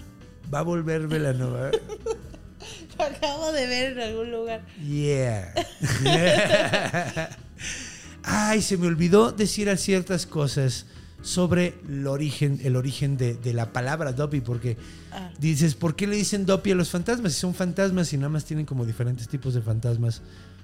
¿Va 0.52 0.58
a 0.58 0.62
volver 0.62 1.06
Velanova? 1.06 1.70
Lo 2.98 3.04
acabo 3.04 3.52
de 3.52 3.66
ver 3.66 3.92
en 3.92 4.00
algún 4.00 4.30
lugar. 4.30 4.66
Yeah. 4.86 5.54
Ay, 8.22 8.60
se 8.60 8.76
me 8.76 8.86
olvidó 8.86 9.32
decir 9.32 9.74
ciertas 9.78 10.26
cosas 10.26 10.84
sobre 11.22 11.74
el 11.88 12.06
origen, 12.06 12.60
el 12.64 12.76
origen 12.76 13.16
de, 13.16 13.34
de 13.34 13.52
la 13.52 13.72
palabra 13.72 14.12
Dopey, 14.12 14.40
porque 14.40 14.76
Ah. 15.12 15.30
dices, 15.38 15.74
¿por 15.74 15.96
qué 15.96 16.06
le 16.06 16.16
dicen 16.16 16.46
Dopey 16.46 16.72
a 16.72 16.74
los 16.74 16.90
fantasmas? 16.90 17.32
Si 17.34 17.40
son 17.40 17.54
fantasmas 17.54 18.12
y 18.12 18.16
nada 18.16 18.28
más 18.30 18.44
tienen 18.44 18.64
como 18.66 18.86
diferentes 18.86 19.28
tipos 19.28 19.54
de 19.54 19.60
fantasmas, 19.60 20.22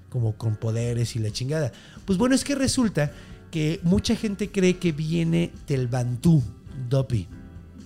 como 0.08 0.36
con 0.36 0.56
poderes 0.56 1.14
y 1.16 1.18
la 1.18 1.30
chingada. 1.30 1.72
Pues 2.04 2.18
bueno, 2.18 2.34
es 2.34 2.44
que 2.44 2.54
resulta 2.54 3.12
que 3.50 3.80
mucha 3.82 4.16
gente 4.16 4.50
cree 4.50 4.76
que 4.78 4.92
viene 4.92 5.52
del 5.66 5.88
Bantú, 5.88 6.42
Dopey, 6.88 7.26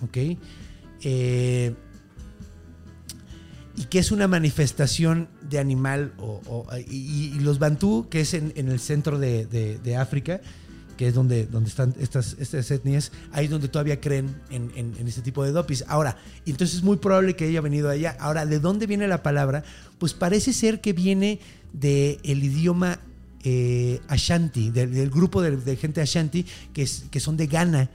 ¿ok? 0.03 0.17
Eh, 1.03 1.73
y 3.77 3.85
que 3.85 3.99
es 3.99 4.11
una 4.11 4.27
manifestación 4.27 5.29
de 5.49 5.57
animal 5.59 6.13
o, 6.19 6.41
o- 6.45 6.67
y, 6.89 7.33
y 7.35 7.39
los 7.39 7.57
bantú 7.57 8.07
que 8.09 8.21
es 8.21 8.33
en, 8.33 8.51
en 8.55 8.67
el 8.69 8.79
centro 8.79 9.17
de, 9.17 9.45
de- 9.45 9.79
de 9.79 9.95
África 9.95 10.41
que 11.01 11.07
es 11.07 11.15
donde, 11.15 11.47
donde 11.47 11.67
están 11.67 11.95
estas, 11.99 12.35
estas 12.39 12.69
etnias 12.69 13.11
ahí 13.31 13.45
es 13.45 13.49
donde 13.51 13.69
todavía 13.69 13.99
creen 13.99 14.35
en, 14.51 14.69
en- 14.75 14.93
en 14.99 15.07
este 15.07 15.23
tipo 15.23 15.43
de 15.43 15.51
dopis 15.51 15.83
ahora 15.87 16.15
entonces 16.45 16.77
es 16.77 16.83
muy 16.83 16.97
probable 16.97 17.35
que 17.35 17.45
haya 17.45 17.59
venido 17.59 17.87
de 17.89 17.95
allá 17.95 18.15
ahora 18.19 18.45
de 18.45 18.59
dónde 18.59 18.85
viene 18.85 19.07
la 19.07 19.23
palabra 19.23 19.63
pues 19.97 20.13
parece 20.13 20.53
ser 20.53 20.79
que 20.79 20.93
viene 20.93 21.39
del 21.73 22.19
idioma 22.43 22.99
eh, 23.43 23.99
Ashanti 24.09 24.69
del, 24.69 25.09
grupo 25.09 25.41
de, 25.41 25.57
de 25.57 25.75
gente 25.75 26.01
Ashanti 26.01 26.45
que, 26.71 26.87
que 27.09 27.19
son 27.19 27.35
de 27.35 27.47
Ghana 27.47 27.89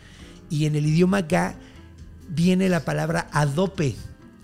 y 0.50 0.64
en 0.64 0.74
el 0.74 0.84
idioma 0.84 1.22
Ga 1.22 1.54
viene 2.28 2.68
la 2.68 2.84
palabra 2.84 3.28
adope, 3.30 3.94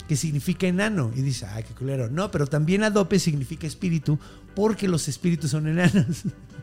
que 0.07 0.15
significa 0.15 0.69
enano. 0.69 1.11
Y 1.17 1.23
dice, 1.23 1.47
ay, 1.47 1.65
qué 1.65 1.75
culero. 1.75 2.09
No, 2.09 2.31
pero 2.31 2.47
también 2.47 2.85
adope 2.85 3.19
significa 3.19 3.67
espíritu, 3.67 4.21
porque 4.55 4.87
los 4.87 5.09
espíritus 5.09 5.51
son 5.51 5.67
enanos. 5.67 6.23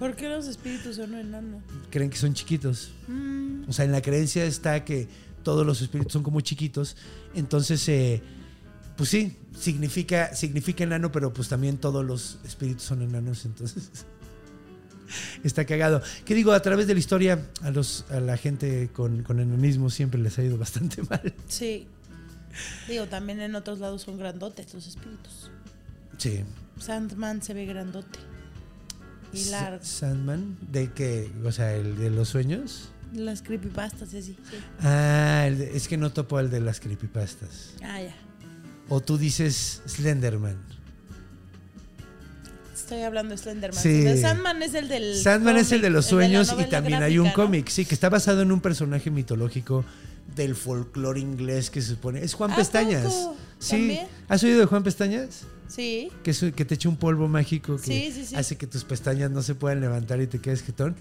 ¿Por 0.00 0.16
qué 0.16 0.28
los 0.28 0.48
espíritus 0.48 0.96
son 0.96 1.14
enanos? 1.14 1.62
Creen 1.90 2.10
que 2.10 2.16
son 2.16 2.34
chiquitos. 2.34 2.90
Mm, 3.06 3.68
O 3.68 3.72
sea, 3.72 3.84
en 3.84 3.92
la 3.92 4.02
creencia 4.02 4.44
está 4.44 4.84
que 4.84 5.06
todos 5.44 5.64
los 5.64 5.80
espíritus 5.82 6.12
son 6.12 6.22
como 6.24 6.40
chiquitos. 6.40 6.96
Entonces, 7.34 7.86
eh, 7.88 8.20
pues 8.96 9.10
sí, 9.10 9.36
significa, 9.56 10.34
significa 10.34 10.82
enano, 10.84 11.12
pero 11.12 11.32
pues 11.32 11.48
también 11.48 11.76
todos 11.78 12.04
los 12.04 12.38
espíritus 12.44 12.82
son 12.82 13.02
enanos. 13.02 13.44
Entonces, 13.44 13.90
está 15.44 15.64
cagado. 15.66 16.02
¿Qué 16.24 16.34
digo? 16.34 16.52
A 16.52 16.60
través 16.62 16.86
de 16.86 16.94
la 16.94 17.00
historia, 17.00 17.46
a, 17.62 17.70
los, 17.70 18.04
a 18.10 18.20
la 18.20 18.36
gente 18.36 18.88
con, 18.92 19.22
con 19.22 19.38
enanismo 19.38 19.90
siempre 19.90 20.20
les 20.20 20.38
ha 20.38 20.42
ido 20.42 20.58
bastante 20.58 21.02
mal. 21.10 21.32
sí. 21.46 21.86
Digo, 22.88 23.06
también 23.06 23.40
en 23.40 23.54
otros 23.54 23.78
lados 23.78 24.02
son 24.02 24.18
grandotes 24.18 24.74
los 24.74 24.84
espíritus. 24.88 25.50
Sí. 26.18 26.42
Sandman 26.80 27.42
se 27.42 27.54
ve 27.54 27.64
grandote. 27.64 28.18
Y 29.32 29.38
Sa- 29.38 29.62
largo. 29.62 29.84
Sandman, 29.84 30.56
¿de 30.72 30.90
qué? 30.92 31.30
O 31.44 31.52
sea, 31.52 31.74
el 31.74 31.96
de 31.98 32.10
los 32.10 32.28
sueños. 32.28 32.90
Las 33.14 33.42
creepypastas 33.42 34.08
así. 34.14 34.36
sí. 34.50 34.56
Ah, 34.80 35.44
el 35.46 35.58
de- 35.58 35.76
es 35.76 35.88
que 35.88 35.96
no 35.96 36.12
topo 36.12 36.38
el 36.40 36.50
de 36.50 36.60
las 36.60 36.80
creepypastas. 36.80 37.74
Ah, 37.82 38.00
ya. 38.02 38.14
O 38.88 39.00
tú 39.00 39.18
dices 39.18 39.82
Slenderman. 39.86 40.56
Estoy 42.74 43.02
hablando 43.02 43.32
de 43.34 43.38
Slenderman. 43.38 43.80
Sí. 43.82 44.16
Sandman 44.20 44.62
es 44.62 44.74
el 44.74 44.88
del. 44.88 45.14
Sandman 45.16 45.56
es 45.58 45.70
el 45.72 45.80
de 45.80 45.90
los 45.90 46.06
sueños 46.06 46.52
y 46.58 46.64
también 46.64 47.02
hay 47.02 47.18
un 47.18 47.30
cómic, 47.30 47.68
sí, 47.68 47.84
que 47.84 47.94
está 47.94 48.08
basado 48.08 48.42
en 48.42 48.50
un 48.50 48.60
personaje 48.60 49.10
mitológico 49.10 49.84
del 50.34 50.56
folclore 50.56 51.20
inglés 51.20 51.70
que 51.70 51.80
se 51.82 51.88
supone. 51.90 52.22
Es 52.24 52.34
Juan 52.34 52.52
¿A 52.52 52.56
Pestañas. 52.56 53.04
poco? 53.04 53.36
Sí. 53.58 53.70
¿También? 53.70 54.06
¿Has 54.28 54.42
oído 54.42 54.58
de 54.60 54.66
Juan 54.66 54.82
Pestañas? 54.82 55.42
Sí. 55.70 56.10
Que, 56.24 56.32
es- 56.32 56.44
que 56.54 56.64
te 56.64 56.74
echa 56.74 56.88
un 56.88 56.96
polvo 56.96 57.28
mágico 57.28 57.76
que 57.76 57.82
Sí, 57.86 58.12
sí, 58.12 58.26
sí. 58.26 58.34
hace 58.34 58.56
que 58.56 58.66
tus 58.66 58.82
pestañas 58.84 59.30
no 59.30 59.40
se 59.42 59.54
puedan 59.54 59.80
levantar 59.80 60.20
y 60.20 60.26
te 60.26 60.40
quedes 60.40 60.62
jetón. 60.62 60.96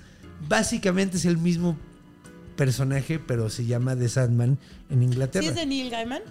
Básicamente 0.47 1.17
es 1.17 1.26
el 1.26 1.38
mismo 1.38 1.76
personaje, 2.55 3.20
pero 3.20 3.49
se 3.49 3.65
llama 3.65 3.95
The 3.95 4.07
Sandman 4.09 4.57
en 4.89 5.03
Inglaterra. 5.03 5.43
¿Sí 5.43 5.49
es 5.49 5.55
de 5.55 5.65
Neil 5.65 5.89
Gaiman? 5.89 6.22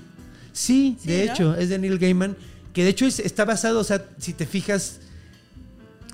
Sí, 0.53 0.97
de 1.05 1.27
¿no? 1.27 1.33
hecho, 1.33 1.55
es 1.57 1.69
de 1.69 1.79
Neil 1.79 1.99
Gaiman, 1.99 2.37
que 2.73 2.85
de 2.85 2.91
hecho 2.91 3.07
es- 3.07 3.19
está 3.19 3.45
basado, 3.45 3.81
o 3.81 3.85
sea, 3.85 4.07
si 4.19 4.33
te 4.35 4.47
fijas, 4.47 5.01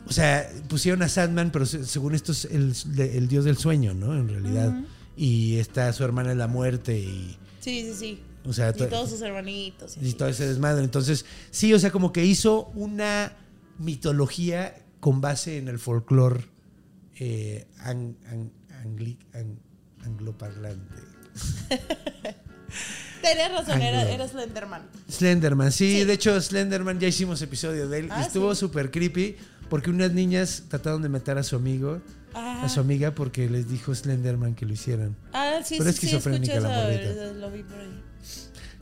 o 0.07 0.12
sea, 0.12 0.51
pusieron 0.68 1.03
a 1.03 1.09
Sandman, 1.09 1.51
pero 1.51 1.66
se- 1.66 1.85
según 1.85 2.14
esto 2.14 2.33
es 2.33 2.45
el, 2.47 2.75
el 2.99 3.29
dios 3.29 3.45
del 3.45 3.57
sueño, 3.59 3.93
¿no? 3.95 4.14
En 4.16 4.29
realidad. 4.29 4.75
Y 5.16 5.57
está 5.59 5.93
su 5.93 6.05
hermana 6.05 6.33
en 6.33 6.39
la 6.39 6.47
muerte 6.49 6.99
y. 6.99 7.37
Sí, 7.61 7.83
sí, 7.87 7.95
sí. 7.99 8.20
O 8.47 8.53
sea, 8.53 8.71
Y 8.71 8.75
to- 8.75 8.89
todos 8.89 9.11
sus 9.11 9.23
hermanitos. 9.23 9.97
y 10.01 10.09
y 10.09 10.13
todo 10.13 10.29
ese 10.29 10.47
desmadre. 10.47 10.85
Entonces, 10.85 11.25
sí, 11.51 11.73
o 11.73 11.79
sea, 11.79 11.91
como 11.91 12.13
que 12.13 12.25
hizo 12.25 12.67
una 12.75 13.33
mitología 13.79 14.75
con 15.01 15.21
base 15.21 15.59
en 15.59 15.69
el 15.69 15.79
folclore 15.79 16.47
eh, 17.19 17.67
ang- 17.79 18.17
ang- 18.31 18.51
angli- 18.85 19.19
ang- 19.33 19.59
angloparlante. 20.05 21.03
Tenías 23.23 23.53
razón, 23.53 23.81
era, 23.81 24.01
Anglo. 24.03 24.13
era 24.15 24.29
Slenderman. 24.29 24.83
Slenderman, 25.11 25.73
sí, 25.73 26.01
Sí. 26.01 26.05
de 26.05 26.13
hecho 26.13 26.39
Slenderman 26.41 27.01
ya 27.01 27.09
hicimos 27.09 27.41
episodio 27.41 27.89
de 27.89 28.01
él 28.01 28.09
Ah, 28.11 28.21
y 28.21 28.27
estuvo 28.27 28.55
sí. 28.55 28.61
súper 28.61 28.91
creepy 28.91 29.37
porque 29.71 29.89
unas 29.91 30.13
niñas 30.13 30.65
trataron 30.69 31.01
de 31.03 31.09
matar 31.09 31.39
a 31.39 31.43
su 31.43 31.57
amigo, 31.57 32.03
Ah, 32.35 32.63
a 32.65 32.69
su 32.69 32.81
amiga 32.81 33.15
porque 33.15 33.49
les 33.49 33.69
dijo 33.69 33.95
Slenderman 33.95 34.55
que 34.55 34.67
lo 34.67 34.73
hicieran. 34.75 35.17
ah, 35.33 35.61
sí, 35.65 35.77
Pero 35.79 35.85
sí, 35.85 35.89
es 35.91 35.97
sí, 36.01 36.07
esquizofrénica 36.07 36.55
escuché 36.55 36.69
la 36.69 36.83
morrita. 36.83 37.33
Lo 37.35 37.51
vi 37.51 37.63
por 37.63 37.79
ahí. 37.79 38.03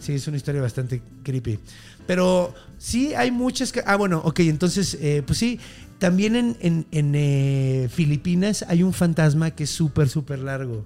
Sí, 0.03 0.15
es 0.15 0.27
una 0.27 0.37
historia 0.37 0.61
bastante 0.61 1.01
creepy. 1.23 1.59
Pero 2.07 2.53
sí 2.77 3.15
hay 3.15 3.31
muchas... 3.31 3.73
Ah, 3.87 3.95
bueno, 3.97 4.21
ok, 4.25 4.41
entonces, 4.41 4.99
eh, 5.01 5.23
pues 5.25 5.39
sí, 5.39 5.61
también 5.99 6.35
en, 6.35 6.57
en- 6.61 6.87
en, 6.91 7.13
eh, 7.15 7.89
Filipinas 7.89 8.65
hay 8.69 8.83
un 8.83 8.93
fantasma 8.93 9.53
que 9.53 9.63
es 9.65 9.71
súper, 9.71 10.09
súper 10.09 10.41
largo. 10.41 10.85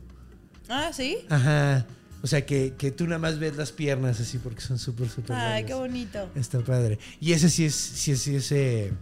Ah, 0.68 0.90
¿sí? 0.92 1.16
Ajá. 1.30 1.86
O 2.22 2.26
sea, 2.26 2.44
que, 2.44 2.74
que 2.76 2.90
tú 2.90 3.04
nada 3.06 3.18
más 3.18 3.38
ves 3.38 3.56
las 3.56 3.72
piernas 3.72 4.20
así 4.20 4.36
porque 4.36 4.60
son 4.60 4.78
súper, 4.78 5.08
súper 5.08 5.30
largas. 5.30 5.52
Ay, 5.54 5.64
qué 5.64 5.74
bonito. 5.74 6.28
Está 6.34 6.58
padre. 6.60 6.98
Y 7.20 7.32
ese 7.32 7.48
sí 7.48 7.64
es, 7.64 7.74
sí 7.74 8.12
es, 8.12 8.20
sí 8.20 8.34
es 8.34 8.52
eh, 8.52 8.92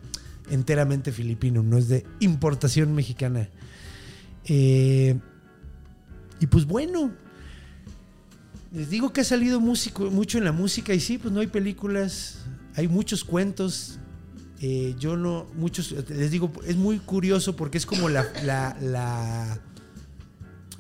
enteramente 0.50 1.10
filipino, 1.10 1.62
no 1.64 1.76
es 1.78 1.88
de 1.88 2.04
importación 2.20 2.94
mexicana. 2.94 3.48
Eh, 4.44 5.18
y 6.38 6.46
pues 6.46 6.66
bueno, 6.66 7.12
les 8.75 8.91
digo 8.91 9.12
que 9.12 9.20
ha 9.20 9.25
salido 9.25 9.61
músico, 9.61 10.11
mucho 10.11 10.39
en 10.39 10.45
la 10.45 10.53
música 10.53 10.93
y 10.93 11.01
sí, 11.01 11.16
pues 11.18 11.33
no 11.33 11.41
hay 11.41 11.47
películas, 11.47 12.39
hay 12.75 12.89
muchos 12.89 13.25
cuentos. 13.25 13.99
Eh, 14.61 14.95
yo 14.99 15.16
no, 15.16 15.47
muchos, 15.55 15.93
les 16.09 16.31
digo, 16.31 16.51
es 16.66 16.77
muy 16.77 16.99
curioso 16.99 17.55
porque 17.55 17.79
es 17.79 17.87
como 17.87 18.09
la, 18.09 18.27
la, 18.45 18.77
la 18.81 19.59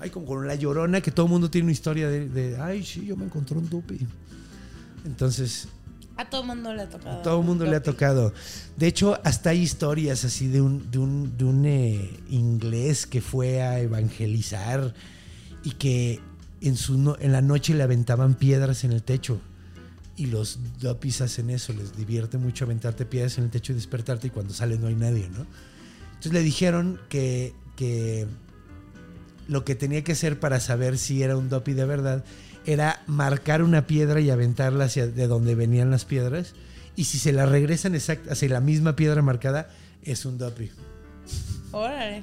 ay, 0.00 0.10
como 0.10 0.26
con 0.26 0.46
la 0.46 0.54
llorona 0.54 1.00
que 1.00 1.10
todo 1.10 1.26
el 1.26 1.32
mundo 1.32 1.50
tiene 1.50 1.66
una 1.66 1.72
historia 1.72 2.08
de, 2.08 2.28
de, 2.28 2.56
ay, 2.60 2.84
sí, 2.84 3.04
yo 3.06 3.16
me 3.16 3.24
encontré 3.26 3.56
un 3.58 3.68
dupi. 3.68 3.98
Entonces, 5.04 5.68
A 6.16 6.28
todo 6.28 6.40
el 6.40 6.46
mundo 6.48 6.72
le 6.74 6.82
ha 6.82 6.88
tocado. 6.88 7.18
a 7.18 7.22
todo 7.22 7.40
el 7.40 7.46
mundo 7.46 7.64
le 7.66 7.76
ha 7.76 7.82
tocado. 7.82 8.32
De 8.76 8.86
hecho, 8.86 9.20
hasta 9.22 9.50
hay 9.50 9.60
historias 9.60 10.24
así 10.24 10.48
de 10.48 10.60
un, 10.62 10.90
de 10.90 10.98
un, 10.98 11.36
de 11.36 11.44
un 11.44 11.64
eh, 11.66 12.10
inglés 12.30 13.06
que 13.06 13.20
fue 13.20 13.60
a 13.62 13.78
evangelizar 13.80 14.94
y 15.62 15.72
que 15.72 16.20
en, 16.68 16.76
su 16.76 16.98
no- 16.98 17.16
en 17.20 17.32
la 17.32 17.42
noche 17.42 17.74
le 17.74 17.82
aventaban 17.82 18.34
piedras 18.34 18.84
en 18.84 18.92
el 18.92 19.02
techo. 19.02 19.40
Y 20.16 20.26
los 20.26 20.58
dopis 20.80 21.20
hacen 21.22 21.50
eso, 21.50 21.72
les 21.72 21.96
divierte 21.96 22.38
mucho 22.38 22.64
aventarte 22.64 23.04
piedras 23.04 23.36
en 23.38 23.44
el 23.44 23.50
techo 23.50 23.72
y 23.72 23.74
despertarte 23.74 24.28
y 24.28 24.30
cuando 24.30 24.54
sales 24.54 24.78
no 24.78 24.86
hay 24.86 24.94
nadie, 24.94 25.28
¿no? 25.28 25.44
Entonces 26.10 26.32
le 26.32 26.40
dijeron 26.42 27.00
que, 27.08 27.52
que 27.76 28.26
lo 29.48 29.64
que 29.64 29.74
tenía 29.74 30.04
que 30.04 30.12
hacer 30.12 30.38
para 30.38 30.60
saber 30.60 30.98
si 30.98 31.22
era 31.22 31.36
un 31.36 31.48
dopi 31.48 31.72
de 31.72 31.84
verdad 31.84 32.24
era 32.64 33.02
marcar 33.08 33.62
una 33.62 33.86
piedra 33.86 34.20
y 34.20 34.30
aventarla 34.30 34.84
hacia 34.84 35.06
de 35.08 35.26
donde 35.26 35.54
venían 35.54 35.90
las 35.90 36.04
piedras. 36.04 36.54
Y 36.96 37.04
si 37.04 37.18
se 37.18 37.32
la 37.32 37.44
regresan 37.44 37.94
exact, 37.96 38.30
hacia 38.30 38.48
la 38.48 38.60
misma 38.60 38.94
piedra 38.94 39.20
marcada, 39.20 39.68
es 40.04 40.24
un 40.24 40.38
dopi. 40.38 40.70
Órale. 41.72 42.22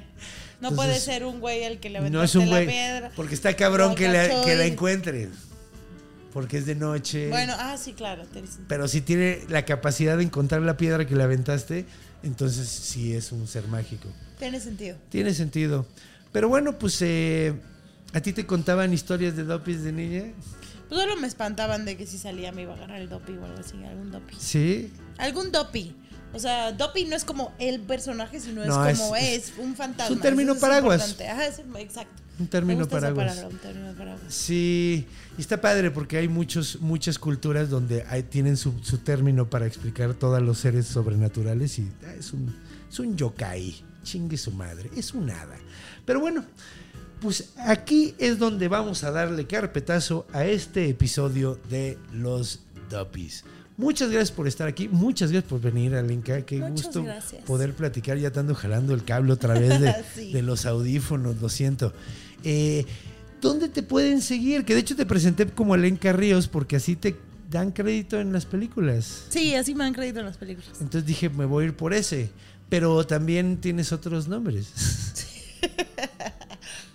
No 0.62 0.68
Entonces, 0.68 0.76
puede 0.76 1.00
ser 1.00 1.24
un 1.26 1.40
güey 1.40 1.64
al 1.64 1.80
que 1.80 1.90
le 1.90 1.98
aventaste 1.98 2.16
No 2.18 2.22
es 2.24 2.34
un 2.36 2.48
la 2.48 2.56
güey. 2.62 2.66
piedra. 2.68 3.10
Porque 3.16 3.34
está 3.34 3.54
cabrón 3.56 3.94
que 3.96 4.08
la, 4.08 4.44
que 4.44 4.54
la 4.56 4.66
y- 4.66 4.70
encuentre. 4.70 5.28
Porque 6.32 6.56
es 6.56 6.66
de 6.66 6.74
noche. 6.76 7.28
Bueno, 7.28 7.52
ah, 7.58 7.76
sí, 7.76 7.92
claro. 7.92 8.22
Pero 8.68 8.88
si 8.88 9.00
tiene 9.02 9.40
la 9.48 9.64
capacidad 9.66 10.16
de 10.16 10.22
encontrar 10.22 10.62
la 10.62 10.76
piedra 10.78 11.04
que 11.06 11.14
le 11.16 11.22
aventaste, 11.24 11.84
entonces 12.22 12.68
sí 12.68 13.12
es 13.12 13.32
un 13.32 13.46
ser 13.46 13.66
mágico. 13.68 14.08
Tiene 14.38 14.60
sentido. 14.60 14.96
Tiene 15.10 15.34
sentido. 15.34 15.84
Pero 16.30 16.48
bueno, 16.48 16.78
pues 16.78 16.96
eh, 17.02 17.52
a 18.14 18.20
ti 18.20 18.32
te 18.32 18.46
contaban 18.46 18.94
historias 18.94 19.36
de 19.36 19.42
dopis 19.44 19.82
de 19.82 19.92
niña. 19.92 20.22
Pues 20.88 21.00
solo 21.02 21.16
me 21.16 21.26
espantaban 21.26 21.84
de 21.84 21.96
que 21.96 22.06
si 22.06 22.18
salía 22.18 22.52
me 22.52 22.62
iba 22.62 22.72
a 22.72 22.76
agarrar 22.76 23.00
el 23.00 23.08
dopi 23.08 23.32
o 23.32 23.44
algo 23.44 23.58
así. 23.58 23.82
Algún 23.84 24.10
dopi. 24.12 24.34
Sí. 24.38 24.92
Algún 25.18 25.50
dopi. 25.52 25.96
O 26.34 26.38
sea, 26.38 26.72
dopi 26.72 27.04
no 27.04 27.14
es 27.16 27.24
como 27.24 27.52
el 27.58 27.80
personaje, 27.80 28.40
sino 28.40 28.62
es 28.62 28.70
como 28.98 29.16
es- 29.16 29.50
es, 29.50 29.52
un 29.58 29.76
fantasma. 29.76 30.06
es 30.06 30.10
un 30.12 30.20
término 30.20 30.52
Eso 30.52 30.60
paraguas. 30.60 31.00
importante. 31.10 31.28
Ajá, 31.30 31.46
es- 31.46 31.60
exacto. 31.80 32.22
Un 32.38 32.46
término 32.46 32.88
paraguas. 32.88 33.26
palabra, 33.36 33.48
un 33.54 33.58
término 33.58 33.92
paraguas. 33.92 34.34
Sí, 34.34 35.06
y 35.36 35.40
está 35.40 35.60
padre 35.60 35.90
porque 35.90 36.16
hay 36.16 36.28
muchos, 36.28 36.80
muchas 36.80 37.18
culturas 37.18 37.68
donde 37.68 38.04
hay- 38.08 38.22
tienen 38.22 38.56
su, 38.56 38.72
su 38.82 38.98
término 38.98 39.50
para 39.50 39.66
explicar 39.66 40.14
todos 40.14 40.40
los 40.40 40.58
seres 40.58 40.86
sobrenaturales 40.86 41.78
y 41.78 41.90
ah, 42.06 42.14
es 42.18 42.32
un, 42.32 42.56
es 42.90 42.98
un 42.98 43.16
yokai, 43.16 43.84
chingue 44.02 44.38
su 44.38 44.50
madre, 44.52 44.90
es 44.96 45.12
un 45.12 45.30
hada. 45.30 45.56
Pero 46.06 46.20
bueno, 46.20 46.44
pues 47.20 47.50
aquí 47.58 48.14
es 48.18 48.38
donde 48.38 48.66
vamos 48.68 49.04
a 49.04 49.10
darle 49.10 49.46
carpetazo 49.46 50.26
a 50.32 50.44
este 50.46 50.88
episodio 50.88 51.60
de 51.68 51.98
los 52.12 52.60
Duppies. 52.90 53.44
Muchas 53.76 54.10
gracias 54.10 54.30
por 54.30 54.46
estar 54.46 54.68
aquí, 54.68 54.88
muchas 54.88 55.32
gracias 55.32 55.48
por 55.50 55.60
venir, 55.60 55.94
Alenka. 55.94 56.42
Qué 56.42 56.58
Muchas 56.58 56.86
gusto 56.86 57.02
gracias. 57.04 57.42
poder 57.44 57.74
platicar. 57.74 58.18
Ya 58.18 58.30
te 58.30 58.40
ando 58.40 58.54
jalando 58.54 58.94
el 58.94 59.04
cable 59.04 59.32
otra 59.32 59.54
vez 59.54 59.80
de, 59.80 59.94
Sí. 60.14 60.32
de 60.32 60.42
los 60.42 60.66
audífonos, 60.66 61.40
lo 61.40 61.48
siento. 61.48 61.92
Eh, 62.44 62.84
¿Dónde 63.40 63.68
te 63.68 63.82
pueden 63.82 64.20
seguir? 64.20 64.64
Que 64.64 64.74
de 64.74 64.80
hecho 64.80 64.94
te 64.94 65.06
presenté 65.06 65.46
como 65.46 65.74
Alenka 65.74 66.12
Ríos 66.12 66.48
porque 66.48 66.76
así 66.76 66.96
te 66.96 67.16
dan 67.50 67.72
crédito 67.72 68.20
en 68.20 68.32
las 68.32 68.46
películas. 68.46 69.24
Sí, 69.30 69.54
así 69.54 69.74
me 69.74 69.84
han 69.84 69.94
creído 69.94 70.20
en 70.20 70.26
las 70.26 70.36
películas. 70.36 70.70
Entonces 70.80 71.04
dije, 71.06 71.28
me 71.28 71.44
voy 71.44 71.64
a 71.64 71.66
ir 71.68 71.74
por 71.76 71.92
ese. 71.94 72.30
Pero 72.68 73.04
también 73.06 73.58
tienes 73.58 73.92
otros 73.92 74.28
nombres. 74.28 74.68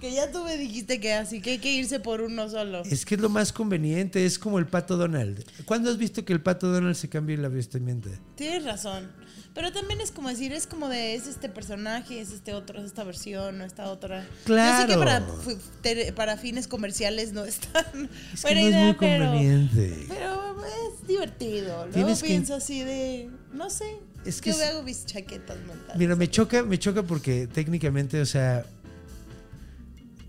Que 0.02 0.14
ya 0.14 0.32
tú 0.32 0.44
me 0.44 0.58
dijiste 0.58 1.00
que 1.00 1.14
así, 1.14 1.42
que 1.42 1.52
hay 1.52 1.58
que 1.58 1.72
irse 1.72 2.00
por 2.00 2.22
uno 2.22 2.48
solo. 2.50 2.84
Es 2.84 3.04
que 3.06 3.16
es 3.16 3.22
lo 3.22 3.30
más 3.30 3.52
conveniente, 3.52 4.26
es 4.26 4.38
como 4.38 4.60
el 4.60 4.68
pato 4.68 4.96
Donald. 4.96 5.44
¿Cuándo 5.66 5.90
has 5.90 5.98
visto 5.98 6.24
que 6.24 6.34
el 6.34 6.42
pato 6.42 6.72
Donald 6.72 6.96
se 6.96 7.10
cambie 7.10 7.36
la 7.38 7.48
vestimenta? 7.50 8.10
Tienes 8.36 8.64
razón. 8.64 9.10
Pero 9.56 9.74
también 9.74 10.00
es 10.00 10.12
como 10.12 10.30
decir, 10.30 10.52
es 10.54 10.68
como 10.68 10.88
de, 10.88 11.16
es 11.16 11.26
este 11.26 11.50
personaje, 11.50 12.22
es 12.22 12.32
este 12.32 12.54
otro, 12.54 12.78
es 12.80 12.86
esta 12.86 13.04
versión, 13.04 13.58
no 13.58 13.64
esta 13.66 13.90
otra. 13.90 14.22
Yo 14.22 14.28
sé 14.28 14.44
Claro. 14.46 14.88
que 14.88 14.98
para, 15.00 16.16
para 16.16 16.38
fines 16.38 16.68
comerciales 16.68 17.34
no 17.34 17.44
es 17.46 17.58
tan 17.58 18.08
Es 18.36 18.42
que 18.44 18.54
buena 18.54 18.62
es 18.62 18.68
idea, 18.68 18.86
muy 18.86 18.94
pero, 19.00 19.26
conveniente. 19.26 20.06
pero 20.10 20.56
es 21.02 21.08
divertido. 21.08 21.76
Luego 21.78 21.92
Tienes 21.92 22.22
que- 22.22 22.28
pienso 22.28 22.54
así 22.54 22.84
de, 22.84 23.32
no 23.52 23.72
sé, 23.72 23.86
Es 24.26 24.42
que 24.42 24.52
yo 24.52 24.58
es- 24.58 24.62
hago 24.70 24.84
mis 24.84 25.08
chaquetas 25.08 25.58
mentales. 25.58 25.98
Mira, 25.98 26.16
me 26.16 26.30
choca, 26.30 26.62
me 26.62 26.78
choca 26.78 27.02
porque 27.02 27.48
técnicamente, 27.48 28.22
o 28.22 28.26
sea, 28.28 28.64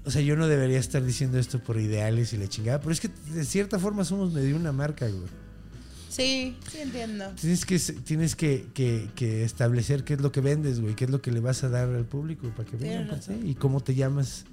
o 0.05 0.11
sea, 0.11 0.23
yo 0.23 0.37
no 0.37 0.49
debería 0.49 0.79
estar 0.79 1.05
diciendo 1.05 1.39
esto 1.39 1.59
por 1.63 1.79
ideales 1.79 2.33
y 2.33 2.37
la 2.39 2.49
chingada, 2.49 2.81
pero 2.81 2.93
es 2.93 3.01
que 3.01 3.09
de 3.33 3.45
cierta 3.45 3.79
forma 3.79 4.05
somos 4.05 4.33
medio 4.33 4.57
una 4.57 4.73
marca, 4.73 5.07
güey. 5.09 5.29
Sí, 6.09 6.57
sí 6.71 6.79
entiendo. 6.81 7.31
Tienes 7.41 7.65
que, 7.65 7.79
tienes 7.79 8.35
que, 8.35 8.67
que- 8.75 9.09
que 9.15 9.45
establecer 9.45 10.03
qué 10.05 10.15
es 10.15 10.21
lo 10.21 10.33
que 10.33 10.41
vendes, 10.41 10.81
güey, 10.81 10.95
qué 10.97 11.05
es 11.05 11.11
lo 11.11 11.21
que 11.23 11.31
le 11.31 11.41
vas 11.41 11.63
a 11.65 11.69
dar 11.69 11.89
al 11.89 12.05
público 12.07 12.49
para 12.57 12.69
que 12.69 12.77
vengan 12.77 13.09
para 13.09 13.21
ti 13.21 13.35
y 13.45 13.55
cómo 13.55 13.81
te 13.81 13.95
llamas 13.95 14.45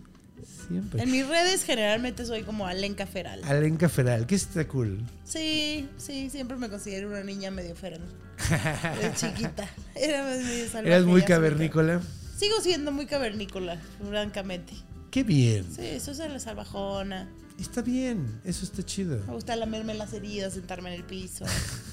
siempre. 0.68 1.02
En 1.02 1.10
mis 1.12 1.26
redes 1.28 1.64
generalmente 1.64 2.26
soy 2.26 2.44
como 2.44 2.68
Alenka 2.68 3.08
Feral. 3.08 3.42
Alenka 3.46 3.90
Feral, 3.90 4.28
que 4.28 4.36
está 4.36 4.68
cool. 4.68 5.00
Sí, 5.24 5.88
sí, 5.98 6.30
siempre 6.30 6.58
me 6.58 6.70
considero 6.70 7.08
una 7.08 7.24
niña 7.24 7.50
medio 7.50 7.76
feral. 7.76 8.02
De 9.02 9.14
chiquita. 9.16 9.68
Era 9.96 10.24
más 10.24 10.38
medio 10.44 10.66
salvaje. 10.66 10.88
Eras 10.90 11.06
muy 11.06 11.22
cavernícola. 11.24 12.00
ca- 12.00 12.38
Sigo 12.38 12.60
siendo 12.62 12.92
muy 12.92 13.06
cavernícola, 13.06 13.80
francamente. 14.08 14.74
Qué 15.16 15.24
bien. 15.24 15.66
Sí, 15.74 15.82
eso 15.82 16.12
es 16.12 16.18
la 16.18 16.40
salvajona. 16.42 17.30
Está 17.58 17.82
bien, 17.82 18.42
eso 18.44 18.66
está 18.66 18.84
chido. 18.84 19.18
Me 19.26 19.34
gusta 19.34 19.56
lamerme 19.56 19.94
las 19.94 20.12
heridas, 20.12 20.56
sentarme 20.56 20.94
en 20.94 20.96
el 21.00 21.06
piso. 21.06 21.46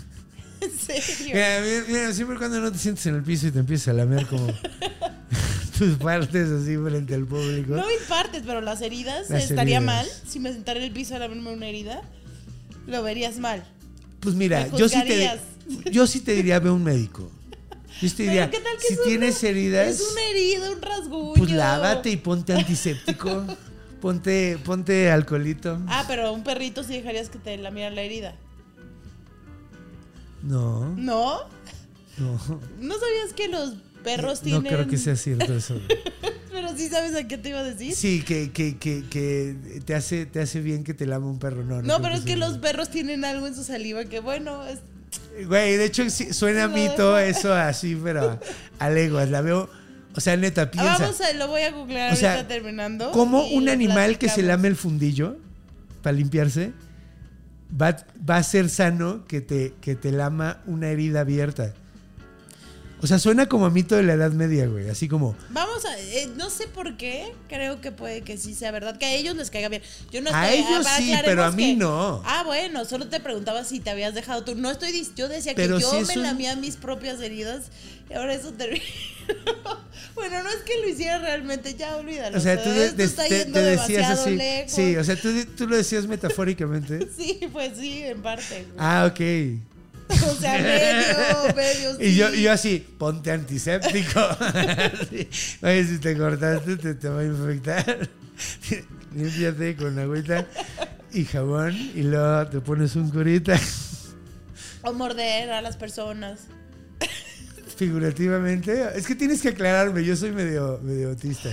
en 0.61 0.77
serio. 0.77 1.33
Mira, 1.33 1.61
mira, 1.87 2.13
siempre 2.13 2.37
cuando 2.37 2.59
no 2.59 2.73
te 2.73 2.79
sientes 2.79 3.07
en 3.07 3.15
el 3.15 3.23
piso 3.23 3.47
y 3.47 3.53
te 3.53 3.61
empiezas 3.61 3.87
a 3.87 3.93
lamer 3.93 4.27
como 4.27 4.49
tus 5.79 5.99
partes 5.99 6.49
así 6.51 6.77
frente 6.77 7.15
al 7.15 7.25
público. 7.25 7.77
No 7.77 7.87
mis 7.87 8.01
partes, 8.09 8.43
pero 8.45 8.61
las 8.61 8.83
heridas 8.83 9.31
Las 9.31 9.45
estaría 9.45 9.77
heridas. 9.77 9.83
mal. 9.85 10.07
Si 10.27 10.41
me 10.41 10.53
sentara 10.53 10.81
en 10.81 10.87
el 10.87 10.93
piso 10.93 11.15
a 11.15 11.21
lamerme 11.21 11.53
una 11.53 11.69
herida, 11.69 12.03
lo 12.89 13.05
verías 13.05 13.39
mal. 13.39 13.63
Pues 14.19 14.35
mira, 14.35 14.67
yo 14.77 14.89
sí, 14.89 15.01
te, 15.01 15.39
yo 15.93 16.09
sí 16.09 16.23
te 16.23 16.33
diría, 16.33 16.59
ve 16.59 16.71
un 16.73 16.83
médico. 16.83 17.31
Yo 18.01 18.15
te 18.15 18.23
diría, 18.25 18.51
¿qué 18.51 18.59
tal 18.61 18.77
que 18.79 18.87
si 18.89 18.95
una- 18.95 19.03
tienes 19.05 19.43
heridas, 19.45 19.89
Es 19.89 20.01
una 20.13 20.23
herida, 20.31 20.71
un 20.71 20.83
rasguño. 20.83 21.35
pues 21.37 21.51
lávate 21.51 22.11
y 22.11 22.17
ponte 22.17 22.53
antiséptico. 22.55 23.45
ponte, 24.01 24.59
ponte 24.65 25.11
alcoholito. 25.11 25.81
Ah, 25.87 26.05
pero 26.09 26.33
un 26.33 26.43
perrito 26.43 26.83
sí 26.83 26.95
dejarías 26.95 27.29
que 27.29 27.39
te 27.39 27.57
lamiera 27.59 27.91
la 27.91 28.03
herida. 28.03 28.35
No, 30.43 30.87
¿No? 30.97 31.41
no. 32.19 32.61
¿No 32.81 32.95
sabías 32.99 33.33
que 33.37 33.49
los 33.49 33.75
perros 34.03 34.41
No 34.41 34.45
tienen. 34.45 34.73
creo 34.73 34.87
que 34.89 34.99
sea 34.99 35.17
cierto 35.17 35.55
eso. 35.55 35.81
Pero 36.51 36.77
sí 36.77 36.89
sabes 36.89 37.15
a 37.17 37.27
qué 37.27 37.39
te 37.39 37.49
iba 37.49 37.61
a 37.61 37.65
decir. 37.65 37.95
Sí, 37.95 38.23
que, 38.23 38.53
que, 38.53 38.77
que, 38.77 39.05
que 39.09 39.81
te, 39.87 39.95
hace, 39.95 40.27
te 40.27 40.41
hace 40.41 40.61
bien 40.61 40.85
que 40.85 40.93
te 40.95 41.07
lame 41.07 41.27
un 41.27 41.39
perro. 41.39 41.65
No, 41.65 41.77
no, 41.77 41.83
No, 41.83 42.03
pero 42.03 42.15
es 42.15 42.21
que 42.23 42.37
sea 42.37 42.37
los 42.37 42.59
perros 42.59 42.91
tienen 42.91 43.25
algo 43.25 43.47
en 43.47 43.55
su 43.55 43.65
saliva 43.65 44.05
que, 44.05 44.21
bueno, 44.21 44.67
es- 44.67 44.81
Güey, 45.47 45.77
de 45.77 45.87
hecho 45.87 46.09
suena 46.11 46.69
mito 46.69 47.19
eso 47.19 47.53
así, 47.55 47.99
pero 48.03 48.39
a 48.79 48.91
leguas. 48.91 49.31
La 49.31 49.41
veo, 49.41 49.69
o 50.15 50.21
sea, 50.21 50.37
neta, 50.37 50.63
Ah, 50.63 50.71
piensa. 50.71 50.99
Vamos 50.99 51.21
a, 51.21 51.33
lo 51.33 51.49
voy 51.49 51.63
a 51.63 51.71
googlear 51.71 52.13
O 52.13 52.17
sea, 52.17 52.33
ahorita 52.35 52.49
terminando. 52.49 53.11
¿Cómo 53.13 53.47
un 53.49 53.69
animal 53.69 54.19
que 54.19 54.29
se 54.29 54.43
lame 54.43 54.69
el 54.69 54.77
fundillo 54.77 55.37
para 56.03 56.17
limpiarse 56.17 56.73
va, 57.81 57.97
va 58.29 58.37
a 58.37 58.43
ser 58.43 58.69
sano 58.69 59.25
que 59.27 59.41
te, 59.41 59.75
que 59.81 59.95
te 59.95 60.13
lama 60.13 60.61
una 60.67 60.89
herida 60.89 61.21
abierta? 61.21 61.75
O 63.03 63.07
sea, 63.09 63.19
suena 63.19 63.49
como 63.49 63.67
a 63.67 63.71
mito 63.71 63.97
de 63.97 64.05
la 64.05 64.13
Edad 64.13 64.31
Media, 64.31 64.67
güey. 64.69 64.89
Así 64.89 65.09
como, 65.09 65.35
Vamos 65.51 65.85
a, 65.85 65.99
eh, 65.99 66.29
no 66.37 66.51
sé 66.51 66.69
por 66.69 66.97
qué, 66.97 67.33
creo 67.49 67.81
que 67.81 67.91
puede 67.91 68.23
que 68.23 68.39
sí 68.39 68.55
sea 68.55 68.71
verdad, 68.71 68.97
que 68.97 69.07
a 69.07 69.13
ellos 69.15 69.35
les 69.35 69.51
caiga 69.51 69.69
bien. 69.69 69.83
Yo 70.13 70.21
no 70.23 70.31
A 70.33 70.49
estoy, 70.49 70.65
ellos 70.73 70.87
sí, 70.97 71.13
pero 71.25 71.43
a 71.45 71.51
mí 71.51 71.73
que- 71.73 71.77
no. 71.77 72.23
Ah, 72.25 72.45
bueno, 72.47 72.85
solo 72.85 73.09
te 73.09 73.19
preguntaba 73.19 73.65
si 73.65 73.81
te 73.81 73.91
habías 73.91 74.15
dejado 74.15 74.45
tú. 74.45 74.55
No 74.55 74.71
estoy, 74.71 74.93
dis- 74.93 75.15
yo 75.17 75.29
decía 75.29 75.53
Pero 75.57 75.77
que 75.79 75.83
yo 75.83 76.01
me 76.03 76.15
un- 76.17 76.23
lamía 76.23 76.55
mis 76.55 76.77
propias 76.77 77.21
heridas 77.21 77.73
y 78.09 78.15
ahora 78.15 78.35
eso 78.35 78.53
termina. 78.53 78.85
bueno, 80.15 80.43
no 80.43 80.49
es 80.51 80.57
que 80.65 80.79
lo 80.81 80.89
hiciera 80.89 81.19
realmente, 81.19 81.75
ya 81.75 81.97
olvídalo. 81.97 82.39
o 82.39 82.41
sea, 82.41 82.63
tú 82.63 82.71
de- 82.71 82.85
esto 82.87 82.97
de- 82.99 83.05
está 83.05 83.23
te, 83.25 83.45
te 83.47 83.63
decías 83.63 83.89
demasiado 83.89 84.23
así. 84.23 84.37
lejos. 84.37 84.73
Sí, 84.73 84.97
o 84.97 85.03
sea, 85.05 85.17
tú, 85.21 85.29
tú 85.57 85.67
lo 85.67 85.77
decías 85.77 86.07
metafóricamente. 86.07 87.09
Sí, 87.17 87.41
pues 87.53 87.73
sí, 87.79 88.03
en 88.05 88.23
parte. 88.23 88.65
güey. 88.65 88.77
Ah, 88.79 89.11
ok. 89.11 89.21
O 90.31 90.35
sea, 90.35 90.59
medio, 90.59 91.55
medio. 91.55 92.01
Y 92.01 92.17
yo, 92.17 92.31
sí. 92.31 92.39
y 92.39 92.43
yo 92.43 92.53
así, 92.53 92.87
ponte 92.99 93.31
antiséptico. 93.31 94.21
Oye, 95.63 95.85
si 95.85 95.99
te 95.99 96.17
cortaste, 96.17 96.77
te, 96.77 96.95
te 96.95 97.09
va 97.09 97.21
a 97.21 97.25
infectar. 97.25 98.09
Límpiate 99.15 99.77
con 99.77 99.99
agüita 99.99 100.47
y 101.13 101.25
jabón 101.25 101.75
y 101.95 102.03
luego 102.03 102.47
te 102.49 102.61
pones 102.61 102.97
un 102.97 103.11
curita. 103.11 103.59
O 104.83 104.93
morder 104.93 105.51
a 105.51 105.63
las 105.63 105.77
personas. 105.77 106.41
Figurativamente. 107.77 108.89
Es 108.95 109.07
que 109.07 109.15
tienes 109.15 109.43
que 109.43 109.49
aclararme, 109.49 110.05
yo 110.05 110.17
soy 110.17 110.33
medio, 110.33 110.81
medio 110.83 111.11
autista. 111.11 111.51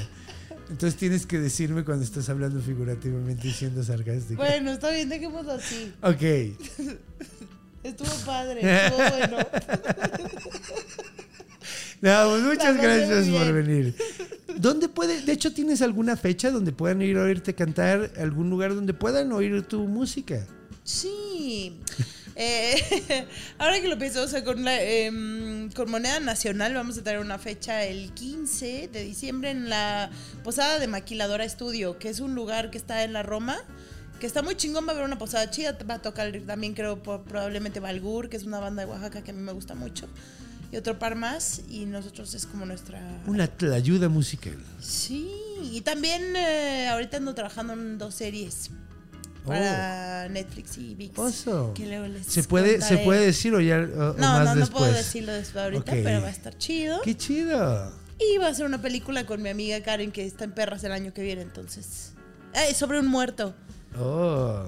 Entonces 0.69 0.99
tienes 0.99 1.25
que 1.25 1.39
decirme 1.39 1.83
cuando 1.83 2.05
estás 2.05 2.29
hablando 2.29 2.61
figurativamente 2.61 3.47
y 3.47 3.51
siendo 3.51 3.83
sarcástico. 3.83 4.41
Bueno, 4.41 4.71
está 4.71 4.91
bien, 4.91 5.09
dejémoslo 5.09 5.53
así. 5.53 5.91
Ok. 6.03 6.21
Estuvo 7.89 8.25
padre, 8.25 8.61
estuvo 8.61 9.09
bueno. 9.09 9.37
No, 12.01 12.29
pues 12.29 12.43
muchas 12.43 12.77
gracias 12.77 13.27
por 13.27 13.51
venir. 13.51 13.93
¿Dónde 14.55 14.87
puede, 14.87 15.21
de 15.21 15.33
hecho, 15.33 15.51
tienes 15.51 15.81
alguna 15.81 16.15
fecha 16.15 16.49
donde 16.49 16.71
puedan 16.71 17.01
ir 17.01 17.17
a 17.17 17.23
oírte 17.23 17.53
cantar, 17.53 18.13
algún 18.17 18.49
lugar 18.49 18.73
donde 18.73 18.93
puedan 18.93 19.33
oír 19.33 19.63
tu 19.63 19.81
música? 19.81 20.47
Sí. 20.85 21.77
Eh, 22.35 23.27
ahora 23.57 23.81
que 23.81 23.89
lo 23.89 23.97
pienso, 23.97 24.23
o 24.23 24.27
sea, 24.27 24.45
con, 24.45 24.63
la, 24.63 24.81
em, 24.81 25.69
con 25.71 25.91
Moneda 25.91 26.21
Nacional 26.21 26.73
vamos 26.73 26.97
a 26.97 27.03
tener 27.03 27.19
una 27.19 27.37
fecha 27.37 27.83
el 27.83 28.13
15 28.13 28.89
de 28.93 29.03
diciembre 29.03 29.51
en 29.51 29.69
la 29.69 30.09
Posada 30.41 30.79
de 30.79 30.87
Maquiladora 30.87 31.43
Estudio, 31.43 31.99
que 31.99 32.07
es 32.07 32.21
un 32.21 32.35
lugar 32.35 32.71
que 32.71 32.77
está 32.77 33.03
en 33.03 33.11
la 33.11 33.23
Roma, 33.23 33.57
que 34.19 34.27
está 34.27 34.41
muy 34.41 34.55
chingón, 34.55 34.85
va 34.85 34.89
a 34.89 34.91
haber 34.93 35.05
una 35.05 35.17
posada 35.17 35.49
chida, 35.49 35.77
va 35.89 35.95
a 35.95 36.01
tocar 36.01 36.31
también 36.45 36.73
creo 36.73 37.01
probablemente 37.01 37.79
Balgur, 37.79 38.29
que 38.29 38.37
es 38.37 38.43
una 38.43 38.59
banda 38.59 38.83
de 38.85 38.91
Oaxaca 38.91 39.21
que 39.23 39.31
a 39.31 39.33
mí 39.33 39.41
me 39.41 39.51
gusta 39.53 39.75
mucho, 39.75 40.07
y 40.71 40.77
otro 40.77 40.99
par 40.99 41.15
más, 41.15 41.61
y 41.69 41.85
nosotros 41.85 42.33
es 42.33 42.45
como 42.45 42.65
nuestra... 42.65 43.01
Una 43.25 43.49
ayuda 43.73 44.09
musical. 44.09 44.57
Sí, 44.79 45.31
y 45.71 45.81
también 45.81 46.35
eh, 46.35 46.87
ahorita 46.89 47.17
ando 47.17 47.33
trabajando 47.33 47.73
en 47.73 47.97
dos 47.97 48.13
series 48.15 48.69
para 49.45 50.27
Netflix 50.29 50.77
y 50.77 50.95
VIX. 50.95 51.17
Oh. 51.17 51.23
Oso. 51.23 51.73
Que 51.73 51.87
luego 51.87 52.07
les 52.07 52.25
¿Se 52.27 52.43
puede, 52.43 52.81
¿Se 52.81 52.97
puede 52.99 53.25
decir 53.25 53.53
o 53.55 53.59
ya 53.61 53.77
o- 53.77 54.11
o 54.11 54.13
No, 54.13 54.27
más 54.27 54.45
no, 54.45 54.55
no 54.55 54.59
después? 54.61 54.79
puedo 54.83 54.93
decirlo 54.93 55.31
después 55.33 55.63
ahorita, 55.63 55.91
Ok. 55.91 55.99
pero 56.03 56.21
va 56.21 56.27
a 56.27 56.31
estar 56.31 56.57
chido. 56.57 57.01
¡Qué 57.01 57.15
chido! 57.17 57.91
Y 58.19 58.37
va 58.37 58.47
a 58.47 58.53
ser 58.53 58.65
una 58.65 58.81
película 58.81 59.25
con 59.25 59.41
mi 59.41 59.49
amiga 59.49 59.81
Karen 59.81 60.11
que 60.11 60.25
está 60.25 60.43
en 60.43 60.51
Perras 60.51 60.83
el 60.83 60.91
año 60.91 61.13
que 61.13 61.23
viene, 61.23 61.41
entonces. 61.41 62.11
Es 62.53 62.77
sobre 62.77 62.99
un 62.99 63.07
muerto. 63.07 63.55
Oh, 63.97 64.63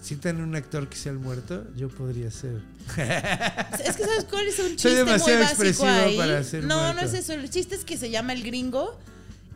si 0.00 0.16
tienen 0.16 0.42
un 0.42 0.54
actor 0.54 0.88
que 0.88 0.96
sea 0.96 1.12
el 1.12 1.18
muerto, 1.18 1.64
yo 1.76 1.88
podría 1.88 2.30
ser. 2.30 2.60
Es 3.84 3.96
que 3.96 4.04
sabes 4.04 4.26
cuál 4.28 4.46
es 4.46 4.58
un 4.58 4.66
Soy 4.66 4.76
chiste 4.76 4.88
muy 4.90 4.96
demasiado 5.12 5.40
básico 5.40 5.62
expresivo 5.62 5.88
ahí. 5.88 6.16
para 6.16 6.44
ser 6.44 6.64
no, 6.64 6.78
muerto. 6.78 7.00
no 7.00 7.06
es 7.06 7.14
eso. 7.14 7.32
El 7.32 7.48
chiste 7.50 7.74
es 7.74 7.84
que 7.84 7.96
se 7.96 8.10
llama 8.10 8.32
el 8.32 8.42
gringo 8.42 8.98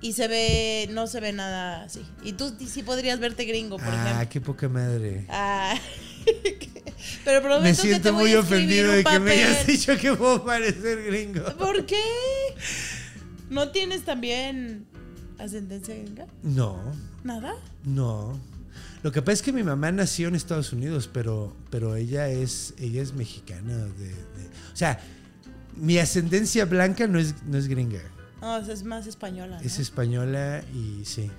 y 0.00 0.12
se 0.12 0.28
ve, 0.28 0.88
no 0.92 1.06
se 1.06 1.20
ve 1.20 1.32
nada 1.32 1.84
así. 1.84 2.02
Y 2.22 2.32
tú 2.32 2.54
sí 2.66 2.82
podrías 2.82 3.18
verte 3.20 3.44
gringo, 3.44 3.76
por 3.76 3.88
ah, 3.88 4.04
ejemplo. 4.04 4.28
qué 4.30 4.40
poca 4.40 4.68
madre. 4.68 5.26
Ah. 5.28 5.74
Pero 7.24 7.40
prometo 7.42 7.62
Me 7.62 7.70
que 7.70 7.74
siento 7.74 8.02
te 8.02 8.10
voy 8.10 8.22
muy 8.22 8.32
a 8.32 8.40
escribir 8.40 8.86
ofendido 8.86 8.92
de 8.92 9.04
que 9.04 9.18
me 9.20 9.30
hayas 9.32 9.66
dicho 9.66 9.96
que 9.96 10.14
puedo 10.14 10.44
parecer 10.44 11.04
gringo. 11.04 11.44
¿Por 11.56 11.84
qué? 11.86 12.02
¿No 13.50 13.70
tienes 13.70 14.04
también 14.04 14.86
ascendencia 15.38 15.94
gringa? 15.94 16.26
No, 16.42 16.80
¿Nada? 17.24 17.54
no. 17.84 18.38
Lo 19.02 19.12
que 19.12 19.22
pasa 19.22 19.34
es 19.34 19.42
que 19.42 19.52
mi 19.52 19.62
mamá 19.62 19.92
nació 19.92 20.28
en 20.28 20.34
Estados 20.34 20.72
Unidos, 20.72 21.08
pero, 21.12 21.56
pero 21.70 21.94
ella 21.96 22.28
es 22.28 22.74
ella 22.78 23.00
es 23.02 23.12
mexicana. 23.14 23.74
De, 23.76 24.08
de- 24.08 24.14
o 24.72 24.76
sea, 24.76 25.00
mi 25.76 25.98
ascendencia 25.98 26.64
blanca 26.64 27.06
no 27.06 27.18
es, 27.18 27.34
no 27.46 27.56
es 27.58 27.68
gringa. 27.68 28.00
No, 28.40 28.56
es 28.58 28.82
más 28.84 29.06
española. 29.06 29.58
¿no? 29.60 29.66
Es 29.66 29.78
española 29.78 30.62
y 30.74 31.04
sí. 31.04 31.30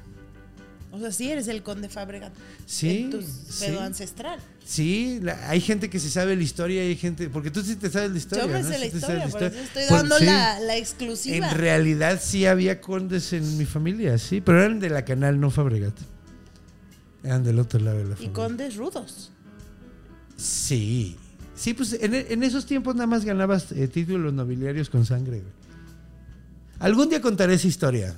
O 0.91 0.99
sea, 0.99 1.11
sí 1.11 1.29
eres 1.29 1.47
el 1.47 1.61
conde 1.61 1.87
Fabregat. 1.87 2.33
Sí, 2.65 3.09
tu 3.11 3.21
sí. 3.21 3.65
ancestral. 3.79 4.39
Sí, 4.65 5.19
la- 5.21 5.49
hay 5.49 5.61
gente 5.61 5.89
que 5.89 5.99
se 5.99 6.09
sabe 6.09 6.35
la 6.35 6.41
historia 6.43 6.81
hay 6.81 6.95
gente. 6.95 7.29
Porque 7.29 7.51
tú 7.51 7.61
sí 7.61 7.75
te 7.75 7.89
sabes 7.91 8.11
la 8.11 8.17
historia. 8.17 8.45
Yo 8.47 8.51
me 8.53 8.61
¿no? 8.63 8.67
sé 8.69 8.79
la 8.79 8.85
Sí 8.89 8.95
historia, 8.97 9.19
sabes 9.29 9.31
por 9.35 9.43
eso 9.43 9.59
estoy 9.59 9.83
Por- 9.87 9.97
dando 9.97 10.17
sí. 10.17 10.25
la, 10.25 10.59
la 10.61 10.77
exclusiva. 10.77 11.49
En 11.51 11.57
realidad 11.57 12.19
sí 12.23 12.45
había 12.45 12.81
condes 12.81 13.33
en 13.33 13.57
mi 13.57 13.65
familia, 13.65 14.17
sí, 14.17 14.41
pero 14.41 14.61
eran 14.63 14.79
de 14.79 14.89
la 14.89 15.05
canal, 15.05 15.39
no 15.39 15.51
Fabregat. 15.51 15.93
Eran 17.23 17.43
del 17.43 17.59
otro 17.59 17.79
lado 17.79 17.97
de 17.97 18.03
la 18.05 18.11
y 18.11 18.15
familia. 18.15 18.33
condes 18.33 18.75
rudos. 18.75 19.31
Sí. 20.37 21.17
Sí, 21.55 21.73
pues 21.73 21.93
en, 21.93 22.13
en 22.13 22.43
esos 22.43 22.65
tiempos 22.65 22.95
nada 22.95 23.07
más 23.07 23.25
ganabas 23.25 23.71
eh, 23.73 23.87
títulos 23.89 24.33
nobiliarios 24.33 24.89
con 24.89 25.05
sangre. 25.05 25.39
güey. 25.39 25.51
Algún 26.79 27.09
día 27.09 27.21
contaré 27.21 27.55
esa 27.55 27.67
historia. 27.67 28.15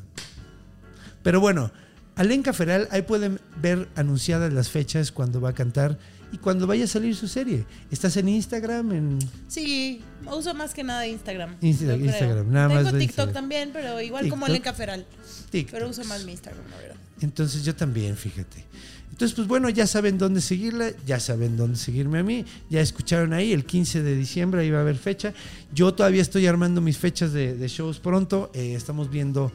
Pero 1.24 1.40
bueno, 1.40 1.72
Alenka 2.16 2.54
Feral, 2.54 2.88
ahí 2.92 3.02
pueden 3.02 3.40
ver 3.60 3.90
anunciadas 3.96 4.54
las 4.54 4.70
fechas 4.70 5.12
cuando 5.12 5.42
va 5.42 5.50
a 5.50 5.54
cantar 5.54 5.98
y 6.32 6.38
cuando 6.38 6.66
vaya 6.66 6.86
a 6.86 6.88
salir 6.88 7.16
su 7.16 7.28
serie. 7.28 7.66
¿Estás 7.90 8.16
en 8.18 8.30
Instagram? 8.30 8.92
En... 8.92 9.20
Sí, 9.48 10.02
uso 10.32 10.54
más 10.54 10.74
que 10.74 10.84
nada 10.84 11.06
Instagram. 11.08 11.58
Insta-. 11.62 11.98
Instagram, 11.98 12.52
nada 12.52 12.68
Tengo 12.70 12.84
más 12.84 12.94
de 12.94 13.00
TikTok 13.00 13.02
Instagram. 13.02 13.34
también, 13.34 13.70
pero 13.74 14.02
igual 14.02 14.30
como 14.30 14.46
TikTok. 14.46 14.54
Lenca 14.66 14.74
Feral. 14.74 15.06
TikTok. 15.50 15.72
Pero 15.72 15.90
uso 15.90 16.04
más 16.06 16.24
mi 16.24 16.32
Instagram, 16.32 16.64
la 16.70 16.78
verdad. 16.78 16.96
Entonces 17.22 17.64
yo 17.64 17.76
también, 17.76 18.16
fíjate. 18.16 18.66
Entonces, 19.12 19.36
pues 19.36 19.48
bueno, 19.48 19.70
ya 19.70 19.86
saben 19.86 20.18
dónde 20.18 20.42
seguirla, 20.42 20.94
ya 21.06 21.20
saben 21.20 21.56
dónde 21.56 21.78
seguirme 21.78 22.20
a 22.20 22.24
mí, 22.24 22.44
ya 22.70 22.82
escucharon 22.82 23.34
ahí, 23.34 23.52
el 23.52 23.66
15 23.66 24.02
de 24.02 24.16
diciembre 24.16 24.62
ahí 24.62 24.72
va 24.72 24.80
a 24.80 24.82
haber 24.82 24.98
fecha. 24.98 25.34
Yo 25.74 25.94
todavía 25.94 26.22
estoy 26.22 26.48
armando 26.48 26.82
mis 26.82 26.98
fechas 26.98 27.32
de, 27.34 27.54
de 27.56 27.68
shows 27.68 28.00
pronto, 28.00 28.50
eh, 28.56 28.74
estamos 28.74 29.12
viendo 29.12 29.52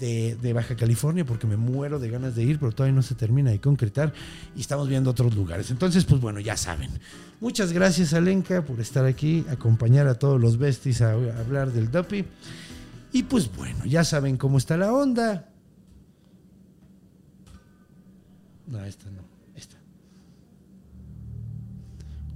de, 0.00 0.52
Baja 0.52 0.74
California 0.74 1.24
porque 1.24 1.46
me 1.46 1.56
muero 1.56 1.98
de 1.98 2.08
ganas 2.08 2.34
de 2.34 2.42
ir, 2.42 2.58
pero 2.58 2.72
todavía 2.72 2.96
no 2.96 3.02
se 3.02 3.14
termina 3.14 3.50
de 3.50 3.60
concretar 3.60 4.12
y 4.56 4.60
estamos 4.60 4.88
viendo 4.88 5.10
otros 5.10 5.34
lugares. 5.34 5.70
Entonces, 5.70 6.04
pues 6.04 6.20
bueno, 6.20 6.40
ya 6.40 6.56
saben. 6.56 6.90
Muchas 7.40 7.72
gracias, 7.72 8.14
Alenka, 8.14 8.64
por 8.64 8.80
estar 8.80 9.04
aquí, 9.04 9.44
acompañar 9.50 10.06
a 10.08 10.14
todos 10.14 10.40
los 10.40 10.58
besties 10.58 11.02
a, 11.02 11.10
a 11.10 11.40
hablar 11.40 11.72
del 11.72 11.90
Duppy. 11.90 12.24
Y 13.12 13.24
pues 13.24 13.54
bueno, 13.54 13.84
ya 13.84 14.04
saben 14.04 14.36
cómo 14.36 14.58
está 14.58 14.76
la 14.76 14.92
onda. 14.92 15.48
No, 18.66 18.84
esta 18.84 19.10
no, 19.10 19.19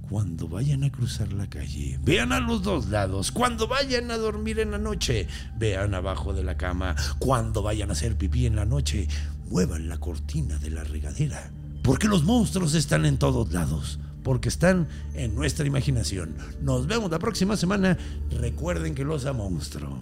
Cuando 0.09 0.47
vayan 0.47 0.83
a 0.83 0.91
cruzar 0.91 1.33
la 1.33 1.49
calle, 1.49 1.99
vean 2.03 2.31
a 2.31 2.39
los 2.39 2.61
dos 2.61 2.89
lados. 2.89 3.31
Cuando 3.31 3.67
vayan 3.67 4.11
a 4.11 4.17
dormir 4.17 4.59
en 4.59 4.71
la 4.71 4.77
noche, 4.77 5.27
vean 5.57 5.95
abajo 5.95 6.31
de 6.31 6.43
la 6.43 6.57
cama. 6.57 6.95
Cuando 7.17 7.63
vayan 7.63 7.89
a 7.89 7.93
hacer 7.93 8.15
pipí 8.15 8.45
en 8.45 8.55
la 8.55 8.65
noche, 8.65 9.07
muevan 9.49 9.89
la 9.89 9.97
cortina 9.97 10.59
de 10.59 10.69
la 10.69 10.83
regadera. 10.83 11.51
Porque 11.81 12.07
los 12.07 12.23
monstruos 12.23 12.75
están 12.75 13.05
en 13.05 13.17
todos 13.17 13.51
lados. 13.51 13.99
Porque 14.23 14.49
están 14.49 14.87
en 15.15 15.33
nuestra 15.33 15.65
imaginación. 15.65 16.35
Nos 16.61 16.85
vemos 16.85 17.09
la 17.09 17.19
próxima 17.19 17.57
semana. 17.57 17.97
Recuerden 18.29 18.93
que 18.93 19.03
los 19.03 19.25
a 19.25 19.33
monstruo. 19.33 20.01